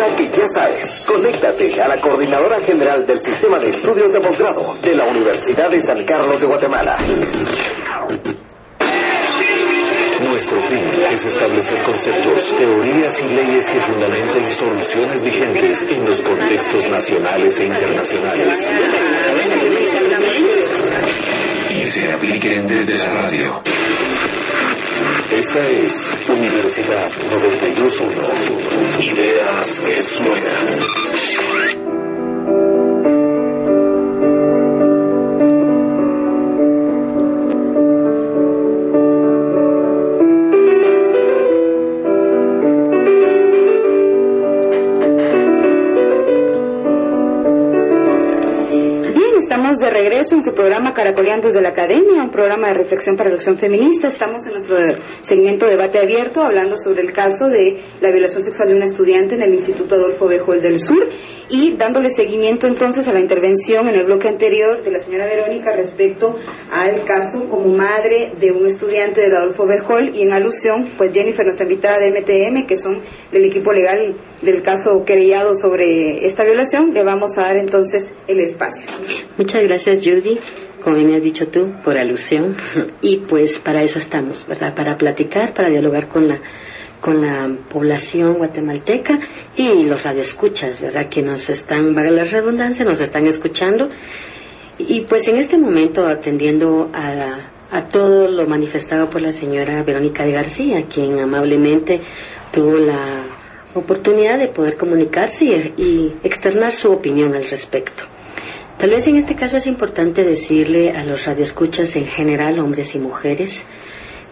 Que 0.00 0.30
ya 0.30 0.48
sabes, 0.48 1.04
conéctate 1.06 1.80
a 1.80 1.86
la 1.86 2.00
Coordinadora 2.00 2.58
General 2.62 3.06
del 3.06 3.20
Sistema 3.20 3.58
de 3.58 3.68
Estudios 3.68 4.10
de 4.10 4.20
Posgrado 4.20 4.74
de 4.80 4.94
la 4.96 5.04
Universidad 5.04 5.70
de 5.70 5.82
San 5.82 6.04
Carlos 6.04 6.40
de 6.40 6.46
Guatemala. 6.46 6.96
Nuestro 10.26 10.58
fin 10.62 11.02
es 11.12 11.24
establecer 11.26 11.82
conceptos, 11.82 12.56
teorías 12.56 13.22
y 13.22 13.28
leyes 13.28 13.68
que 13.68 13.80
fundamenten 13.80 14.50
soluciones 14.50 15.22
vigentes 15.22 15.82
en 15.90 16.04
los 16.06 16.20
contextos 16.22 16.88
nacionales 16.88 17.60
e 17.60 17.66
internacionales. 17.66 18.72
Y 21.70 21.82
se 21.84 22.10
apliquen 22.10 22.66
desde 22.66 22.94
la 22.94 23.06
radio. 23.06 23.62
Esta 25.30 25.68
es 25.68 25.92
Universidad 26.28 27.10
921. 27.30 29.00
Ideas 29.00 29.80
que 29.80 30.02
suenan. 30.02 31.20
de 49.78 49.88
regreso 49.88 50.19
en 50.32 50.44
su 50.44 50.54
programa 50.54 50.94
Caracoleando 50.94 51.48
desde 51.48 51.60
la 51.60 51.70
Academia, 51.70 52.22
un 52.22 52.30
programa 52.30 52.68
de 52.68 52.74
reflexión 52.74 53.16
para 53.16 53.30
la 53.30 53.36
acción 53.36 53.58
feminista. 53.58 54.08
Estamos 54.08 54.46
en 54.46 54.52
nuestro 54.52 54.76
segmento 55.22 55.66
debate 55.66 55.98
abierto 55.98 56.42
hablando 56.42 56.76
sobre 56.76 57.02
el 57.02 57.12
caso 57.12 57.48
de 57.48 57.80
la 58.00 58.10
violación 58.10 58.42
sexual 58.42 58.68
de 58.68 58.76
una 58.76 58.84
estudiante 58.84 59.34
en 59.34 59.42
el 59.42 59.54
Instituto 59.54 59.96
Adolfo 59.96 60.26
Bejol 60.28 60.62
del 60.62 60.78
Sur 60.78 61.08
y 61.48 61.72
dándole 61.76 62.10
seguimiento 62.10 62.68
entonces 62.68 63.08
a 63.08 63.12
la 63.12 63.18
intervención 63.18 63.88
en 63.88 63.96
el 63.96 64.04
bloque 64.04 64.28
anterior 64.28 64.82
de 64.82 64.90
la 64.92 65.00
señora 65.00 65.26
Verónica 65.26 65.72
respecto 65.72 66.36
al 66.70 67.04
caso 67.04 67.48
como 67.48 67.74
madre 67.74 68.32
de 68.38 68.52
un 68.52 68.66
estudiante 68.66 69.20
del 69.20 69.36
Adolfo 69.36 69.66
Bejol 69.66 70.14
y 70.14 70.22
en 70.22 70.32
alusión, 70.32 70.90
pues 70.96 71.12
Jennifer, 71.12 71.44
nuestra 71.44 71.64
invitada 71.64 71.98
de 71.98 72.10
MTM, 72.10 72.66
que 72.66 72.76
son 72.76 73.00
del 73.32 73.44
equipo 73.46 73.72
legal 73.72 74.14
del 74.42 74.62
caso 74.62 75.04
querellado 75.04 75.54
sobre 75.54 76.24
esta 76.26 76.44
violación, 76.44 76.94
le 76.94 77.02
vamos 77.02 77.36
a 77.36 77.42
dar 77.42 77.56
entonces 77.56 78.12
el 78.28 78.40
espacio. 78.40 78.86
Muchas 79.36 79.62
gracias, 79.64 79.98
Judy. 79.98 80.19
Como 80.82 80.96
bien 80.96 81.14
has 81.14 81.22
dicho 81.22 81.48
tú, 81.48 81.72
por 81.84 81.96
alusión. 81.96 82.56
Y 83.02 83.18
pues 83.18 83.58
para 83.58 83.82
eso 83.82 83.98
estamos, 83.98 84.46
¿verdad? 84.46 84.74
Para 84.74 84.96
platicar, 84.96 85.54
para 85.54 85.68
dialogar 85.68 86.08
con 86.08 86.28
la 86.28 86.40
con 87.00 87.22
la 87.22 87.48
población 87.70 88.34
guatemalteca 88.34 89.18
y 89.56 89.84
los 89.84 90.02
radioescuchas, 90.02 90.80
¿verdad? 90.80 91.08
Que 91.08 91.22
nos 91.22 91.48
están, 91.48 91.94
valga 91.94 92.10
la 92.10 92.24
redundancia, 92.24 92.84
nos 92.84 93.00
están 93.00 93.26
escuchando. 93.26 93.88
Y 94.78 95.00
pues 95.02 95.26
en 95.28 95.36
este 95.36 95.58
momento 95.58 96.06
atendiendo 96.06 96.90
a, 96.92 97.50
a 97.70 97.88
todo 97.88 98.30
lo 98.30 98.46
manifestado 98.46 99.08
por 99.08 99.22
la 99.22 99.32
señora 99.32 99.82
Verónica 99.82 100.24
de 100.24 100.32
García, 100.32 100.84
quien 100.92 101.18
amablemente 101.18 102.00
tuvo 102.52 102.76
la 102.76 103.22
oportunidad 103.74 104.38
de 104.38 104.48
poder 104.48 104.76
comunicarse 104.76 105.44
y, 105.44 105.82
y 105.82 106.14
externar 106.22 106.72
su 106.72 106.90
opinión 106.90 107.34
al 107.34 107.48
respecto. 107.48 108.04
Tal 108.80 108.88
vez 108.88 109.06
en 109.06 109.16
este 109.16 109.36
caso 109.36 109.58
es 109.58 109.66
importante 109.66 110.24
decirle 110.24 110.92
a 110.92 111.04
los 111.04 111.26
radioescuchas 111.26 111.96
en 111.96 112.06
general, 112.06 112.58
hombres 112.58 112.94
y 112.94 112.98
mujeres, 112.98 113.62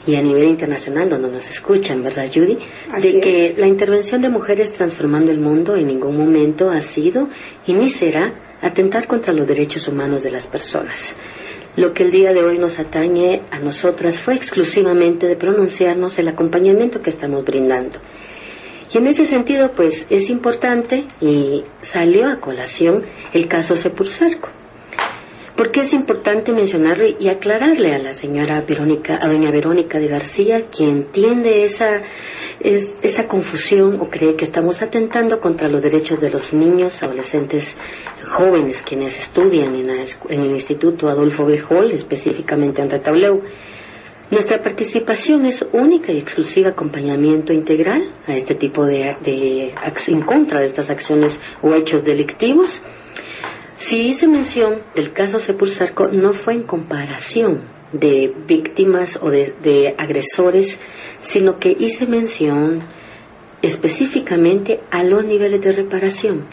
y 0.07 0.17
a 0.17 0.23
nivel 0.23 0.49
internacional 0.49 1.11
donde 1.11 1.31
nos 1.31 1.51
escuchan, 1.51 2.03
¿verdad, 2.03 2.31
Judy? 2.33 2.57
de 3.03 3.21
que 3.21 3.55
la 3.59 3.67
intervención 3.67 4.23
de 4.23 4.31
mujeres 4.31 4.73
transformando 4.73 5.31
el 5.31 5.39
mundo 5.39 5.77
en 5.77 5.89
ningún 5.89 6.17
momento 6.17 6.71
ha 6.71 6.81
sido 6.81 7.29
y 7.67 7.75
ni 7.75 7.91
será 7.91 8.57
atentar 8.63 9.07
contra 9.07 9.35
los 9.35 9.47
derechos 9.47 9.87
humanos 9.87 10.23
de 10.23 10.31
las 10.31 10.47
personas. 10.47 11.15
Lo 11.77 11.93
que 11.93 12.05
el 12.05 12.11
día 12.11 12.33
de 12.33 12.43
hoy 12.43 12.57
nos 12.57 12.79
atañe 12.79 13.43
a 13.51 13.59
nosotras 13.59 14.19
fue 14.19 14.35
exclusivamente 14.35 15.27
de 15.27 15.37
pronunciarnos 15.37 16.19
el 16.19 16.29
acompañamiento 16.29 17.03
que 17.03 17.11
estamos 17.11 17.45
brindando. 17.45 17.99
Y 18.93 18.99
en 18.99 19.07
ese 19.07 19.27
sentido, 19.27 19.71
pues 19.73 20.07
es 20.11 20.31
importante 20.31 21.05
y 21.21 21.63
salió 21.83 22.27
a 22.29 22.41
colación 22.41 23.05
el 23.33 23.47
caso 23.49 23.77
Sepulsarco. 23.77 24.49
¿Por 25.59 25.73
qué 25.73 25.81
es 25.81 25.93
importante 25.93 26.53
mencionarlo 26.53 27.05
y 27.19 27.29
aclararle 27.29 27.93
a 27.93 27.99
la 27.99 28.13
señora 28.13 28.61
Verónica, 28.61 29.19
a 29.21 29.27
doña 29.27 29.51
Verónica 29.51 29.99
de 29.99 30.07
García, 30.07 30.59
quien 30.71 30.91
entiende 30.91 31.65
esa, 31.65 32.01
esa 32.61 33.27
confusión 33.27 34.01
o 34.01 34.09
cree 34.09 34.37
que 34.37 34.45
estamos 34.45 34.81
atentando 34.83 35.41
contra 35.41 35.69
los 35.69 35.83
derechos 35.83 36.21
de 36.21 36.31
los 36.31 36.55
niños, 36.55 37.03
adolescentes, 37.03 37.77
jóvenes 38.31 38.83
quienes 38.83 39.19
estudian 39.19 39.75
en, 39.75 39.91
en 40.29 40.41
el 40.43 40.53
Instituto 40.53 41.09
Adolfo 41.09 41.45
B. 41.45 41.61
Hall, 41.69 41.91
específicamente 41.91 42.81
en 42.81 42.91
Retauleu? 42.91 43.43
Nuestra 44.31 44.63
participación 44.63 45.47
es 45.47 45.67
única 45.73 46.13
y 46.13 46.19
exclusiva 46.19 46.71
acompañamiento 46.71 47.55
integral 47.55 48.11
a 48.27 48.35
este 48.35 48.55
tipo 48.55 48.85
de, 48.85 49.17
de 49.23 49.73
en 50.09 50.21
contra 50.21 50.61
de 50.61 50.67
estas 50.67 50.91
acciones 50.91 51.41
o 51.63 51.73
hechos 51.73 52.05
delictivos. 52.05 52.83
Si 53.79 54.09
hice 54.09 54.29
mención 54.29 54.83
del 54.95 55.15
caso 55.15 55.41
Sepulsarco, 55.41 56.09
no 56.09 56.35
fue 56.35 56.53
en 56.53 56.65
comparación 56.65 57.63
de 57.93 58.31
víctimas 58.47 59.19
o 59.23 59.31
de, 59.31 59.95
agresores, 59.97 60.79
sino 61.23 61.59
que 61.59 61.75
hice 61.79 62.07
mención 62.07 62.81
específicamente 63.63 64.81
a 64.91 65.05
los 65.05 65.25
niveles 65.25 65.63
de 65.63 65.73
reparación 65.73 66.45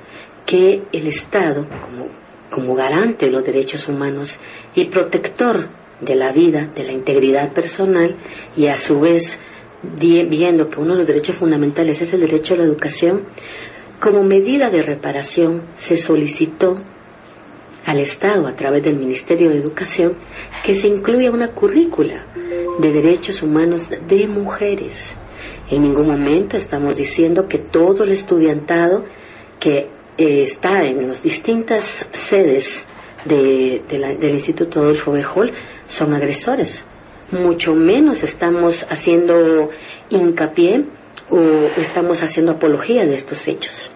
que 0.46 0.84
el 0.94 1.08
Estado, 1.08 1.68
como, 1.82 2.08
como 2.50 2.74
garante 2.74 3.26
de 3.26 3.34
los 3.34 3.44
derechos 3.44 3.86
humanos 3.90 4.40
y 4.76 4.86
protector 4.86 5.68
de 6.02 6.16
la 6.16 6.32
vida, 6.32 6.70
de 6.76 6.84
la 6.84 6.92
integridad 6.92 7.54
personal, 7.54 8.16
y 8.56 8.68
a 8.68 8.76
su 8.76 9.00
vez 9.00 9.40
viendo 9.82 10.70
que 10.70 10.80
uno 10.80 10.94
de 10.94 11.00
los 11.00 11.08
derechos 11.08 11.36
fundamentales 11.36 12.02
es 12.02 12.14
el 12.14 12.22
derecho 12.22 12.54
a 12.54 12.58
la 12.58 12.64
educación, 12.64 13.24
como 14.00 14.24
medida 14.24 14.70
de 14.70 14.82
reparación 14.82 15.64
se 15.78 15.98
solicitó 15.98 16.78
al 17.86 18.00
Estado 18.00 18.48
a 18.48 18.56
través 18.56 18.84
del 18.84 18.98
Ministerio 18.98 19.50
de 19.50 19.60
Educación 19.60 20.16
que 20.64 20.74
se 20.74 20.88
incluya 20.88 21.32
una 21.32 21.50
currícula 21.50 22.26
de 22.80 22.92
derechos 22.92 23.42
humanos 23.44 23.90
de 23.90 24.28
mujeres. 24.28 25.16
En 25.70 25.84
ningún 25.84 26.08
momento 26.08 26.58
estamos 26.58 26.98
diciendo 26.98 27.48
que 27.48 27.60
todo 27.60 28.04
el 28.04 28.12
estudiantado 28.12 29.06
que 29.60 29.88
eh, 30.18 30.42
está 30.42 30.80
en 30.84 31.08
las 31.08 31.22
distintas 31.22 32.08
sedes 32.14 32.86
del 33.26 34.32
Instituto 34.32 34.82
Adolfo 34.82 35.12
Bejol 35.12 35.52
son 35.88 36.14
agresores. 36.14 36.86
Mucho 37.32 37.74
menos 37.74 38.24
estamos 38.24 38.86
haciendo 38.90 39.70
hincapié 40.10 40.86
o 41.30 41.40
estamos 41.78 42.22
haciendo 42.22 42.54
apología 42.54 43.06
de 43.06 43.16
estos 43.16 43.48
hechos. 43.48 43.92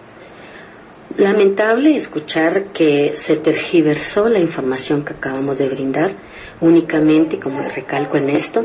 Lamentable 1.16 1.96
escuchar 1.96 2.66
que 2.72 3.12
se 3.16 3.36
tergiversó 3.36 4.28
la 4.28 4.38
información 4.38 5.04
que 5.04 5.12
acabamos 5.12 5.58
de 5.58 5.68
brindar 5.68 6.14
únicamente, 6.60 7.38
como 7.38 7.62
recalco 7.62 8.16
en 8.16 8.30
esto, 8.30 8.64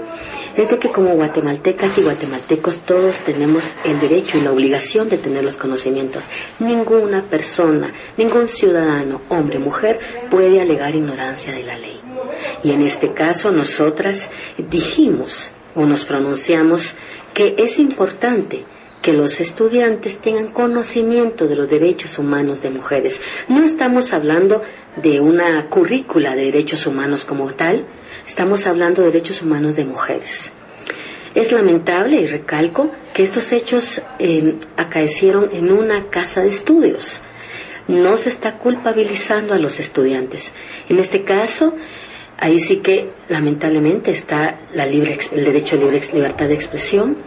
es 0.55 0.69
de 0.69 0.78
que 0.78 0.89
como 0.89 1.15
guatemaltecas 1.15 1.97
y 1.97 2.03
guatemaltecos 2.03 2.78
todos 2.86 3.17
tenemos 3.26 3.63
el 3.84 3.99
derecho 3.99 4.38
y 4.38 4.41
la 4.41 4.51
obligación 4.51 5.09
de 5.09 5.17
tener 5.17 5.43
los 5.43 5.57
conocimientos. 5.57 6.23
Ninguna 6.59 7.23
persona, 7.23 7.91
ningún 8.15 8.47
ciudadano, 8.47 9.21
hombre, 9.30 9.59
mujer, 9.59 9.99
puede 10.30 10.61
alegar 10.61 10.95
ignorancia 10.95 11.51
de 11.51 11.63
la 11.63 11.78
ley. 11.78 12.04
Y 12.63 12.71
en 12.71 12.82
este 12.84 13.13
caso 13.13 13.51
nosotras 13.51 14.30
dijimos 14.57 15.51
o 15.76 15.86
nos 15.86 16.05
pronunciamos 16.05 16.95
que 17.34 17.55
es 17.57 17.80
importante 17.80 18.65
que 19.01 19.13
los 19.13 19.39
estudiantes 19.39 20.19
tengan 20.19 20.47
conocimiento 20.51 21.45
de 21.47 21.55
los 21.55 21.69
derechos 21.69 22.17
humanos 22.17 22.63
de 22.63 22.71
mujeres. 22.71 23.21
No 23.47 23.63
estamos 23.63 24.13
hablando 24.13 24.63
de 24.95 25.19
una 25.21 25.69
currícula 25.69 26.36
de 26.36 26.45
derechos 26.45 26.88
humanos 26.88 27.23
como 27.23 27.53
tal, 27.53 27.86
estamos 28.26 28.65
hablando 28.65 29.03
de 29.03 29.11
derechos 29.11 29.43
humanos 29.43 29.76
de 29.76 29.86
mujeres. 29.86 30.51
Es 31.36 31.51
lamentable, 31.51 32.21
y 32.21 32.26
recalco, 32.26 32.89
que 33.13 33.21
estos 33.21 33.51
hechos 33.51 34.01
eh, 34.17 34.55
acaecieron 34.76 35.53
en 35.53 35.71
una 35.71 36.07
casa 36.09 36.41
de 36.41 36.47
estudios. 36.47 37.19
No 37.88 38.17
se 38.17 38.30
está 38.30 38.57
culpabilizando 38.57 39.53
a 39.53 39.59
los 39.59 39.80
estudiantes. 39.80 40.51
En 40.89 40.97
este 40.97 41.23
caso, 41.23 41.76
ahí 42.38 42.59
sí 42.59 42.77
que 42.77 43.09
lamentablemente 43.29 44.11
está 44.11 44.59
la 44.73 44.86
libre, 44.86 45.17
el 45.31 45.45
derecho 45.45 45.75
a 45.75 45.79
libre, 45.79 46.01
libertad 46.13 46.47
de 46.47 46.53
expresión, 46.53 47.17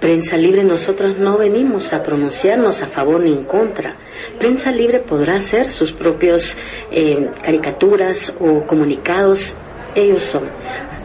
Prensa 0.00 0.36
Libre 0.36 0.62
nosotros 0.62 1.18
no 1.18 1.38
venimos 1.38 1.94
a 1.94 2.02
pronunciarnos 2.02 2.82
a 2.82 2.86
favor 2.86 3.20
ni 3.20 3.32
en 3.32 3.44
contra. 3.44 3.96
Prensa 4.38 4.70
Libre 4.70 4.98
podrá 4.98 5.36
hacer 5.36 5.70
sus 5.70 5.92
propios 5.92 6.54
eh, 6.90 7.30
caricaturas 7.42 8.32
o 8.38 8.66
comunicados, 8.66 9.54
ellos 9.94 10.22
son. 10.22 10.44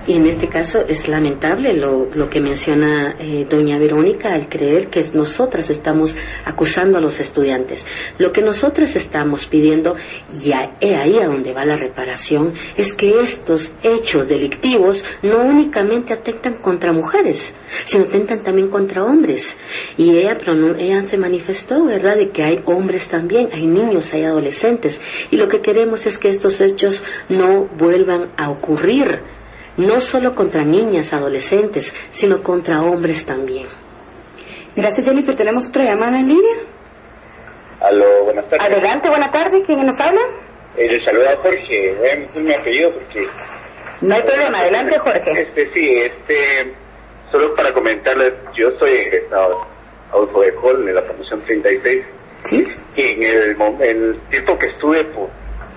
Y 0.08 0.14
en 0.14 0.26
este 0.26 0.47
caso 0.47 0.80
es 0.88 1.08
lamentable 1.08 1.74
lo, 1.74 2.08
lo 2.16 2.28
que 2.28 2.41
menciona 2.41 3.16
eh, 3.20 3.45
doña 3.47 3.78
Verónica 3.78 4.34
al 4.34 4.49
creer 4.49 4.88
que 4.88 5.06
nosotras 5.14 5.70
estamos 5.70 6.16
acusando 6.43 6.97
a 6.97 7.02
los 7.02 7.20
estudiantes. 7.20 7.86
Lo 8.18 8.32
que 8.32 8.41
nosotras 8.41 8.95
estamos 8.95 9.45
pidiendo, 9.45 9.95
y 10.43 10.54
ahí 10.54 11.20
a 11.20 11.28
donde 11.28 11.54
va 11.54 11.66
la 11.66 11.78
reparación, 11.78 12.54
es 12.76 12.93
que 12.93 13.20
estos 13.20 13.72
hechos 13.84 14.28
delictivos 14.28 15.06
no 15.22 15.43
únicamente 15.43 16.14
atentan 16.14 16.56
contra 16.56 16.91
mujeres, 16.91 17.54
sino 17.86 18.06
atentan 18.06 18.41
también 18.43 18.70
contra 18.70 19.04
hombres. 19.04 19.56
Y 19.97 20.18
ella, 20.18 20.36
ella 20.80 21.06
se 21.06 21.18
manifestó, 21.18 21.86
¿verdad?, 21.86 22.18
de 22.18 22.30
que 22.30 22.43
hay 22.43 22.62
hombres 22.66 23.08
también, 23.08 23.49
hay 23.54 23.68
niños, 23.68 24.12
hay 24.14 24.24
adolescentes. 24.24 24.99
Y 25.30 25.38
lo 25.38 25.47
que 25.47 25.62
queremos 25.62 26.08
es 26.08 26.18
que 26.18 26.30
estos 26.30 26.60
hechos 26.60 27.04
no 27.30 27.66
vuelvan 27.78 28.32
a 28.36 28.49
ocurrir 28.49 29.20
no 29.78 30.01
solo 30.01 30.36
contra 30.36 30.63
niñas, 30.63 31.13
adolescentes, 31.13 31.93
sino 32.11 32.41
contra 32.41 32.82
hombres 32.82 33.26
también. 33.26 33.67
Gracias 34.76 35.05
Jennifer, 35.05 35.36
tenemos 35.36 35.69
otra 35.69 35.84
llamada 35.84 36.19
en 36.19 36.30
línea. 36.30 36.55
Aló, 37.82 38.24
buenas 38.26 38.47
tardes. 38.49 38.65
Adelante, 38.65 39.09
buenas 39.09 39.32
tardes, 39.32 39.63
¿quién 39.65 39.86
nos 39.86 39.99
habla? 39.99 40.22
Eh, 40.78 40.88
le 40.88 41.03
saluda 41.03 41.36
Jorge, 41.41 41.95
voy 41.97 42.09
a 42.09 42.15
decir 42.15 42.43
mi 42.43 42.53
apellido 42.53 42.93
porque... 42.93 43.28
No 44.01 44.15
hay 44.15 44.22
problema, 44.22 44.59
adelante 44.59 44.97
Jorge. 44.99 45.41
Este, 45.41 45.72
sí, 45.74 45.91
este, 45.95 46.74
solo 47.32 47.53
para 47.55 47.74
comentarles, 47.74 48.34
yo 48.55 48.72
soy 48.80 48.91
egresado 48.91 49.67
Adolfo 50.11 50.41
de 50.41 50.53
Col 50.55 50.86
de 50.86 50.93
la 50.93 51.01
promoción 51.01 51.41
36. 51.41 52.03
¿Sí? 52.49 52.63
Y 52.95 53.01
en 53.01 53.24
el, 53.24 53.61
en 53.61 53.82
el 53.82 54.19
tiempo 54.30 54.57
que 54.57 54.67
estuve 54.67 55.03
pues, 55.05 55.30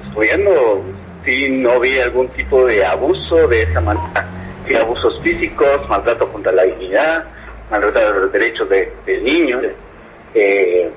estudiando, 0.06 0.82
sí 1.24 1.48
no 1.48 1.80
vi 1.80 1.98
algún 2.00 2.28
tipo 2.28 2.66
de 2.66 2.84
abuso 2.84 3.46
de 3.48 3.62
esa 3.62 3.80
manera, 3.80 4.26
sí, 4.64 4.74
abusos 4.76 5.20
físicos, 5.22 5.88
maltrato 5.88 6.30
contra 6.32 6.52
la 6.52 6.64
dignidad, 6.64 7.24
maltrato 7.70 7.98
de 7.98 8.20
los 8.20 8.32
derechos 8.32 8.68
de, 8.68 8.92
del 9.06 9.22
niño, 9.22 9.60
eh, 10.34 10.90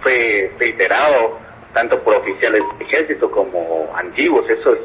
fue 0.00 0.50
reiterado 0.58 1.38
tanto 1.72 1.98
por 2.00 2.14
oficiales 2.14 2.62
del 2.78 2.86
ejército 2.86 3.30
como 3.30 3.92
antiguos, 3.96 4.48
eso 4.50 4.72
es, 4.72 4.80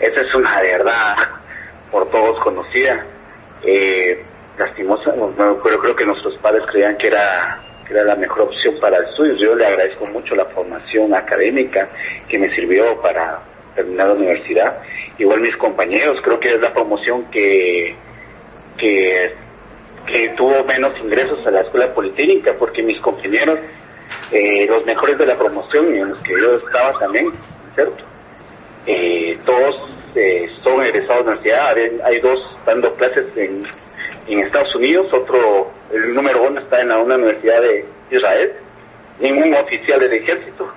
eso 0.00 0.20
es 0.20 0.34
una 0.34 0.60
verdad 0.60 1.16
por 1.90 2.08
todos 2.10 2.38
conocida. 2.40 3.04
Eh, 3.64 4.24
lastimosa, 4.58 5.12
pero 5.62 5.78
creo 5.78 5.96
que 5.96 6.04
nuestros 6.04 6.36
padres 6.38 6.64
creían 6.70 6.96
que 6.96 7.08
era 7.08 7.60
que 7.86 7.94
era 7.94 8.04
la 8.04 8.14
mejor 8.16 8.42
opción 8.42 8.78
para 8.80 8.98
el 8.98 9.04
estudio. 9.04 9.34
Yo 9.34 9.54
le 9.54 9.66
agradezco 9.66 10.06
mucho 10.06 10.34
la 10.34 10.44
formación 10.46 11.14
académica 11.14 11.88
que 12.28 12.38
me 12.38 12.54
sirvió 12.54 13.00
para 13.00 13.40
terminar 13.74 14.08
la 14.08 14.14
universidad. 14.14 14.78
Igual 15.18 15.40
mis 15.40 15.56
compañeros, 15.56 16.20
creo 16.22 16.40
que 16.40 16.54
es 16.54 16.60
la 16.60 16.72
promoción 16.72 17.24
que, 17.30 17.94
que, 18.78 19.32
que 20.06 20.28
tuvo 20.30 20.64
menos 20.64 20.98
ingresos 20.98 21.46
a 21.46 21.50
la 21.50 21.60
escuela 21.60 21.92
politécnica, 21.94 22.54
porque 22.54 22.82
mis 22.82 22.98
compañeros, 23.00 23.58
eh, 24.32 24.66
los 24.68 24.84
mejores 24.84 25.18
de 25.18 25.26
la 25.26 25.36
promoción, 25.36 25.94
y 25.94 25.98
en 25.98 26.10
los 26.10 26.18
que 26.22 26.32
yo 26.32 26.56
estaba 26.56 26.98
también, 26.98 27.32
¿cierto? 27.74 28.04
Eh, 28.86 29.38
todos 29.44 29.76
eh, 30.14 30.50
son 30.62 30.82
egresados 30.82 31.24
de 31.24 31.32
la 31.32 31.38
universidad, 31.38 32.04
hay, 32.04 32.20
dos 32.20 32.58
dando 32.66 32.94
clases 32.94 33.26
en, 33.36 33.62
en 34.28 34.40
Estados 34.40 34.74
Unidos, 34.74 35.12
otro, 35.12 35.70
el 35.92 36.14
número 36.14 36.42
uno 36.42 36.60
está 36.60 36.80
en 36.80 36.88
la, 36.88 36.98
una 36.98 37.16
universidad 37.16 37.60
de 37.62 37.84
Israel, 38.10 38.52
ningún 39.20 39.54
oficial 39.54 40.00
del 40.00 40.12
ejército. 40.14 40.72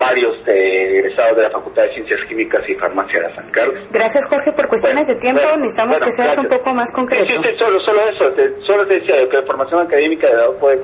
Varios 0.00 0.34
eh, 0.48 0.96
egresados 0.96 1.36
de 1.36 1.42
la 1.42 1.50
Facultad 1.50 1.82
de 1.82 1.92
Ciencias 1.92 2.20
Químicas 2.26 2.66
y 2.66 2.74
Farmacia 2.76 3.20
de 3.20 3.34
San 3.34 3.50
Carlos. 3.50 3.84
Gracias, 3.92 4.26
Jorge. 4.26 4.50
Por 4.52 4.66
cuestiones 4.66 5.06
de 5.06 5.14
tiempo 5.16 5.42
necesitamos 5.58 6.00
que 6.00 6.12
seas 6.12 6.38
un 6.38 6.46
poco 6.46 6.74
más 6.74 6.90
concreto. 6.92 7.26
Sí, 7.28 7.38
sí, 7.42 7.50
solo, 7.58 7.78
solo 7.80 8.00
eso. 8.08 8.30
solo 8.66 8.86
te 8.86 8.94
decía 8.98 9.28
que 9.28 9.36
la 9.36 9.42
formación 9.42 9.80
académica 9.80 10.26
de 10.26 10.32
Adolfo 10.32 10.68
de 10.68 10.74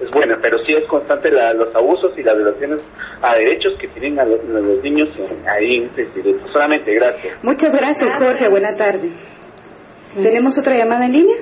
es 0.00 0.10
buena, 0.10 0.38
pero 0.40 0.58
sí 0.64 0.72
es 0.72 0.84
constante 0.88 1.30
la, 1.30 1.52
los 1.52 1.72
abusos 1.76 2.16
y 2.16 2.22
las 2.22 2.34
violaciones 2.34 2.80
a 3.20 3.36
derechos 3.36 3.74
que 3.78 3.88
tienen 3.88 4.18
a 4.18 4.24
los, 4.24 4.42
niños 4.82 5.10
ahí 5.46 5.76
en 5.76 5.84
este 5.84 6.02
instituto. 6.04 6.48
Solamente, 6.50 6.94
gracias. 6.94 7.44
Muchas 7.44 7.72
gracias, 7.72 8.16
Jorge. 8.16 8.48
Buena 8.48 8.74
tarde. 8.74 9.12
¿Tenemos 10.14 10.56
otra 10.56 10.76
llamada 10.76 11.04
en 11.04 11.12
línea? 11.12 11.36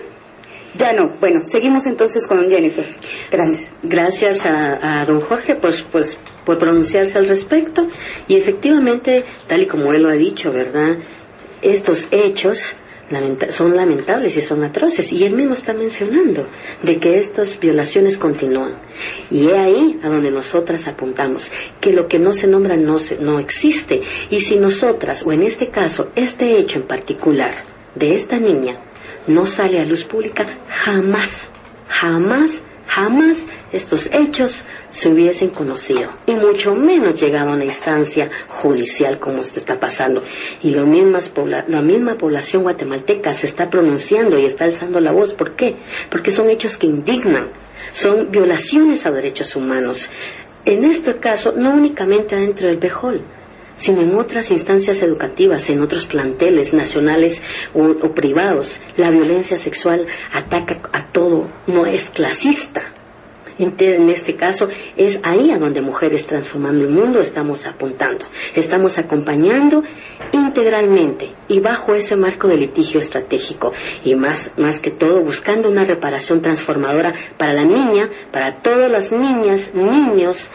Ya 0.76 0.92
no. 0.92 1.08
Bueno, 1.20 1.40
seguimos 1.42 1.86
entonces 1.86 2.26
con 2.26 2.48
Jennifer. 2.48 2.86
Gracias. 3.30 3.70
Gracias 3.82 4.46
a, 4.46 5.00
a 5.00 5.04
don 5.04 5.20
Jorge, 5.20 5.56
pues, 5.56 5.82
pues 5.90 6.18
por 6.44 6.58
pronunciarse 6.58 7.18
al 7.18 7.28
respecto 7.28 7.86
y 8.28 8.36
efectivamente, 8.36 9.24
tal 9.46 9.62
y 9.62 9.66
como 9.66 9.92
él 9.92 10.02
lo 10.02 10.08
ha 10.08 10.14
dicho, 10.14 10.50
¿verdad? 10.50 10.98
Estos 11.62 12.08
hechos 12.10 12.74
son 13.50 13.76
lamentables 13.76 14.36
y 14.36 14.42
son 14.42 14.62
atroces. 14.62 15.12
Y 15.12 15.24
él 15.24 15.34
mismo 15.34 15.54
está 15.54 15.72
mencionando 15.72 16.46
de 16.82 16.98
que 16.98 17.18
estas 17.18 17.58
violaciones 17.58 18.16
continúan. 18.16 18.74
Y 19.30 19.48
es 19.48 19.54
ahí 19.54 19.98
a 20.02 20.08
donde 20.08 20.30
nosotras 20.30 20.86
apuntamos, 20.86 21.50
que 21.80 21.92
lo 21.92 22.06
que 22.06 22.18
no 22.18 22.32
se 22.32 22.46
nombra 22.46 22.76
no, 22.76 22.98
no 23.20 23.38
existe. 23.40 24.00
Y 24.30 24.40
si 24.40 24.56
nosotras, 24.56 25.24
o 25.26 25.32
en 25.32 25.42
este 25.42 25.68
caso, 25.68 26.12
este 26.14 26.58
hecho 26.58 26.78
en 26.78 26.86
particular 26.86 27.64
de 27.94 28.14
esta 28.14 28.38
niña, 28.38 28.76
no 29.26 29.44
sale 29.46 29.80
a 29.80 29.84
luz 29.84 30.04
pública, 30.04 30.46
jamás, 30.68 31.50
jamás, 31.88 32.62
jamás 32.90 33.46
estos 33.72 34.08
hechos 34.12 34.64
se 34.90 35.08
hubiesen 35.08 35.50
conocido 35.50 36.10
y 36.26 36.34
mucho 36.34 36.74
menos 36.74 37.20
llegado 37.20 37.50
a 37.50 37.54
una 37.54 37.64
instancia 37.64 38.28
judicial 38.48 39.20
como 39.20 39.44
se 39.44 39.60
está 39.60 39.78
pasando. 39.78 40.22
Y 40.62 40.70
lo 40.70 40.86
mismas 40.86 41.30
la 41.68 41.82
misma 41.82 42.16
población 42.16 42.64
guatemalteca 42.64 43.32
se 43.32 43.46
está 43.46 43.70
pronunciando 43.70 44.36
y 44.38 44.46
está 44.46 44.64
alzando 44.64 44.98
la 44.98 45.12
voz. 45.12 45.34
¿Por 45.34 45.54
qué? 45.54 45.76
Porque 46.10 46.32
son 46.32 46.50
hechos 46.50 46.76
que 46.76 46.88
indignan, 46.88 47.52
son 47.92 48.30
violaciones 48.30 49.06
a 49.06 49.12
derechos 49.12 49.54
humanos. 49.54 50.10
En 50.64 50.84
este 50.84 51.16
caso, 51.18 51.54
no 51.56 51.72
únicamente 51.72 52.34
dentro 52.34 52.66
del 52.66 52.78
Bejol, 52.78 53.22
sino 53.80 54.02
en 54.02 54.14
otras 54.14 54.50
instancias 54.50 55.02
educativas, 55.02 55.68
en 55.70 55.80
otros 55.80 56.06
planteles 56.06 56.72
nacionales 56.74 57.42
o, 57.74 58.10
privados. 58.14 58.78
La 58.96 59.10
violencia 59.10 59.56
sexual 59.56 60.06
ataca 60.32 60.80
a 60.92 61.06
todo, 61.10 61.48
no 61.66 61.86
es 61.86 62.10
clasista 62.10 62.92
en 63.60 64.08
este 64.08 64.36
caso 64.36 64.68
es 64.96 65.20
ahí 65.22 65.50
a 65.50 65.58
donde 65.58 65.82
Mujeres 65.82 66.26
Transformando 66.26 66.84
el 66.84 66.90
Mundo 66.90 67.20
estamos 67.20 67.66
apuntando. 67.66 68.24
Estamos 68.54 68.98
acompañando 68.98 69.82
integralmente 70.32 71.34
y 71.48 71.60
bajo 71.60 71.94
ese 71.94 72.16
marco 72.16 72.48
de 72.48 72.56
litigio 72.56 73.00
estratégico 73.00 73.72
y 74.04 74.14
más, 74.14 74.50
más 74.56 74.80
que 74.80 74.90
todo 74.90 75.20
buscando 75.20 75.68
una 75.68 75.84
reparación 75.84 76.40
transformadora 76.40 77.12
para 77.36 77.52
la 77.52 77.64
niña, 77.64 78.08
para 78.32 78.62
todas 78.62 78.90
las 78.90 79.12
niñas, 79.12 79.74
niños, 79.74 80.48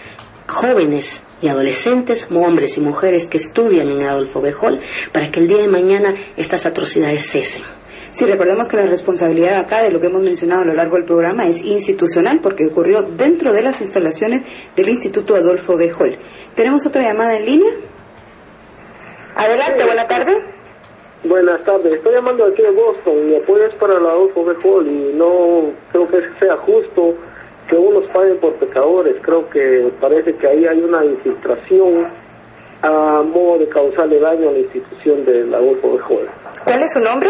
jóvenes 0.48 1.22
y 1.42 1.48
adolescentes, 1.48 2.28
hombres 2.32 2.78
y 2.78 2.82
mujeres 2.82 3.28
que 3.28 3.38
estudian 3.38 3.88
en 3.88 4.04
Adolfo 4.04 4.42
Bejol, 4.42 4.80
para 5.12 5.30
que 5.32 5.40
el 5.40 5.48
día 5.48 5.58
de 5.58 5.68
mañana 5.68 6.14
estas 6.38 6.66
atrocidades 6.66 7.30
cesen. 7.30 7.64
Sí, 8.12 8.26
recordemos 8.26 8.70
que 8.70 8.78
la 8.78 8.86
responsabilidad 8.86 9.60
acá 9.60 9.84
de 9.84 9.92
lo 9.92 10.00
que 10.00 10.08
hemos 10.08 10.22
mencionado 10.22 10.62
a 10.62 10.66
lo 10.66 10.74
largo 10.74 10.96
del 10.96 11.04
programa 11.04 11.48
es 11.48 11.62
institucional 11.62 12.40
porque 12.42 12.66
ocurrió 12.66 13.02
dentro 13.02 13.52
de 13.52 13.62
las 13.62 13.82
instalaciones 13.82 14.44
del 14.74 14.88
Instituto 14.88 15.36
Adolfo 15.36 15.76
B. 15.76 15.92
¿Tenemos 16.56 16.86
otra 16.86 17.02
llamada 17.02 17.36
en 17.36 17.46
línea? 17.46 17.74
Adelante, 19.36 19.84
buena 19.84 20.08
tarde. 20.08 20.32
Buenas 21.26 21.62
tardes, 21.66 21.94
estoy 21.94 22.14
llamando 22.14 22.46
aquí 22.46 22.62
de 22.62 22.72
Boston. 22.72 23.28
Mi 23.28 23.36
apoyo 23.36 23.66
es 23.66 23.76
para 23.76 23.98
el 23.98 24.06
Adolfo 24.06 24.46
B. 24.46 24.56
y 24.90 25.14
no 25.14 25.74
creo 25.92 26.08
que 26.08 26.22
sea 26.40 26.56
justo 26.58 27.16
que 27.68 27.76
unos 27.76 28.10
paguen 28.12 28.38
por 28.38 28.54
pecadores. 28.56 29.18
Creo 29.22 29.50
que 29.50 29.92
parece 30.00 30.34
que 30.36 30.48
ahí 30.48 30.66
hay 30.66 30.82
una 30.82 31.04
infiltración 31.06 32.08
a 32.82 33.24
modo 33.24 33.60
de 33.60 33.70
causarle 33.70 34.20
daño 34.20 34.50
a 34.50 34.52
la 34.52 34.60
institución 34.60 35.26
del 35.26 35.54
Adolfo 35.54 35.94
B. 35.94 36.00
¿Cuál 36.64 36.84
es 36.84 36.94
su 36.94 37.00
nombre? 37.00 37.30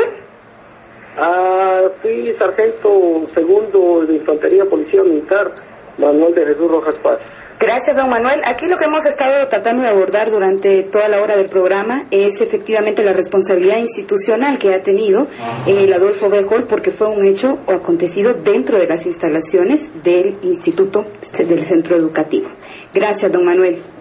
Ah, 1.18 1.84
fui 2.02 2.34
sargento 2.34 3.28
segundo 3.34 4.06
de 4.06 4.16
Infantería 4.16 4.66
Policía 4.66 5.02
Militar, 5.04 5.50
Manuel 5.98 6.34
de 6.36 6.46
Jesús 6.46 6.70
Rojas 6.70 6.96
Paz. 6.96 7.20
Gracias, 7.66 7.97
don 7.97 8.11
Manuel. 8.11 8.41
Aquí 8.45 8.68
lo 8.68 8.78
que 8.78 8.86
hemos 8.86 9.03
estado 9.07 9.47
tratando 9.47 9.82
de 9.82 9.89
abordar 9.89 10.30
durante 10.30 10.84
toda 10.84 11.07
la 11.07 11.20
hora 11.20 11.36
del 11.36 11.47
programa 11.47 12.05
es 12.11 12.39
efectivamente 12.39 13.03
la 13.03 13.11
responsabilidad 13.11 13.80
institucional 13.80 14.59
que 14.59 14.72
ha 14.72 14.84
tenido 14.84 15.28
el 15.66 15.91
Adolfo 15.91 16.30
Bejol 16.30 16.68
porque 16.68 16.91
fue 16.91 17.07
un 17.07 17.26
hecho 17.26 17.57
o 17.66 17.72
acontecido 17.74 18.36
dentro 18.36 18.78
de 18.78 18.86
las 18.86 19.07
instalaciones 19.07 19.89
del 20.03 20.38
Instituto 20.43 21.07
del 21.39 21.66
Centro 21.66 21.95
Educativo. 21.95 22.49
Gracias, 22.93 23.32
don 23.32 23.43
Manuel. 23.43 23.95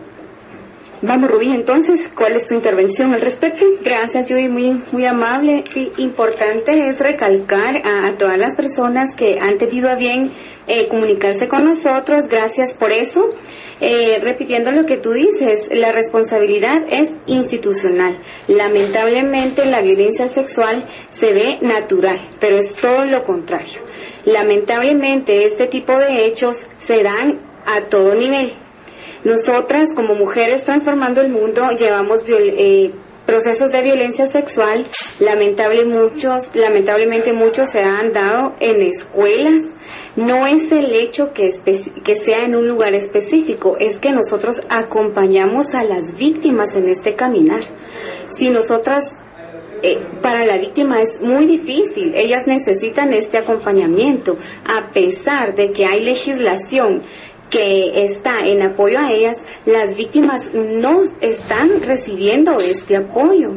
Vamos, 1.06 1.30
Rubí, 1.30 1.50
entonces, 1.50 2.10
¿cuál 2.16 2.34
es 2.36 2.46
tu 2.46 2.54
intervención 2.54 3.12
al 3.12 3.20
respecto? 3.20 3.62
Gracias, 3.82 4.26
Judy, 4.26 4.48
muy, 4.48 4.82
muy 4.90 5.04
amable. 5.04 5.62
Sí, 5.74 5.92
importante 5.98 6.88
es 6.88 6.98
recalcar 6.98 7.76
a, 7.84 8.16
todas 8.16 8.38
las 8.38 8.56
personas 8.56 9.14
que 9.14 9.38
han 9.38 9.58
tenido 9.58 9.90
a 9.90 9.96
bien 9.96 10.30
eh, 10.66 10.88
comunicarse 10.88 11.46
con 11.46 11.66
nosotros. 11.66 12.26
Gracias 12.30 12.72
por 12.72 12.90
eso. 12.90 13.28
Eh, 13.82 14.18
repitiendo 14.22 14.72
lo 14.72 14.84
que 14.84 14.96
tú 14.96 15.12
dices, 15.12 15.68
la 15.70 15.92
responsabilidad 15.92 16.84
es 16.88 17.14
institucional. 17.26 18.16
Lamentablemente 18.48 19.66
la 19.66 19.82
violencia 19.82 20.26
sexual 20.26 20.86
se 21.10 21.34
ve 21.34 21.58
natural, 21.60 22.16
pero 22.40 22.56
es 22.56 22.74
todo 22.76 23.04
lo 23.04 23.24
contrario. 23.24 23.82
Lamentablemente 24.24 25.44
este 25.44 25.66
tipo 25.66 25.98
de 25.98 26.24
hechos 26.24 26.56
se 26.86 27.02
dan 27.02 27.42
a 27.66 27.82
todo 27.90 28.14
nivel 28.14 28.54
nosotras, 29.24 29.88
como 29.96 30.14
mujeres 30.14 30.64
transformando 30.64 31.22
el 31.22 31.30
mundo, 31.30 31.70
llevamos 31.78 32.22
eh, 32.28 32.92
procesos 33.26 33.72
de 33.72 33.82
violencia 33.82 34.26
sexual. 34.26 34.84
Lamentable 35.18 35.86
muchos, 35.86 36.50
lamentablemente 36.54 37.32
muchos 37.32 37.70
se 37.70 37.80
han 37.80 38.12
dado 38.12 38.54
en 38.60 38.82
escuelas. 38.82 39.62
No 40.16 40.46
es 40.46 40.70
el 40.70 40.92
hecho 40.92 41.32
que, 41.32 41.50
que 42.04 42.14
sea 42.16 42.44
en 42.44 42.54
un 42.54 42.68
lugar 42.68 42.94
específico, 42.94 43.76
es 43.80 43.98
que 43.98 44.12
nosotros 44.12 44.56
acompañamos 44.68 45.74
a 45.74 45.84
las 45.84 46.16
víctimas 46.18 46.74
en 46.74 46.88
este 46.88 47.14
caminar. 47.14 47.62
Si 48.36 48.50
nosotras 48.50 49.04
eh, 49.82 49.98
para 50.22 50.46
la 50.46 50.56
víctima 50.56 50.98
es 50.98 51.20
muy 51.20 51.44
difícil. 51.44 52.14
Ellas 52.14 52.46
necesitan 52.46 53.12
este 53.12 53.36
acompañamiento, 53.36 54.38
a 54.64 54.90
pesar 54.92 55.54
de 55.54 55.72
que 55.72 55.84
hay 55.84 56.02
legislación 56.02 57.02
que 57.50 58.04
está 58.04 58.46
en 58.46 58.62
apoyo 58.62 58.98
a 58.98 59.12
ellas, 59.12 59.36
las 59.64 59.96
víctimas 59.96 60.40
no 60.54 61.02
están 61.20 61.82
recibiendo 61.82 62.56
este 62.56 62.96
apoyo. 62.96 63.52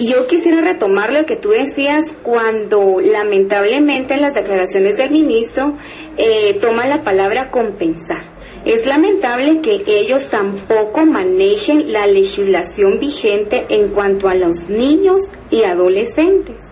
Yo 0.00 0.28
quisiera 0.28 0.60
retomar 0.60 1.12
lo 1.12 1.26
que 1.26 1.34
tú 1.34 1.48
decías 1.48 2.02
cuando 2.22 3.00
lamentablemente 3.00 4.14
en 4.14 4.22
las 4.22 4.34
declaraciones 4.34 4.96
del 4.96 5.10
ministro 5.10 5.76
eh, 6.16 6.56
toma 6.60 6.86
la 6.86 7.02
palabra 7.02 7.50
compensar. 7.50 8.38
Es 8.64 8.86
lamentable 8.86 9.60
que 9.60 9.82
ellos 9.86 10.28
tampoco 10.30 11.04
manejen 11.04 11.92
la 11.92 12.06
legislación 12.06 13.00
vigente 13.00 13.66
en 13.70 13.88
cuanto 13.88 14.28
a 14.28 14.34
los 14.34 14.68
niños 14.68 15.20
y 15.50 15.64
adolescentes. 15.64 16.67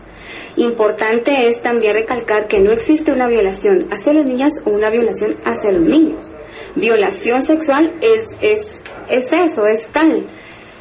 Importante 0.57 1.49
es 1.49 1.61
también 1.63 1.95
recalcar 1.95 2.49
que 2.49 2.61
no 2.61 2.73
existe 2.73 3.13
una 3.13 3.29
violación 3.29 3.89
hacia 3.91 4.15
las 4.15 4.25
niñas 4.25 4.53
o 4.65 4.71
una 4.71 4.91
violación 4.91 5.37
hacia 5.45 5.73
los 5.73 5.83
niños. 5.83 6.33
Violación 6.75 7.43
sexual 7.43 7.95
es, 8.01 8.37
es, 8.41 8.81
es 9.09 9.33
eso, 9.33 9.67
es 9.67 9.87
tal 9.89 10.27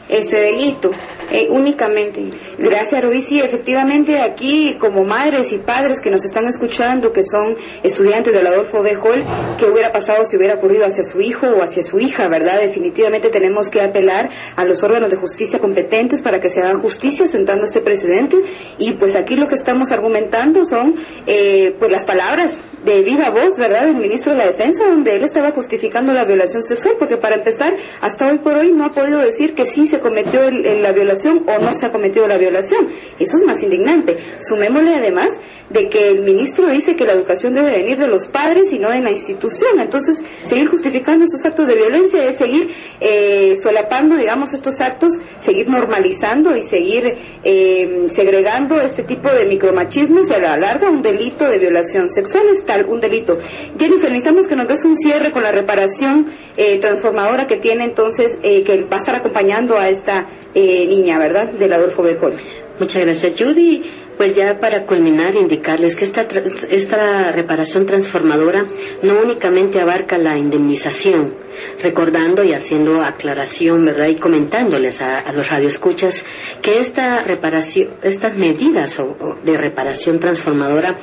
ese 0.10 0.38
delito 0.38 0.92
eh, 1.32 1.48
únicamente. 1.50 2.30
Gracias. 2.58 3.04
Sí, 3.26 3.40
efectivamente, 3.40 4.20
aquí 4.20 4.76
como 4.80 5.04
madres 5.04 5.52
y 5.52 5.58
padres 5.58 6.00
que 6.02 6.10
nos 6.12 6.24
están 6.24 6.46
escuchando, 6.46 7.12
que 7.12 7.24
son 7.24 7.56
estudiantes 7.82 8.34
del 8.34 8.46
Adolfo 8.46 8.82
B. 8.82 8.96
Hall, 8.96 9.24
¿qué 9.58 9.66
hubiera 9.66 9.92
pasado 9.92 10.26
si 10.26 10.38
hubiera 10.38 10.56
ocurrido 10.56 10.86
hacia 10.86 11.04
su 11.04 11.22
hijo 11.22 11.48
o 11.48 11.64
hacia 11.64 11.84
su 11.84 12.00
hija, 12.00 12.28
verdad? 12.28 12.60
Definitivamente 12.60 13.30
tenemos 13.30 13.70
que 13.70 13.82
apelar 13.82 14.30
a 14.56 14.64
los 14.66 14.84
órganos 14.84 15.10
de 15.10 15.18
justicia 15.18 15.60
competentes 15.60 16.22
para 16.22 16.40
que 16.40 16.50
se 16.50 16.62
haga 16.62 16.76
justicia 16.76 17.28
sentando 17.28 17.66
este 17.66 17.82
precedente. 17.82 18.38
Y 18.78 18.94
pues 18.94 19.16
aquí 19.16 19.36
lo 19.36 19.48
que 19.48 19.56
estamos 19.56 19.92
argumentando 19.92 20.66
son 20.66 20.96
eh, 21.26 21.76
pues 21.80 21.92
las 21.92 22.06
palabras 22.06 22.64
de 22.84 23.02
viva 23.02 23.30
voz, 23.32 23.58
¿verdad?, 23.58 23.86
del 23.86 23.96
ministro 23.96 24.34
de 24.34 24.38
la 24.40 24.46
Defensa, 24.46 24.86
donde 24.86 25.16
él 25.16 25.24
estaba 25.24 25.52
justificando 25.52 26.14
la 26.14 26.26
violación 26.26 26.62
sexual, 26.62 26.96
porque 27.00 27.18
para 27.18 27.38
empezar, 27.38 27.76
hasta 28.00 28.28
hoy 28.28 28.38
por 28.38 28.56
hoy 28.58 28.72
no 28.72 28.86
ha 28.86 28.92
podido 28.92 29.20
decir 29.20 29.56
que 29.56 29.66
sí 29.66 29.88
se 29.88 30.00
cometió 30.00 30.52
la 30.52 30.92
violación 30.92 31.14
o 31.45 31.59
no 31.59 31.76
se 31.76 31.86
ha 31.86 31.91
cometido 31.91 32.28
la 32.28 32.38
violación. 32.38 32.89
Eso 33.20 33.38
es 33.38 33.43
más 33.43 33.61
indignante. 33.61 34.18
Sumémosle 34.39 34.95
además 34.95 35.30
de 35.70 35.89
que 35.89 36.09
el 36.09 36.22
ministro 36.22 36.68
dice 36.68 36.95
que 36.95 37.05
la 37.05 37.13
educación 37.13 37.55
debe 37.55 37.72
venir 37.72 37.97
de 37.97 38.07
los 38.07 38.28
padres 38.28 38.72
y 38.72 38.80
no 38.80 38.91
de 38.91 39.01
la 39.01 39.11
institución. 39.11 39.80
Entonces, 39.80 40.24
seguir 40.45 40.68
justificando 40.68 41.26
estos 41.26 41.43
actos 41.45 41.68
de 41.68 41.76
violencia 41.76 42.24
es 42.24 42.38
seguir 42.38 42.70
eh, 42.99 43.55
solapando, 43.57 44.16
digamos, 44.16 44.53
estos 44.53 44.80
actos, 44.82 45.13
seguir 45.39 45.68
normalizando 45.68 46.55
y 46.55 46.61
seguir 46.61 47.18
eh, 47.43 48.07
segregando 48.09 48.80
este 48.80 49.03
tipo 49.03 49.30
de 49.30 49.45
micromachismos 49.45 50.30
a 50.32 50.38
la 50.38 50.57
larga 50.57 50.89
un 50.89 51.01
delito 51.01 51.47
de 51.49 51.57
violación 51.57 52.09
sexual 52.09 52.47
es 52.49 52.66
tal 52.66 52.86
un 52.86 53.01
delito. 53.01 53.39
Jennifer, 53.78 54.09
necesitamos 54.09 54.47
que 54.47 54.55
nos 54.55 54.68
des 54.68 54.86
un 54.86 54.95
cierre 54.95 55.32
con 55.32 55.43
la 55.43 55.51
reparación 55.51 56.32
eh, 56.57 56.80
transformadora 56.80 57.47
que 57.47 57.57
tiene 57.57 57.86
entonces, 57.86 58.38
eh, 58.43 58.63
que 58.63 58.84
va 58.84 58.97
a 58.97 58.99
estar 58.99 59.16
acompañando 59.16 59.78
a 59.78 59.89
esta 59.89 60.28
niña, 60.53 61.20
¿verdad? 61.20 61.51
Del 61.51 61.74
Adolfo 61.74 62.01
Bejol. 62.01 62.38
Muchas 62.80 63.01
gracias, 63.01 63.34
Judy. 63.38 64.05
Pues 64.18 64.34
ya 64.34 64.59
para 64.61 64.86
culminar, 64.86 65.36
indicarles 65.36 65.95
que 65.95 66.05
esta, 66.05 66.26
esta 66.70 67.32
reparación 67.34 67.86
transformadora 67.86 68.66
no 69.03 69.22
únicamente 69.22 69.82
abarca 69.82 70.18
la 70.18 70.38
indemnización, 70.38 71.36
recordando 71.82 72.41
y 72.41 72.53
haciendo 72.53 73.01
aclaración, 73.01 73.84
¿verdad? 73.84 74.07
Y 74.07 74.16
comentándoles 74.16 75.01
a, 75.01 75.32
los 75.34 75.49
radioescuchas 75.49 76.26
que 76.61 76.80
esta 76.80 77.24
reparación, 77.24 77.89
estas 78.03 78.38
medidas 78.38 79.01
de 79.43 79.57
reparación 79.57 80.20
transformadora 80.20 80.95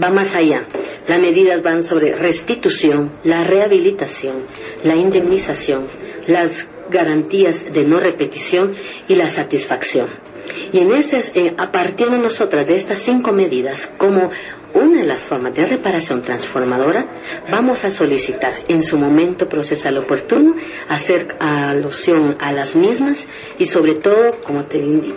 va 0.00 0.10
más 0.10 0.36
allá. 0.36 0.64
Las 1.08 1.18
medidas 1.18 1.62
van 1.62 1.82
sobre 1.82 2.14
restitución, 2.14 3.18
la 3.24 3.42
rehabilitación, 3.42 4.46
la 4.84 4.94
indemnización, 4.94 5.88
las 6.28 6.70
garantías 6.88 7.64
de 7.72 7.84
no 7.84 7.98
repetición 7.98 8.72
y 9.08 9.16
la 9.16 9.28
satisfacción. 9.28 10.29
Y 10.72 10.78
en 10.78 10.92
ese, 10.92 11.22
eh, 11.34 11.54
a 11.56 11.70
partir 11.70 12.08
de 12.08 12.18
nosotras 12.18 12.66
de 12.66 12.74
estas 12.74 12.98
cinco 12.98 13.32
medidas, 13.32 13.86
como 13.96 14.30
una 14.74 15.00
de 15.00 15.06
las 15.06 15.22
formas 15.22 15.54
de 15.54 15.66
reparación 15.66 16.22
transformadora, 16.22 17.06
vamos 17.50 17.84
a 17.84 17.90
solicitar 17.90 18.52
en 18.68 18.82
su 18.82 18.98
momento 18.98 19.48
procesal 19.48 19.98
oportuno 19.98 20.54
hacer 20.88 21.36
alusión 21.40 22.36
a 22.40 22.52
las 22.52 22.76
mismas 22.76 23.26
y 23.58 23.66
sobre 23.66 23.96
todo, 23.96 24.30
como, 24.44 24.64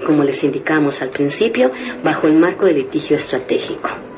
como 0.05 0.23
les 0.23 0.43
indicamos 0.43 1.01
al 1.01 1.09
principio, 1.09 1.71
bajo 2.03 2.27
el 2.27 2.35
marco 2.35 2.65
de 2.65 2.73
litigio 2.73 3.17
estratégico. 3.17 4.12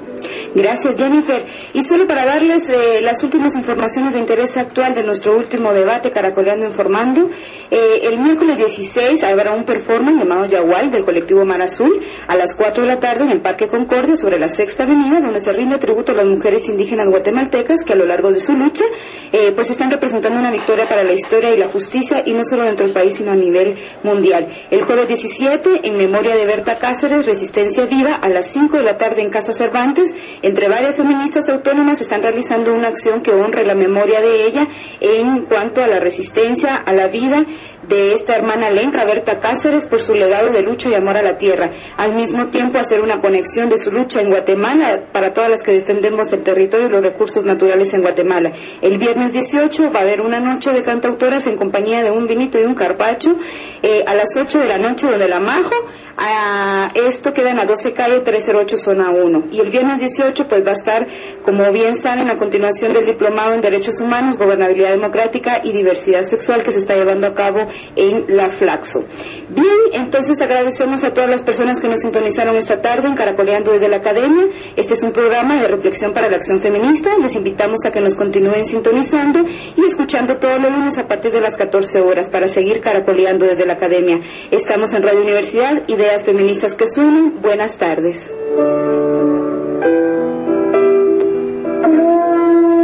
Gracias, 0.53 0.95
Jennifer. 0.97 1.45
Y 1.73 1.83
solo 1.83 2.07
para 2.07 2.25
darles 2.25 2.69
eh, 2.69 3.01
las 3.01 3.23
últimas 3.23 3.55
informaciones 3.55 4.13
de 4.13 4.19
interés 4.19 4.55
actual 4.57 4.95
de 4.95 5.03
nuestro 5.03 5.35
último 5.35 5.73
debate, 5.73 6.11
Caracoleando 6.11 6.65
Informando, 6.65 7.29
eh, 7.71 8.01
el 8.03 8.19
miércoles 8.19 8.57
16 8.57 9.23
habrá 9.23 9.53
un 9.53 9.65
performance 9.65 10.19
llamado 10.19 10.45
Yagual 10.45 10.91
del 10.91 11.03
colectivo 11.03 11.45
Mar 11.45 11.61
Azul 11.61 11.99
a 12.27 12.35
las 12.35 12.55
4 12.55 12.83
de 12.83 12.87
la 12.87 12.99
tarde 12.99 13.23
en 13.23 13.31
el 13.31 13.41
Parque 13.41 13.67
Concordia 13.67 14.15
sobre 14.15 14.39
la 14.39 14.47
Sexta 14.47 14.83
Avenida, 14.83 15.19
donde 15.19 15.41
se 15.41 15.51
rinde 15.51 15.77
tributo 15.77 16.11
a 16.11 16.15
las 16.15 16.25
mujeres 16.25 16.67
indígenas 16.69 17.07
guatemaltecas 17.09 17.83
que 17.85 17.93
a 17.93 17.95
lo 17.95 18.05
largo 18.05 18.31
de 18.31 18.39
su 18.39 18.53
lucha 18.53 18.85
eh, 19.31 19.51
pues 19.53 19.69
están 19.69 19.91
representando 19.91 20.39
una 20.39 20.51
victoria 20.51 20.85
para 20.85 21.03
la 21.03 21.13
historia 21.13 21.53
y 21.53 21.57
la 21.57 21.67
justicia 21.67 22.23
y 22.25 22.33
no 22.33 22.43
solo 22.43 22.63
dentro 22.63 22.85
del 22.85 22.93
país 22.93 23.15
sino 23.15 23.31
a 23.31 23.35
nivel 23.35 23.75
mundial. 24.03 24.47
El 24.69 24.85
jueves 24.85 25.07
17, 25.07 25.81
en 25.83 25.97
memoria 25.97 26.35
de 26.35 26.45
Berta 26.45 26.75
Cáceres, 26.77 27.25
Resistencia 27.25 27.85
Viva, 27.85 28.15
a 28.15 28.29
las 28.29 28.51
5 28.51 28.77
de 28.77 28.83
la 28.83 28.97
tarde 28.97 29.21
en 29.21 29.29
Casa 29.29 29.53
Cervantes, 29.53 30.04
entre 30.41 30.69
varias 30.69 30.95
feministas 30.95 31.49
autónomas 31.49 32.01
están 32.01 32.21
realizando 32.21 32.73
una 32.73 32.89
acción 32.89 33.21
que 33.21 33.31
honre 33.31 33.65
la 33.65 33.75
memoria 33.75 34.21
de 34.21 34.45
ella 34.45 34.67
en 34.99 35.45
cuanto 35.45 35.81
a 35.81 35.87
la 35.87 35.99
resistencia, 35.99 36.75
a 36.75 36.93
la 36.93 37.07
vida 37.07 37.45
de 37.87 38.13
esta 38.13 38.35
hermana 38.35 38.69
Lenca, 38.69 39.05
Berta 39.05 39.39
Cáceres, 39.39 39.85
por 39.85 40.01
su 40.01 40.13
legado 40.13 40.51
de 40.51 40.61
lucha 40.61 40.89
y 40.89 40.95
amor 40.95 41.17
a 41.17 41.21
la 41.21 41.37
tierra. 41.37 41.71
Al 41.97 42.15
mismo 42.15 42.47
tiempo, 42.47 42.77
hacer 42.77 43.01
una 43.01 43.19
conexión 43.19 43.69
de 43.69 43.77
su 43.77 43.91
lucha 43.91 44.21
en 44.21 44.29
Guatemala 44.29 45.09
para 45.11 45.33
todas 45.33 45.49
las 45.49 45.63
que 45.63 45.73
defendemos 45.73 46.31
el 46.33 46.43
territorio 46.43 46.87
y 46.87 46.91
los 46.91 47.01
recursos 47.01 47.45
naturales 47.45 47.93
en 47.93 48.01
Guatemala. 48.01 48.51
El 48.81 48.97
viernes 48.97 49.33
18 49.33 49.91
va 49.91 49.99
a 49.99 50.03
haber 50.03 50.21
una 50.21 50.39
noche 50.39 50.71
de 50.71 50.83
cantautoras 50.83 51.47
en 51.47 51.57
compañía 51.57 52.03
de 52.03 52.11
un 52.11 52.27
vinito 52.27 52.59
y 52.59 52.63
un 52.63 52.75
carpacho 52.75 53.37
eh, 53.81 54.03
a 54.07 54.15
las 54.15 54.35
8 54.35 54.59
de 54.59 54.67
la 54.67 54.77
noche 54.77 55.07
donde 55.07 55.27
la 55.27 55.39
Majo. 55.39 55.75
A 56.17 56.91
esto 56.95 57.33
queda 57.33 57.51
en 57.51 57.57
la 57.57 57.65
12 57.65 57.91
calle 57.93 58.21
308 58.21 58.77
zona 58.77 59.11
1. 59.11 59.47
Y 59.51 59.59
el 59.59 59.69
viernes 59.69 59.99
18 59.99 60.47
pues 60.47 60.65
va 60.65 60.71
a 60.71 60.73
estar, 60.73 61.07
como 61.43 61.69
bien 61.73 61.97
saben, 61.97 62.29
a 62.29 62.37
continuación 62.37 62.93
del 62.93 63.05
diplomado 63.05 63.53
en 63.53 63.59
Derechos 63.59 63.99
Humanos, 63.99 64.37
Gobernabilidad 64.37 64.91
Democrática 64.91 65.59
y 65.61 65.73
Diversidad 65.73 66.23
Sexual 66.23 66.63
que 66.63 66.71
se 66.71 66.79
está 66.79 66.95
llevando 66.95 67.27
a 67.27 67.33
cabo 67.33 67.67
en 67.95 68.25
la 68.35 68.49
Flaxo. 68.49 69.05
Bien, 69.49 69.65
entonces 69.93 70.41
agradecemos 70.41 71.03
a 71.03 71.13
todas 71.13 71.29
las 71.29 71.41
personas 71.41 71.79
que 71.79 71.87
nos 71.87 72.01
sintonizaron 72.01 72.55
esta 72.55 72.81
tarde 72.81 73.07
en 73.07 73.15
Caracoleando 73.15 73.71
desde 73.71 73.87
la 73.87 73.97
Academia. 73.97 74.47
Este 74.75 74.93
es 74.93 75.03
un 75.03 75.11
programa 75.11 75.59
de 75.61 75.67
reflexión 75.67 76.13
para 76.13 76.29
la 76.29 76.37
acción 76.37 76.61
feminista. 76.61 77.17
Les 77.17 77.35
invitamos 77.35 77.79
a 77.85 77.91
que 77.91 78.01
nos 78.01 78.15
continúen 78.15 78.65
sintonizando 78.65 79.41
y 79.75 79.85
escuchando 79.85 80.37
todos 80.37 80.59
los 80.59 80.71
lunes 80.71 80.97
a 80.97 81.07
partir 81.07 81.31
de 81.31 81.41
las 81.41 81.55
14 81.57 82.01
horas 82.01 82.29
para 82.29 82.47
seguir 82.47 82.81
caracoleando 82.81 83.45
desde 83.45 83.65
la 83.65 83.73
Academia. 83.73 84.19
Estamos 84.51 84.93
en 84.93 85.03
Radio 85.03 85.21
Universidad, 85.21 85.83
Ideas 85.87 86.23
Feministas 86.23 86.75
que 86.75 86.87
Suenan. 86.87 87.41
Buenas 87.41 87.77
tardes. 87.77 88.31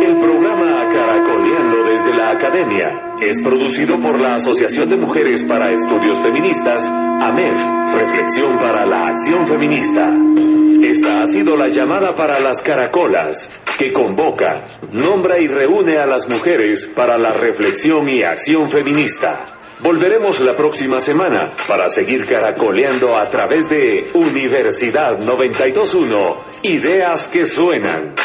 El 0.01 0.17
programa 0.19 0.89
Caracoleando 0.89 1.83
desde 1.85 2.15
la 2.15 2.29
Academia 2.31 3.11
es 3.22 3.39
producido 3.41 3.99
por 3.99 4.19
la 4.19 4.36
Asociación 4.36 4.89
de 4.89 4.97
Mujeres 4.97 5.43
para 5.43 5.72
Estudios 5.72 6.17
Feministas, 6.24 6.84
AMEF, 6.84 7.55
Reflexión 7.93 8.57
para 8.57 8.84
la 8.86 9.07
Acción 9.09 9.45
Feminista. 9.45 10.11
Esta 10.84 11.22
ha 11.22 11.28
sido 11.28 11.55
la 11.55 11.69
llamada 11.69 12.13
para 12.13 12.39
las 12.39 12.63
caracolas, 12.63 13.51
que 13.78 13.93
convoca, 13.93 14.80
nombra 14.91 15.39
y 15.39 15.47
reúne 15.47 15.97
a 15.97 16.07
las 16.07 16.28
mujeres 16.28 16.88
para 16.95 17.19
la 17.19 17.32
reflexión 17.32 18.09
y 18.09 18.24
acción 18.24 18.69
feminista. 18.69 19.59
Volveremos 19.82 20.41
la 20.41 20.55
próxima 20.55 20.99
semana 20.99 21.53
para 21.67 21.89
seguir 21.89 22.26
caracoleando 22.26 23.15
a 23.15 23.30
través 23.30 23.69
de 23.69 24.09
Universidad 24.15 25.19
921, 25.19 26.38
Ideas 26.63 27.28
que 27.28 27.45
Suenan. 27.45 28.15